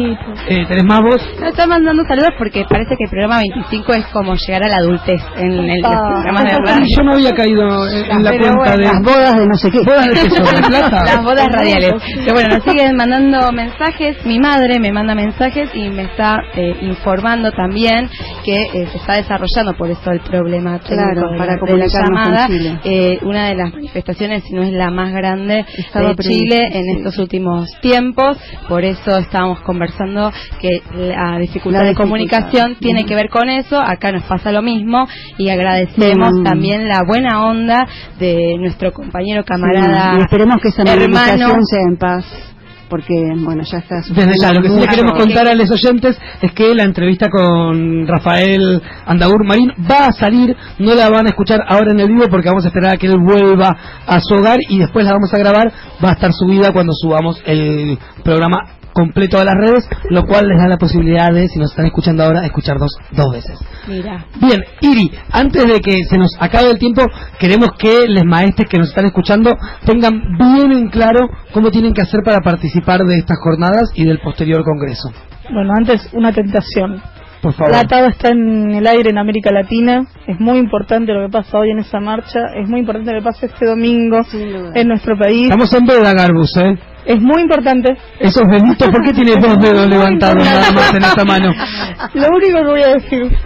Eh, 0.47 0.65
¿Tenés 0.67 0.85
más 0.85 1.01
vos? 1.01 1.21
No, 1.43 1.49
está 1.49 1.67
mandando 1.67 2.03
saludos 2.05 2.31
porque 2.37 2.63
parece 2.69 2.95
que 2.95 3.03
el 3.03 3.09
programa 3.09 3.39
25 3.39 3.93
es 3.93 4.05
como 4.07 4.33
llegar 4.35 4.63
a 4.63 4.69
la 4.69 4.77
adultez 4.77 5.21
en 5.35 5.51
el 5.51 5.81
los 5.81 5.91
programas 5.91 6.43
de 6.45 6.57
radio. 6.57 6.85
Yo 6.95 7.03
no 7.03 7.13
había 7.15 7.31
caído 7.35 7.89
en, 7.89 8.11
en 8.11 8.23
la 8.23 8.31
cuenta 8.31 8.77
de... 8.77 8.83
Las 8.83 9.01
bodas 9.01 9.35
de 9.35 9.45
no 9.45 9.55
sé 9.55 9.69
qué. 9.69 9.79
¿Bodas 9.79 10.07
de. 10.07 10.29
Las 10.69 11.23
bodas 11.23 11.47
radiales. 11.51 11.93
Pero 12.15 12.33
bueno, 12.33 12.55
nos 12.55 12.63
siguen 12.63 12.95
mandando 12.95 13.51
mensajes. 13.51 14.25
Mi 14.25 14.39
madre 14.39 14.79
me 14.79 14.93
manda 14.93 15.15
mensajes 15.15 15.69
y 15.73 15.89
me 15.89 16.03
está 16.03 16.37
eh, 16.55 16.77
informando 16.81 17.51
también 17.51 18.09
que 18.45 18.61
eh, 18.61 18.87
se 18.91 18.97
está 18.97 19.13
desarrollando, 19.17 19.75
por 19.77 19.89
eso 19.89 20.11
el 20.11 20.21
problema 20.21 20.79
técnico 20.79 21.11
Claro, 21.11 21.31
de, 21.31 21.37
para 21.37 21.55
de 21.57 21.77
la 21.77 21.87
llamada. 21.87 22.47
Eh, 22.85 23.19
una 23.23 23.47
de 23.49 23.55
las 23.55 23.73
manifestaciones, 23.73 24.43
si 24.45 24.53
no 24.53 24.63
es 24.63 24.71
la 24.71 24.89
más 24.91 25.11
grande 25.11 25.65
Estaba 25.77 26.13
de 26.13 26.23
Chile 26.23 26.69
en 26.71 26.83
sí. 26.83 26.91
estos 26.97 27.17
últimos 27.19 27.69
tiempos. 27.81 28.37
Por 28.69 28.85
eso 28.85 29.17
estábamos 29.17 29.59
conversando 29.61 30.31
que 30.61 30.81
la 30.95 31.32
dificultad 31.39 31.79
La 31.79 31.83
de 31.85 31.89
dificultad. 31.91 32.03
comunicación 32.09 32.75
tiene 32.79 33.05
que 33.05 33.15
ver 33.15 33.29
con 33.29 33.49
eso. 33.49 33.79
Acá 33.79 34.11
nos 34.11 34.23
pasa 34.23 34.51
lo 34.51 34.61
mismo 34.61 35.05
y 35.37 35.49
agradecemos 35.49 36.29
Mm. 36.39 36.43
también 36.43 36.87
la 36.87 37.01
buena 37.07 37.45
onda 37.45 37.85
de 38.19 38.57
nuestro 38.59 38.91
compañero 38.91 39.43
camarada 39.43 40.13
Sí, 40.13 40.17
y 40.19 40.21
esperemos 40.21 40.57
que 40.61 40.67
esa 40.69 40.83
hermano 40.83 41.47
sea 41.63 41.81
en 41.87 41.97
paz, 41.97 42.25
porque, 42.89 43.13
bueno, 43.37 43.63
ya 43.63 43.79
está 43.79 43.95
Desde 44.13 44.33
ya, 44.39 44.51
lo 44.53 44.61
que 44.61 44.69
sí 44.69 44.79
le 44.79 44.87
queremos 44.87 45.13
contar 45.17 45.47
a 45.47 45.55
los 45.55 45.71
oyentes 45.71 46.15
es 46.41 46.51
que 46.51 46.75
la 46.75 46.83
entrevista 46.83 47.27
con 47.29 48.05
Rafael 48.07 48.81
Andaur 49.07 49.45
Marín 49.47 49.71
va 49.89 50.07
a 50.07 50.11
salir, 50.11 50.55
no 50.79 50.93
la 50.93 51.09
van 51.09 51.25
a 51.25 51.29
escuchar 51.29 51.59
ahora 51.67 51.91
en 51.91 51.99
el 52.01 52.07
vivo 52.07 52.25
porque 52.29 52.49
vamos 52.49 52.65
a 52.65 52.67
esperar 52.67 52.93
a 52.93 52.97
que 52.97 53.07
él 53.07 53.15
vuelva 53.19 53.75
a 54.05 54.19
su 54.19 54.35
hogar 54.35 54.59
y 54.69 54.77
después 54.79 55.05
la 55.05 55.13
vamos 55.13 55.33
a 55.33 55.37
grabar, 55.39 55.71
va 56.03 56.09
a 56.09 56.13
estar 56.13 56.31
subida 56.33 56.71
cuando 56.71 56.93
subamos 56.93 57.41
el 57.45 57.97
programa 58.23 58.59
completo 58.93 59.39
a 59.39 59.43
las 59.43 59.55
redes, 59.55 59.87
lo 60.09 60.23
cual 60.23 60.47
les 60.47 60.57
da 60.57 60.67
la 60.67 60.77
posibilidad 60.77 61.31
de, 61.31 61.47
si 61.47 61.59
nos 61.59 61.71
están 61.71 61.85
escuchando 61.85 62.23
ahora, 62.23 62.45
escuchar 62.45 62.77
dos, 62.77 62.91
dos 63.11 63.31
veces. 63.31 63.59
Mira. 63.87 64.25
Bien, 64.39 64.63
Iri, 64.81 65.11
antes 65.31 65.65
de 65.65 65.79
que 65.79 66.03
se 66.05 66.17
nos 66.17 66.31
acabe 66.39 66.71
el 66.71 66.77
tiempo, 66.77 67.03
queremos 67.39 67.71
que 67.77 68.07
los 68.07 68.23
maestres 68.25 68.69
que 68.69 68.77
nos 68.77 68.89
están 68.89 69.05
escuchando 69.05 69.55
tengan 69.85 70.37
bien 70.37 70.71
en 70.71 70.89
claro 70.89 71.27
cómo 71.51 71.71
tienen 71.71 71.93
que 71.93 72.01
hacer 72.01 72.21
para 72.23 72.39
participar 72.39 73.01
de 73.03 73.17
estas 73.17 73.37
jornadas 73.43 73.91
y 73.95 74.05
del 74.05 74.19
posterior 74.19 74.63
congreso. 74.63 75.11
Bueno, 75.51 75.73
antes 75.75 76.09
una 76.13 76.31
tentación. 76.31 77.01
Por 77.43 77.53
favor. 77.53 77.73
La 77.73 77.83
TAO 77.83 78.07
está 78.07 78.29
en 78.29 78.71
el 78.71 78.87
aire 78.87 79.09
en 79.09 79.17
América 79.17 79.51
Latina. 79.51 80.05
Es 80.25 80.39
muy 80.39 80.57
importante 80.57 81.11
lo 81.11 81.27
que 81.27 81.31
pasa 81.31 81.59
hoy 81.59 81.71
en 81.71 81.79
esa 81.79 81.99
marcha. 81.99 82.39
Es 82.55 82.69
muy 82.69 82.79
importante 82.79 83.11
lo 83.11 83.19
que 83.19 83.25
pasa 83.25 83.47
este 83.47 83.65
domingo 83.65 84.21
en 84.31 84.87
nuestro 84.87 85.17
país. 85.17 85.43
Estamos 85.43 85.73
en 85.73 85.85
veda, 85.85 86.13
Garbus, 86.13 86.55
¿eh? 86.55 86.79
Es 87.05 87.19
muy 87.19 87.41
importante. 87.41 87.97
Esos 88.17 88.47
deditos, 88.47 88.87
¿por 88.87 89.03
qué 89.03 89.11
tiene 89.11 89.33
dos 89.41 89.59
dedos 89.59 89.89
levantados 89.89 90.41
nada 90.41 90.71
más 90.71 90.93
en 90.93 91.03
esta 91.03 91.25
mano? 91.25 91.53
Lo 92.13 92.27
único 92.29 92.59
que 92.59 92.65
voy 92.65 92.81
a 92.81 92.93
decir, 92.93 93.23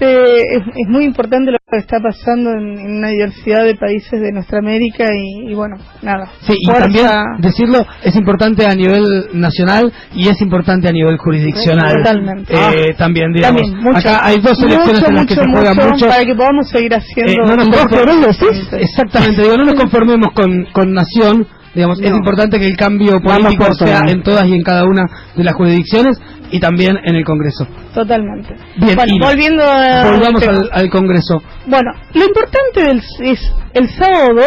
este, 0.00 0.56
es, 0.56 0.62
es 0.62 0.88
muy 0.88 1.04
importante 1.04 1.50
lo 1.50 1.58
que 1.70 1.78
está 1.78 1.98
pasando 2.00 2.50
en, 2.50 2.78
en 2.78 2.98
una 2.98 3.08
diversidad 3.08 3.64
de 3.64 3.74
países 3.76 4.20
de 4.20 4.32
nuestra 4.32 4.58
América 4.58 5.04
y, 5.14 5.50
y 5.50 5.54
bueno, 5.54 5.76
nada. 6.02 6.30
Sí, 6.40 6.54
y 6.58 6.66
también 6.66 7.06
decirlo, 7.38 7.84
es 8.02 8.16
importante 8.16 8.66
a 8.66 8.74
nivel 8.74 9.28
nacional 9.34 9.92
y 10.14 10.28
es 10.28 10.40
importante 10.40 10.88
a 10.88 10.92
nivel 10.92 11.16
jurisdiccional. 11.18 11.94
Totalmente. 12.02 12.54
Eh, 12.54 12.94
también, 12.96 13.32
digamos. 13.32 13.62
También, 13.62 13.84
mucho. 13.84 13.98
Acá 13.98 14.20
hay 14.24 14.40
dos 14.40 14.58
elecciones 14.62 15.00
Mucho, 15.00 15.08
en 15.08 15.14
las 15.14 15.26
que 15.26 15.34
se 15.34 15.46
juega 15.46 15.74
mucho. 15.74 16.08
Para 16.08 16.24
que 16.24 16.34
podamos 16.34 16.68
seguir 16.68 16.94
haciendo. 16.94 17.32
Eh, 17.32 17.36
no 17.46 17.56
nos 17.56 17.68
conformemos, 17.68 18.38
exactamente, 18.72 19.42
digo, 19.42 19.56
no 19.56 19.64
nos 19.64 19.74
conformemos 19.74 20.28
con, 20.34 20.66
con 20.72 20.92
nación, 20.92 21.46
digamos, 21.74 22.00
es 22.00 22.10
importante 22.10 22.58
que 22.58 22.66
el 22.66 22.76
cambio 22.76 23.20
político 23.20 23.72
sea 23.74 24.02
en 24.08 24.22
todas 24.22 24.46
y 24.46 24.54
en 24.54 24.62
cada 24.62 24.84
una 24.84 25.04
de 25.36 25.44
las 25.44 25.54
jurisdicciones 25.54 26.20
y 26.50 26.58
también 26.58 26.96
en 27.04 27.14
el 27.16 27.24
Congreso. 27.24 27.66
Totalmente. 27.94 28.54
Bien, 28.76 28.96
bueno, 28.96 29.14
volviendo 29.20 29.62
a. 29.64 30.10
Volvamos 30.10 30.42
al 30.72 30.90
Congreso. 30.90 31.42
Bueno, 31.66 31.90
lo 32.14 32.24
importante 32.24 32.84
del, 32.84 33.02
es 33.20 33.40
el 33.74 33.88
sábado 33.90 34.34
2 34.34 34.46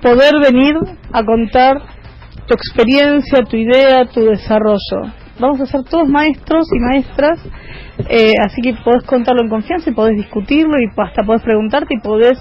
poder 0.00 0.34
venir 0.40 0.74
a 1.12 1.24
contar 1.24 1.76
tu 2.46 2.54
experiencia, 2.54 3.42
tu 3.42 3.56
idea, 3.56 4.04
tu 4.06 4.20
desarrollo. 4.24 5.12
Vamos 5.38 5.60
a 5.60 5.66
ser 5.66 5.82
todos 5.84 6.08
maestros 6.08 6.66
y 6.72 6.78
maestras, 6.78 7.40
eh, 8.08 8.34
así 8.40 8.60
que 8.62 8.74
podés 8.84 9.02
contarlo 9.04 9.42
en 9.42 9.48
confianza 9.48 9.90
y 9.90 9.94
podés 9.94 10.16
discutirlo 10.16 10.78
y 10.78 10.86
hasta 10.96 11.24
podés 11.24 11.42
preguntarte 11.42 11.94
y 11.94 12.00
podés... 12.00 12.38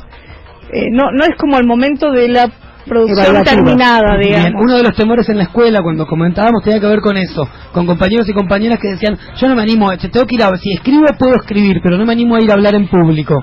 eh, 0.71 0.89
no, 0.91 1.11
no 1.11 1.23
es 1.23 1.35
como 1.37 1.57
el 1.57 1.65
momento 1.65 2.11
de 2.11 2.27
la 2.27 2.51
producción 2.87 3.43
terminada, 3.43 4.17
Bien, 4.17 4.35
digamos. 4.43 4.61
uno 4.63 4.77
de 4.77 4.83
los 4.83 4.95
temores 4.95 5.27
en 5.29 5.37
la 5.37 5.43
escuela 5.43 5.81
cuando 5.81 6.05
comentábamos 6.05 6.63
tenía 6.63 6.79
que 6.79 6.87
ver 6.87 6.99
con 7.01 7.17
eso, 7.17 7.47
con 7.71 7.85
compañeros 7.85 8.27
y 8.29 8.33
compañeras 8.33 8.79
que 8.79 8.89
decían, 8.89 9.17
yo 9.37 9.47
no 9.49 9.55
me 9.55 9.61
animo, 9.63 9.89
tengo 9.97 10.25
que 10.25 10.35
ir 10.35 10.43
a, 10.43 10.55
si 10.57 10.73
escribo 10.73 11.05
puedo 11.17 11.35
escribir, 11.35 11.77
pero 11.83 11.97
no 11.97 12.05
me 12.05 12.13
animo 12.13 12.35
a 12.35 12.41
ir 12.41 12.49
a 12.51 12.53
hablar 12.55 12.75
en 12.75 12.87
público. 12.87 13.35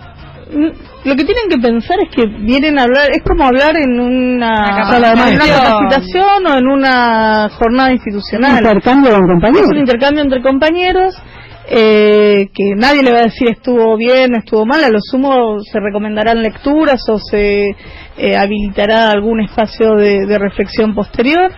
Mm, 0.52 1.08
Lo 1.08 1.14
que 1.16 1.24
tienen 1.24 1.48
que 1.48 1.58
pensar 1.58 1.96
es 2.02 2.10
que 2.14 2.26
vienen 2.26 2.78
a 2.78 2.82
hablar, 2.82 3.08
es 3.12 3.22
como 3.22 3.44
hablar 3.44 3.76
en 3.76 3.98
una, 4.00 4.48
Una 4.50 4.90
sala 4.90 5.10
de 5.10 5.14
capacitación. 5.14 5.54
una 5.54 5.62
capacitación 5.64 6.46
o 6.46 6.58
en 6.58 6.66
una 6.66 7.48
jornada 7.50 7.88
Un 7.88 7.94
institucional. 7.94 8.58
intercambio 8.58 9.10
con 9.12 9.22
Es 9.22 9.28
compañeros. 9.30 9.68
un 9.70 9.78
intercambio 9.78 10.22
entre 10.22 10.42
compañeros 10.42 11.14
eh, 11.70 12.48
que 12.52 12.74
nadie 12.76 13.02
le 13.02 13.12
va 13.12 13.18
a 13.20 13.22
decir 13.24 13.48
estuvo 13.48 13.96
bien 13.96 14.34
estuvo 14.34 14.66
mal, 14.66 14.82
a 14.82 14.88
lo 14.90 14.98
sumo 15.00 15.60
se 15.60 15.78
recomendarán 15.80 16.42
lecturas 16.42 17.00
o 17.08 17.18
se 17.18 17.68
eh, 18.18 18.36
habilitará 18.36 19.10
algún 19.10 19.40
espacio 19.40 19.94
de, 19.94 20.26
de 20.26 20.38
reflexión 20.38 20.94
posterior. 20.94 21.50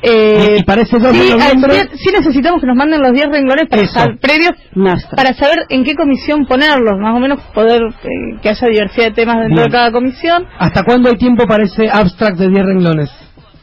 Eh, 0.00 0.58
Y- 0.60 0.62
para 0.62 0.82
ese 0.82 0.96
2 1.00 1.12
de 1.12 1.18
sí, 1.18 1.30
noviembre- 1.32 1.88
sí, 1.90 1.98
sí 2.06 2.10
necesitamos 2.16 2.60
que 2.60 2.68
nos 2.68 2.76
manden 2.76 3.00
los 3.02 3.12
10 3.12 3.26
renglones 3.32 3.66
para 3.68 3.84
saber- 3.88 4.18
previos 4.20 4.52
Basta. 4.76 5.16
para 5.16 5.34
saber 5.34 5.66
en 5.70 5.82
qué 5.82 5.96
comisión 5.96 6.46
ponerlos, 6.46 6.96
más 7.00 7.16
o 7.16 7.18
menos 7.18 7.40
poder 7.52 7.82
eh, 7.82 8.38
que 8.40 8.48
haya 8.50 8.68
diversidad 8.68 9.06
de 9.06 9.12
temas 9.14 9.38
dentro 9.40 9.56
Bien. 9.56 9.64
de 9.64 9.72
cada 9.72 9.90
comisión 9.90 10.46
¿Hasta 10.56 10.84
cuándo 10.84 11.08
hay 11.08 11.16
tiempo 11.16 11.46
para 11.48 11.64
ese 11.64 11.88
abstract 11.90 12.38
de 12.38 12.48
10 12.48 12.64
renglones? 12.64 13.10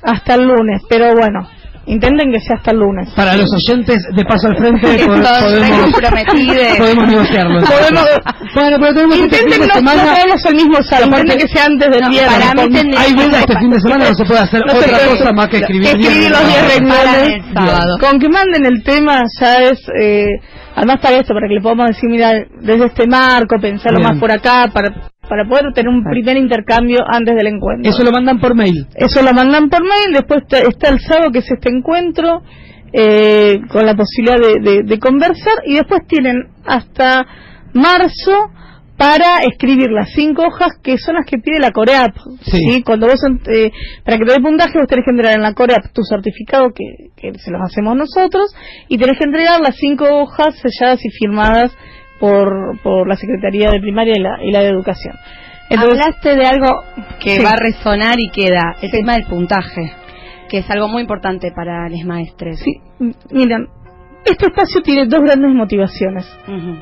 hasta 0.03 0.35
el 0.35 0.45
lunes, 0.45 0.81
pero 0.89 1.13
bueno, 1.15 1.47
intenten 1.87 2.31
que 2.31 2.39
sea 2.39 2.57
hasta 2.57 2.71
el 2.71 2.77
lunes. 2.77 3.09
Para 3.15 3.35
los 3.35 3.49
oyentes 3.53 3.97
de 4.15 4.23
paso 4.25 4.47
al 4.47 4.57
frente 4.57 4.87
podemos, 5.05 5.19
podemos 6.77 7.07
negociarlo. 7.07 7.61
Podemos- 7.61 8.09
bueno, 8.55 8.77
pero 8.79 8.93
tenemos 8.93 9.17
este 9.19 9.35
fin 9.37 9.45
Intenten 9.45 9.61
de 9.61 9.67
no, 9.67 9.81
no 9.81 9.91
semana. 9.91 10.03
caernos 10.13 10.45
el 10.45 10.55
mismo 10.55 10.83
sábado, 10.83 11.05
intenten 11.07 11.37
que 11.39 11.47
sea 11.47 11.65
antes 11.65 11.89
del 11.91 12.01
No, 12.01 12.09
viernes. 12.09 12.33
para 12.33 12.53
mí 12.67 12.75
Con- 12.75 12.97
Hay 12.97 13.13
veda 13.13 13.39
este 13.39 13.57
fin 13.59 13.69
de 13.69 13.79
semana, 13.79 14.09
no 14.09 14.15
se 14.15 14.25
puede 14.25 14.39
hacer 14.39 14.61
No 14.65 14.73
otra 14.73 14.97
puede- 14.97 15.09
cosa 15.17 15.31
más 15.33 15.47
que 15.49 15.57
escribir, 15.57 15.91
que 15.95 16.01
escribir 16.01 16.31
los 16.31 16.47
10 16.47 16.59
Para 16.59 16.73
renglones. 16.75 17.33
el 17.47 17.53
sábado. 17.53 17.97
Con 17.99 18.19
que 18.19 18.29
manden 18.29 18.65
el 18.65 18.83
tema 18.83 19.21
ya 19.39 19.57
es, 19.63 19.79
eh, 20.01 20.25
además 20.75 20.97
para 21.01 21.17
esto, 21.17 21.33
para 21.33 21.47
que 21.47 21.55
le 21.55 21.61
podamos 21.61 21.87
decir, 21.87 22.09
mira, 22.09 22.33
desde 22.61 22.85
este 22.85 23.07
marco, 23.07 23.57
pensarlo 23.59 23.99
Bien. 23.99 24.11
más 24.11 24.19
por 24.19 24.31
acá, 24.31 24.69
para, 24.73 24.89
para 25.29 25.45
poder 25.45 25.71
tener 25.73 25.89
un 25.89 26.03
primer 26.03 26.37
intercambio 26.37 26.99
antes 27.07 27.35
del 27.35 27.47
encuentro. 27.47 27.89
Eso 27.89 28.03
lo 28.03 28.11
mandan 28.11 28.39
por 28.39 28.55
mail. 28.55 28.87
Eso 28.95 29.21
lo 29.21 29.33
mandan 29.33 29.69
por 29.69 29.81
mail, 29.81 30.13
después 30.13 30.43
está, 30.43 30.89
el 30.89 30.99
sábado 30.99 31.31
que 31.31 31.39
es 31.39 31.51
este 31.51 31.69
encuentro, 31.69 32.41
eh, 32.93 33.59
con 33.69 33.85
la 33.85 33.95
posibilidad 33.95 34.37
de, 34.39 34.61
de- 34.61 34.83
de 34.83 34.99
conversar, 34.99 35.55
y 35.65 35.73
después 35.75 36.01
tienen 36.07 36.47
hasta 36.65 37.25
marzo 37.73 38.51
para 38.97 39.39
escribir 39.51 39.91
las 39.91 40.09
cinco 40.15 40.43
hojas 40.43 40.69
que 40.81 40.97
son 40.97 41.15
las 41.15 41.25
que 41.25 41.37
pide 41.37 41.59
la 41.59 41.71
Coreap. 41.71 42.15
Sí. 42.43 42.81
Cuando 42.85 43.07
vos, 43.07 43.19
eh, 43.47 43.69
para 44.05 44.17
que 44.17 44.23
te 44.25 44.31
dé 44.33 44.39
puntaje, 44.39 44.79
vos 44.79 44.87
tenés 44.87 45.03
que 45.03 45.11
entregar 45.11 45.35
en 45.35 45.41
la 45.43 45.53
Coreap 45.53 45.91
tu 45.93 46.01
certificado, 46.03 46.69
que, 46.73 47.09
que 47.17 47.37
se 47.37 47.51
los 47.51 47.61
hacemos 47.61 47.97
nosotros, 47.97 48.55
y 48.87 48.97
tenés 48.97 49.17
que 49.19 49.25
entregar 49.25 49.59
las 49.59 49.75
cinco 49.75 50.05
hojas 50.09 50.55
selladas 50.61 51.03
y 51.03 51.09
firmadas 51.09 51.75
por, 52.19 52.79
por 52.81 53.07
la 53.07 53.15
Secretaría 53.15 53.71
de 53.71 53.79
Primaria 53.79 54.13
y 54.17 54.21
la, 54.21 54.37
y 54.43 54.51
la 54.51 54.59
de 54.61 54.69
Educación. 54.69 55.15
Hablaste 55.69 56.35
de 56.35 56.45
algo 56.45 56.83
que 57.19 57.37
Sí. 57.37 57.43
va 57.43 57.51
a 57.51 57.55
resonar 57.55 58.19
y 58.19 58.29
queda, 58.29 58.75
el 58.81 58.91
Sí. 58.91 58.97
tema 58.97 59.13
del 59.13 59.25
puntaje, 59.25 59.91
que 60.47 60.59
es 60.59 60.69
algo 60.69 60.87
muy 60.87 61.01
importante 61.01 61.51
para 61.55 61.89
los 61.89 62.03
maestres. 62.05 62.59
Sí, 62.59 62.79
miren, 63.31 63.67
este 64.25 64.45
espacio 64.47 64.81
tiene 64.81 65.07
dos 65.07 65.21
grandes 65.21 65.51
motivaciones. 65.53 66.25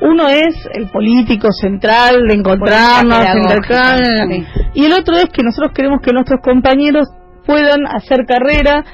Uno 0.00 0.28
es 0.28 0.68
el 0.74 0.88
político 0.88 1.50
central, 1.52 2.26
de 2.28 2.34
encontrarnos, 2.34 3.18
intercambiar, 3.36 4.28
pedagógica, 4.28 4.70
y 4.74 4.84
el 4.84 4.92
otro 4.92 5.16
es 5.16 5.26
que 5.30 5.42
nosotros 5.42 5.72
queremos 5.74 6.00
que 6.02 6.12
nuestros 6.12 6.40
compañeros 6.42 7.08
puedan 7.46 7.86
hacer 7.86 8.24
carrera, 8.26 8.84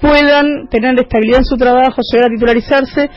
puedan 0.00 0.68
tener 0.68 0.98
estabilidad 1.00 1.38
en 1.40 1.44
su 1.44 1.56
trabajo, 1.56 2.00
llegar 2.12 2.26
a 2.26 2.34
titularizarse 2.34 3.10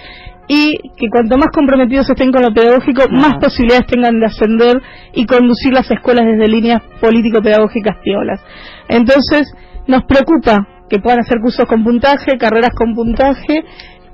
y 0.48 0.76
que 0.98 1.10
cuanto 1.12 1.38
más 1.38 1.50
comprometidos 1.54 2.10
estén 2.10 2.32
con 2.32 2.42
lo 2.42 2.54
pedagógico, 2.54 3.04
más 3.12 3.36
posibilidades 3.36 3.88
tengan 3.88 4.20
de 4.20 4.26
ascender 4.28 4.82
y 5.14 5.26
conducir 5.26 5.74
las 5.74 5.90
escuelas 5.92 6.26
desde 6.26 6.48
líneas 6.48 6.82
político-pedagógicas 7.02 7.98
piolas. 8.04 8.40
Entonces, 8.88 9.52
nos 9.88 10.04
preocupa 10.06 10.66
que 10.90 11.00
puedan 11.00 11.20
hacer 11.20 11.40
cursos 11.42 11.66
con 11.66 11.84
puntaje, 11.84 12.38
carreras 12.38 12.72
con 12.76 12.96
puntaje 12.96 13.64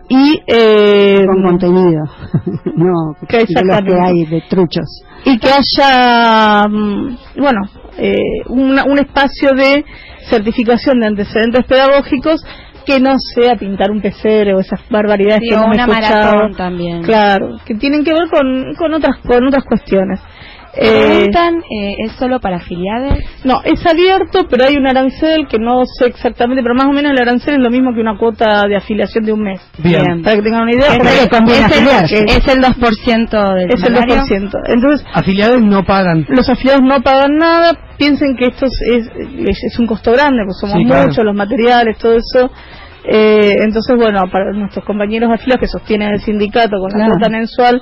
y 0.09 0.41
eh, 0.47 1.23
con 1.25 1.43
contenido, 1.43 2.01
no 2.75 3.15
Que 3.27 3.45
los 3.63 3.81
que 3.81 3.93
hay 4.01 4.25
de 4.25 4.41
truchos. 4.49 5.03
y 5.25 5.37
que 5.39 5.47
haya, 5.49 6.67
mm, 6.67 7.17
bueno, 7.37 7.61
eh, 7.97 8.15
una- 8.49 8.83
un 8.85 8.97
espacio 8.99 9.51
de 9.55 9.85
certificación 10.29 10.99
de 10.99 11.07
antecedentes 11.07 11.65
pedagógicos 11.65 12.43
que 12.85 12.99
no 12.99 13.15
sea 13.35 13.55
pintar 13.55 13.91
un 13.91 14.01
pesebre 14.01 14.53
o 14.53 14.59
esas 14.59 14.79
barbaridades 14.89 15.41
Sí, 15.41 15.49
que 15.49 15.55
o 15.55 15.63
hemos 15.63 15.73
una 15.75 15.85
escuchado. 15.85 16.25
maratón 16.35 16.55
también. 16.55 17.01
Claro, 17.03 17.47
que 17.65 17.75
tienen 17.75 18.03
que 18.03 18.13
ver 18.13 18.27
con, 18.29 18.73
con 18.77 18.93
otras 18.93 19.17
con 19.25 19.45
otras 19.47 19.63
cuestiones. 19.65 20.19
Eh, 20.75 21.05
Preguntan, 21.05 21.57
eh, 21.69 21.95
¿es 21.99 22.13
solo 22.13 22.39
para 22.39 22.57
afiliados? 22.57 23.19
no, 23.43 23.61
es 23.63 23.85
abierto, 23.85 24.47
pero 24.49 24.65
hay 24.65 24.75
un 24.75 24.87
arancel 24.87 25.47
que 25.47 25.59
no 25.59 25.83
sé 25.85 26.07
exactamente, 26.07 26.63
pero 26.63 26.73
más 26.73 26.87
o 26.87 26.91
menos 26.93 27.11
el 27.11 27.19
arancel 27.21 27.55
es 27.55 27.59
lo 27.59 27.69
mismo 27.69 27.93
que 27.93 27.99
una 28.01 28.17
cuota 28.17 28.63
de 28.67 28.75
afiliación 28.75 29.23
de 29.23 29.33
un 29.33 29.43
mes. 29.43 29.61
Bien. 29.77 30.23
Para 30.23 30.35
que 30.37 30.41
tengan 30.41 30.63
una 30.63 30.71
idea, 30.73 30.87
Es, 30.95 32.11
es 32.11 32.11
el, 32.11 32.29
es 32.29 32.47
el 32.47 32.63
2% 32.63 33.53
del 33.55 33.69
es 33.69 33.83
el 33.83 33.95
salario. 33.95 34.15
2%. 34.15 34.51
Entonces, 34.67 35.05
Afiliados 35.13 35.61
no 35.61 35.83
pagan. 35.85 36.25
los 36.29 36.49
afiliados 36.49 36.81
no 36.81 37.01
pagan 37.03 37.37
nada, 37.37 37.73
piensen 37.99 38.35
que 38.35 38.47
esto 38.47 38.65
es, 38.65 38.81
es, 39.45 39.63
es 39.63 39.77
un 39.79 39.85
costo 39.85 40.11
grande, 40.11 40.41
pues 40.43 40.57
somos 40.59 40.75
Sí, 40.77 40.85
claro. 40.85 41.07
muchos, 41.07 41.23
los 41.23 41.35
materiales, 41.35 41.97
todo 41.99 42.13
eso. 42.13 42.51
Eh, 43.05 43.57
entonces, 43.61 43.95
bueno, 43.97 44.23
para 44.31 44.53
nuestros 44.53 44.85
compañeros 44.85 45.29
afiliados 45.31 45.59
que 45.59 45.67
sostienen 45.67 46.13
el 46.13 46.21
sindicato 46.21 46.77
con 46.79 46.89
la 46.91 46.95
Claro. 47.05 47.11
cuota 47.11 47.29
mensual, 47.29 47.81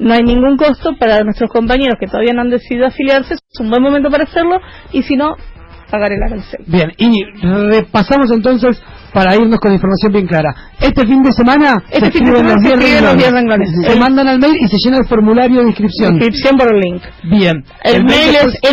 no 0.00 0.12
hay 0.14 0.22
ningún 0.22 0.56
costo. 0.56 0.90
Para 0.98 1.22
nuestros 1.22 1.50
compañeros 1.50 1.96
que 2.00 2.06
todavía 2.06 2.32
no 2.34 2.40
han 2.42 2.50
decidido 2.50 2.86
afiliarse, 2.86 3.34
es 3.34 3.60
un 3.60 3.70
buen 3.70 3.82
momento 3.82 4.10
para 4.10 4.24
hacerlo, 4.24 4.58
y 4.92 5.02
si 5.02 5.14
no, 5.16 5.34
pagar 5.90 6.12
el 6.12 6.22
arancel. 6.22 6.60
Bien, 6.66 6.90
y 6.98 7.22
repasamos 7.70 8.30
entonces 8.32 8.80
para 9.12 9.34
irnos 9.34 9.58
con 9.58 9.72
información 9.72 10.12
bien 10.12 10.26
clara. 10.26 10.54
Este 10.80 11.04
fin 11.04 11.20
de 11.22 11.32
semana 11.32 11.82
Este 11.90 12.06
se 12.06 12.12
fin 12.12 12.24
de 12.30 12.36
semana 12.36 12.54
se 12.54 12.60
10 12.60 12.74
escriben 12.74 13.04
los 13.04 13.16
10 13.16 13.32
renglones. 13.32 13.68
renglones. 13.72 13.92
Se 13.92 13.98
mandan 14.00 14.28
al 14.28 14.38
mail 14.38 14.56
y 14.60 14.68
se 14.68 14.76
llena 14.84 14.98
el 14.98 15.06
formulario 15.08 15.60
de 15.62 15.66
inscripción. 15.66 16.14
Inscripción 16.14 16.56
por 16.56 16.72
el 16.74 16.80
link. 16.80 17.02
Bien. 17.24 17.64
El, 17.82 18.04
mail 18.04 18.32
después- 18.32 18.54
es 18.62 18.70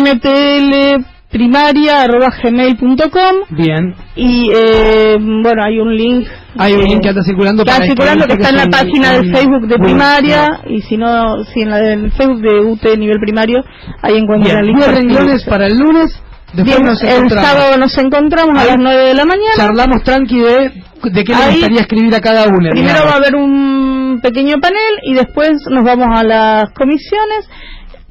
mtlprimaria.gmail.com 1.30 3.36
Bien. 3.50 3.94
y 4.16 4.50
eh, 4.54 5.16
bueno, 5.20 5.62
hay 5.62 5.78
un 5.78 5.94
link 5.94 6.26
Hay 6.56 6.72
un 6.72 6.80
eh, 6.80 6.88
link 6.88 7.02
que 7.02 7.10
anda 7.10 7.22
circulando 7.22 7.62
Está 7.62 7.74
para 7.76 7.86
circulando 7.86 8.26
que 8.26 8.32
está 8.32 8.48
en 8.48 8.56
la 8.56 8.66
página 8.66 9.12
de 9.12 9.30
Facebook 9.32 9.68
de 9.68 9.78
primaria 9.78 10.48
y 10.66 10.80
si 10.82 10.96
no, 10.96 11.44
si 11.44 11.60
en 11.60 11.70
la 11.70 11.78
del 11.78 12.10
Facebook 12.12 12.40
de 12.40 12.58
UT 12.60 12.82
nivel 12.98 13.20
primario, 13.20 13.62
ahí 14.02 14.16
encuentran 14.16 14.58
el 14.58 14.66
link. 14.66 14.76
10 14.78 14.86
para 14.86 14.98
renglones 14.98 15.20
inscribirse. 15.20 15.50
para 15.50 15.66
el 15.66 15.78
lunes. 15.78 16.22
Después 16.54 16.76
Bien, 16.76 16.86
nos 16.86 17.02
el 17.02 17.28
sábado 17.28 17.76
nos 17.76 17.98
encontramos 17.98 18.58
a 18.58 18.64
las 18.64 18.76
9 18.78 19.04
de 19.08 19.14
la 19.14 19.24
mañana. 19.26 19.52
Charlamos 19.54 20.02
tranqui 20.02 20.38
de, 20.40 20.70
de 21.12 21.24
qué 21.24 21.34
le 21.34 21.50
gustaría 21.50 21.80
escribir 21.80 22.14
a 22.14 22.20
cada 22.20 22.44
uno. 22.44 22.70
Primero 22.70 22.88
digamos. 22.88 23.10
va 23.10 23.12
a 23.12 23.16
haber 23.18 23.34
un 23.36 24.20
pequeño 24.22 24.54
panel 24.58 24.94
y 25.02 25.12
después 25.12 25.50
nos 25.70 25.84
vamos 25.84 26.08
a 26.18 26.24
las 26.24 26.70
comisiones 26.72 27.50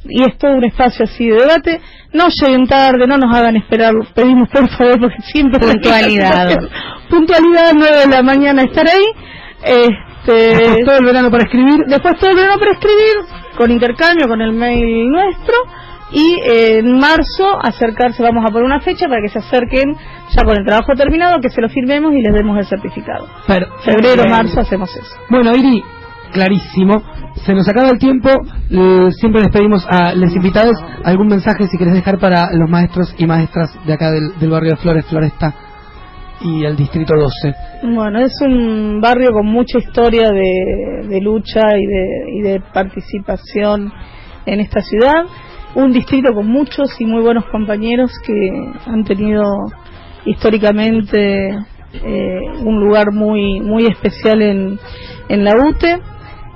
y 0.10 0.24
es 0.24 0.38
todo 0.38 0.52
un 0.54 0.64
espacio 0.64 1.06
así 1.06 1.28
de 1.28 1.36
debate. 1.36 1.82
No 2.14 2.26
lleguen 2.30 2.68
tarde, 2.68 3.06
no 3.08 3.18
nos 3.18 3.36
hagan 3.36 3.56
esperar, 3.56 3.94
pedimos 4.16 4.50
por 4.50 4.68
favor 4.70 5.00
porque 5.00 5.22
siempre 5.32 5.60
Puntualidad. 5.60 6.58
Puntualidad, 7.10 7.72
9 7.76 7.98
de 7.98 8.08
la 8.08 8.22
mañana 8.24 8.64
estar 8.64 8.86
ahí. 8.88 9.06
Este, 9.64 10.34
Después 10.34 10.86
todo 10.86 10.98
el 10.98 11.06
verano 11.06 11.32
para 11.32 11.44
escribir. 11.44 11.86
Después 11.88 12.18
todo 12.20 12.30
el 12.30 12.36
verano 12.36 12.60
para 12.60 12.72
escribir, 12.72 13.16
con 13.58 13.72
intercambio, 13.72 14.28
con 14.28 14.42
el 14.42 14.54
mail 14.54 15.10
nuestro. 15.10 15.56
Y 16.10 16.40
eh, 16.42 16.78
en 16.80 16.98
marzo 16.98 17.58
acercarse, 17.62 18.24
vamos 18.24 18.44
a 18.46 18.48
poner 18.48 18.64
una 18.64 18.80
fecha 18.80 19.08
para 19.10 19.22
que 19.22 19.28
se 19.28 19.40
acerquen 19.40 19.94
ya 20.34 20.44
con 20.44 20.56
el 20.58 20.66
trabajo 20.66 20.94
terminado, 20.96 21.40
que 21.42 21.50
se 21.50 21.60
lo 21.62 21.68
firmemos 21.68 22.14
y 22.14 22.22
les 22.22 22.34
demos 22.34 22.58
el 22.58 22.66
certificado. 22.66 23.28
Pero- 23.46 23.68
Febrero, 23.84 24.24
marzo 24.30 24.62
hacemos 24.62 24.90
eso. 24.96 25.14
Bueno, 25.30 25.54
Iri, 25.54 25.84
clarísimo. 26.32 27.04
Se 27.46 27.54
nos 27.54 27.68
acaba 27.68 27.90
el 27.90 28.00
tiempo. 28.00 28.30
siempre 29.12 29.42
les 29.42 29.52
pedimos 29.52 29.86
a 29.90 30.14
los 30.14 30.36
invitados 30.36 30.76
algún 31.04 31.28
mensaje 31.28 31.68
si 31.68 31.78
querés 31.78 31.94
dejar 31.94 32.20
para 32.20 32.52
los 32.54 32.70
maestros 32.70 33.14
y 33.18 33.26
maestras 33.26 33.70
de 33.86 33.94
acá 33.94 34.12
del, 34.12 34.38
del 34.40 34.50
barrio 34.50 34.72
de 34.72 34.78
Flores, 34.78 35.06
Floresta 35.06 35.54
y 36.42 36.66
el 36.66 36.76
distrito 36.76 37.16
12. 37.16 37.56
Bueno, 37.96 38.20
es 38.20 38.34
un 38.42 39.00
barrio 39.02 39.32
con 39.32 39.46
mucha 39.46 39.80
historia 39.80 40.30
de, 40.32 41.08
de 41.08 41.22
lucha 41.22 41.62
y 41.78 41.86
de, 41.86 42.32
y 42.34 42.42
de 42.42 42.60
participación 42.74 43.92
en 44.46 44.60
esta 44.60 44.82
ciudad. 44.82 45.26
Un 45.76 45.92
distrito 45.92 46.34
con 46.34 46.48
muchos 46.48 46.90
y 47.00 47.06
muy 47.06 47.22
buenos 47.22 47.46
compañeros 47.46 48.12
que 48.26 48.72
han 48.86 49.04
tenido 49.04 49.44
históricamente 50.26 51.50
eh, 51.94 52.40
un 52.64 52.80
lugar 52.80 53.12
muy 53.12 53.60
muy 53.62 53.86
especial 53.86 54.42
en, 54.42 54.80
en 55.30 55.44
la 55.44 55.54
UTE. 55.56 56.00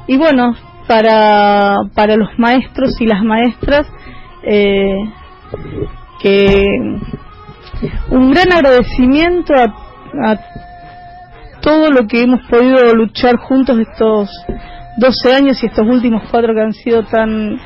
Y 0.07 0.17
bueno, 0.17 0.53
para, 0.91 1.77
para 1.95 2.17
los 2.17 2.37
maestros 2.37 2.99
y 2.99 3.05
las 3.05 3.23
maestras, 3.23 3.87
eh, 4.43 4.93
que 6.21 6.65
un 8.09 8.31
gran 8.31 8.51
agradecimiento 8.51 9.53
a, 9.55 10.37
todo 11.61 11.91
lo 11.91 12.07
que 12.07 12.23
hemos 12.23 12.41
podido 12.49 12.93
luchar 12.93 13.37
juntos 13.37 13.79
estos 13.79 14.29
12 14.97 15.33
años 15.33 15.63
y 15.63 15.67
estos 15.67 15.87
últimos 15.87 16.23
cuatro 16.29 16.53
que 16.53 16.61
han 16.61 16.73
sido 16.73 17.03
tan 17.03 17.57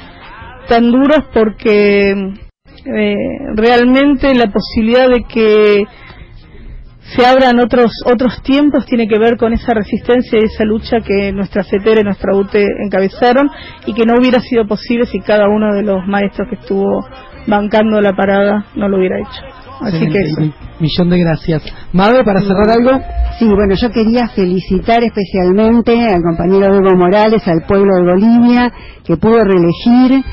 tan 0.68 0.92
duros 0.92 1.24
porque 1.34 2.12
eh, 2.12 3.16
realmente 3.56 4.36
la 4.36 4.52
posibilidad 4.52 5.10
de 5.10 5.24
que 5.24 5.86
se 7.16 7.26
abran 7.26 7.60
otros 7.60 7.92
otros 8.06 8.42
tiempos 8.42 8.86
tiene 8.86 9.08
que 9.08 9.20
ver 9.20 9.38
con 9.38 9.54
esa 9.54 9.74
resistencia 9.74 10.40
y 10.40 10.46
esa 10.46 10.64
lucha 10.64 10.98
que 11.06 11.32
nuestra 11.32 11.64
CETER 11.64 12.00
y 12.00 12.04
nuestra 12.04 12.36
UTE 12.36 12.66
encabezaron 12.84 13.50
y 13.86 13.94
que 13.94 14.06
no 14.06 14.16
hubiera 14.20 14.40
sido 14.40 14.66
posible 14.66 15.06
si 15.06 15.20
cada 15.20 15.48
uno 15.48 15.74
de 15.74 15.84
los 15.84 16.06
maestros 16.08 16.50
que 16.50 16.56
estuvo 16.56 17.06
bancando 17.48 18.02
la 18.02 18.14
parada 18.14 18.66
no 18.76 18.90
lo 18.90 18.98
hubiera 18.98 19.20
hecho. 19.20 19.66
Así 19.82 20.08
que 20.08 20.20
eso. 20.20 20.42
Millón 20.80 21.10
de 21.10 21.20
gracias. 21.20 21.64
Madre, 21.92 22.24
para 22.24 22.42
cerrar 22.42 22.70
algo. 22.70 23.02
Sí, 23.38 23.46
bueno, 23.46 23.76
yo 23.76 23.90
quería 23.90 24.30
felicitar 24.30 25.04
especialmente 25.04 25.92
al 26.08 26.22
compañero 26.22 26.76
Evo 26.76 26.96
Morales, 26.96 27.46
al 27.48 27.64
pueblo 27.68 27.94
de 27.96 28.04
Bolivia, 28.04 28.72
que 29.04 29.18
pudo 29.18 29.44
reelegir 29.44 30.24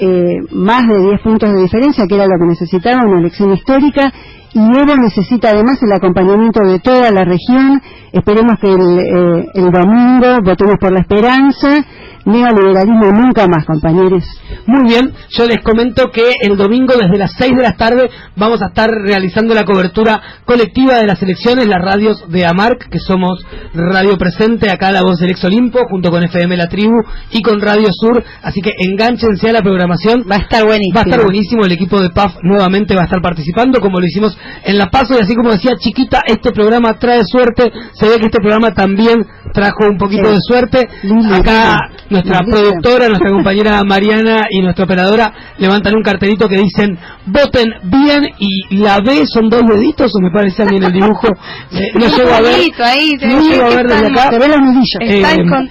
eh, 0.00 0.36
más 0.52 0.86
de 0.88 0.98
10 0.98 1.20
puntos 1.20 1.52
de 1.52 1.62
diferencia, 1.62 2.06
que 2.06 2.14
era 2.14 2.26
lo 2.26 2.38
que 2.38 2.46
necesitaba, 2.46 3.04
una 3.04 3.20
elección 3.20 3.52
histórica. 3.52 4.12
Y 4.56 4.58
Evo 4.58 4.96
necesita 4.96 5.50
además 5.50 5.82
el 5.82 5.92
acompañamiento 5.92 6.64
de 6.64 6.80
toda 6.80 7.10
la 7.10 7.26
región. 7.26 7.78
Esperemos 8.10 8.58
que 8.58 8.72
el, 8.72 8.98
eh, 9.00 9.46
el 9.52 9.70
domingo 9.70 10.40
votemos 10.42 10.76
por 10.80 10.92
la 10.92 11.00
esperanza. 11.00 11.84
Neoliberalismo 12.26 13.12
nunca 13.12 13.46
más, 13.46 13.64
compañeros. 13.64 14.24
Muy 14.66 14.82
bien, 14.88 15.12
yo 15.30 15.46
les 15.46 15.62
comento 15.62 16.10
que 16.12 16.32
el 16.42 16.56
domingo 16.56 16.94
desde 17.00 17.18
las 17.18 17.30
6 17.38 17.52
de 17.56 17.62
la 17.62 17.76
tarde 17.76 18.10
vamos 18.34 18.60
a 18.62 18.66
estar 18.66 18.90
realizando 18.90 19.54
la 19.54 19.64
cobertura 19.64 20.20
colectiva 20.44 20.96
de 20.96 21.06
las 21.06 21.22
elecciones, 21.22 21.68
las 21.68 21.80
radios 21.80 22.28
de 22.28 22.44
AMARC, 22.44 22.88
que 22.90 22.98
somos 22.98 23.46
Radio 23.74 24.18
Presente, 24.18 24.70
acá 24.70 24.90
la 24.90 25.02
voz 25.02 25.20
del 25.20 25.30
Ex 25.30 25.44
Olimpo, 25.44 25.78
junto 25.88 26.10
con 26.10 26.24
FM 26.24 26.56
La 26.56 26.66
Tribu 26.66 26.96
y 27.30 27.42
con 27.42 27.60
Radio 27.60 27.90
Sur, 27.92 28.24
así 28.42 28.60
que 28.60 28.72
enganchense 28.76 29.48
a 29.48 29.52
la 29.52 29.62
programación. 29.62 30.24
Va 30.28 30.34
a 30.34 30.40
estar 30.40 30.64
buenísimo. 30.64 30.96
Va 30.96 31.02
a 31.02 31.04
estar 31.04 31.22
buenísimo, 31.22 31.64
el 31.64 31.72
equipo 31.72 32.00
de 32.00 32.10
PAF 32.10 32.42
nuevamente 32.42 32.96
va 32.96 33.02
a 33.02 33.04
estar 33.04 33.22
participando, 33.22 33.80
como 33.80 34.00
lo 34.00 34.06
hicimos 34.06 34.36
en 34.64 34.78
La 34.78 34.90
Paso, 34.90 35.14
y 35.16 35.22
así 35.22 35.36
como 35.36 35.52
decía 35.52 35.76
Chiquita, 35.78 36.22
este 36.26 36.50
programa 36.50 36.94
trae 36.94 37.22
suerte, 37.24 37.70
se 37.92 38.08
ve 38.08 38.18
que 38.18 38.26
este 38.26 38.40
programa 38.40 38.74
también 38.74 39.24
trajo 39.56 39.86
un 39.90 39.96
poquito 39.96 40.28
Sí. 40.28 40.34
de 40.34 40.40
suerte. 40.40 40.88
Acá 41.32 41.78
nuestra 42.10 42.40
productora, 42.40 43.08
nuestra 43.08 43.30
compañera 43.36 43.82
Mariana 43.84 44.46
y 44.50 44.60
nuestra 44.60 44.84
operadora 44.84 45.32
levantan 45.58 45.94
un 45.96 46.02
cartelito 46.02 46.48
que 46.48 46.58
dicen 46.58 46.98
voten 47.24 47.66
bien 47.84 48.28
y 48.38 48.76
la 48.76 49.00
B 49.00 49.24
son 49.26 49.48
dos 49.48 49.62
deditos 49.66 50.12
o 50.14 50.20
me 50.22 50.30
parece 50.30 50.62
a 50.62 50.66
mí 50.66 50.76
en 50.76 50.84
el 50.84 50.92
dibujo. 50.92 51.26
Eh, 51.72 51.90
no 51.94 52.06
llego 52.06 52.30
a 52.32 52.40
ver, 52.40 52.54
ahí, 52.84 53.18
se 53.18 53.26
no 53.26 53.36
ve 53.36 53.42
llego 53.48 53.66
a 53.66 53.68
ver 53.70 53.86
desde 53.86 54.06
acá. 54.06 54.30
Se 54.30 54.38
nudillos. 54.38 54.86
Están 55.00 55.64
Eh, 55.66 55.70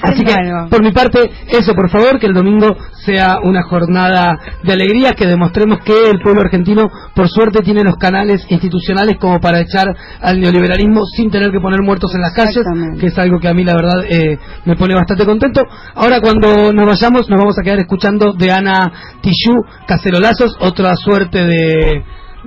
Así 0.00 0.24
que, 0.24 0.34
por 0.70 0.82
mi 0.82 0.92
parte, 0.92 1.30
eso, 1.48 1.74
por 1.74 1.90
favor, 1.90 2.18
que 2.18 2.26
el 2.26 2.32
domingo 2.32 2.76
sea 3.04 3.36
una 3.42 3.62
jornada 3.62 4.38
de 4.62 4.72
alegría, 4.72 5.12
que 5.12 5.26
demostremos 5.26 5.80
que 5.84 6.08
el 6.10 6.18
pueblo 6.20 6.42
argentino, 6.42 6.88
por 7.14 7.28
suerte, 7.28 7.60
tiene 7.62 7.82
los 7.84 7.96
canales 7.96 8.46
institucionales 8.48 9.16
como 9.18 9.38
para 9.40 9.60
echar 9.60 9.88
al 10.20 10.40
neoliberalismo 10.40 11.04
sin 11.04 11.30
tener 11.30 11.50
que 11.50 11.60
poner 11.60 11.82
muertos 11.82 12.14
en 12.14 12.22
las 12.22 12.32
calles, 12.32 12.56
Exactamente. 12.56 13.00
que 13.00 13.06
es 13.08 13.18
algo 13.22 13.38
que 13.38 13.48
a 13.48 13.54
mí, 13.54 13.64
la 13.64 13.74
verdad, 13.74 14.04
eh, 14.08 14.38
me 14.64 14.76
pone 14.76 14.94
bastante 14.94 15.24
contento. 15.24 15.62
Ahora, 15.94 16.20
cuando 16.20 16.72
nos 16.72 16.86
vayamos, 16.86 17.28
nos 17.28 17.38
vamos 17.38 17.58
a 17.58 17.62
quedar 17.62 17.78
escuchando 17.78 18.32
de 18.32 18.50
Ana 18.50 18.92
Tijoux, 19.20 19.66
Cacerolazos, 19.86 20.56
otra 20.60 20.94
suerte 20.96 21.46
de, 21.46 22.04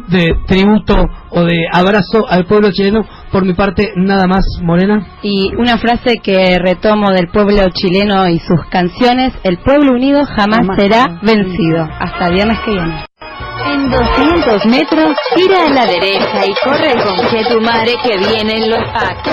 de 0.08 0.36
tributo 0.48 0.96
o 1.30 1.44
de 1.44 1.68
abrazo 1.72 2.26
al 2.28 2.46
pueblo 2.46 2.72
chileno 2.72 3.06
Por 3.32 3.46
mi 3.46 3.54
parte, 3.54 3.92
nada 3.96 4.28
más, 4.28 4.46
Morena. 4.62 5.06
Y 5.22 5.52
una 5.58 5.78
frase 5.78 6.20
que 6.24 6.58
retomo 6.60 7.12
del 7.12 7.28
pueblo 7.28 7.64
chileno 7.74 8.28
y 8.30 8.40
sus 8.40 8.66
canciones, 8.70 9.34
el 9.44 9.58
pueblo 9.58 9.94
unido 9.94 10.24
jamás, 10.26 10.60
Jamás 10.60 10.80
será 10.80 11.02
será 11.02 11.20
vencido. 11.22 11.88
Hasta 12.00 12.28
el 12.28 12.34
viernes 12.34 12.60
que 12.66 12.72
viene. 12.72 13.06
En 13.66 13.90
200 13.90 14.66
metros, 14.68 15.18
gira 15.36 15.66
a 15.66 15.70
la 15.70 15.86
derecha 15.86 16.46
y 16.46 16.54
corre 16.64 16.94
con 17.04 17.18
que 17.30 17.44
tu 17.46 17.60
madre 17.62 17.96
que 18.04 18.18
vienen 18.18 18.70
los 18.70 18.84
packs. 18.92 19.26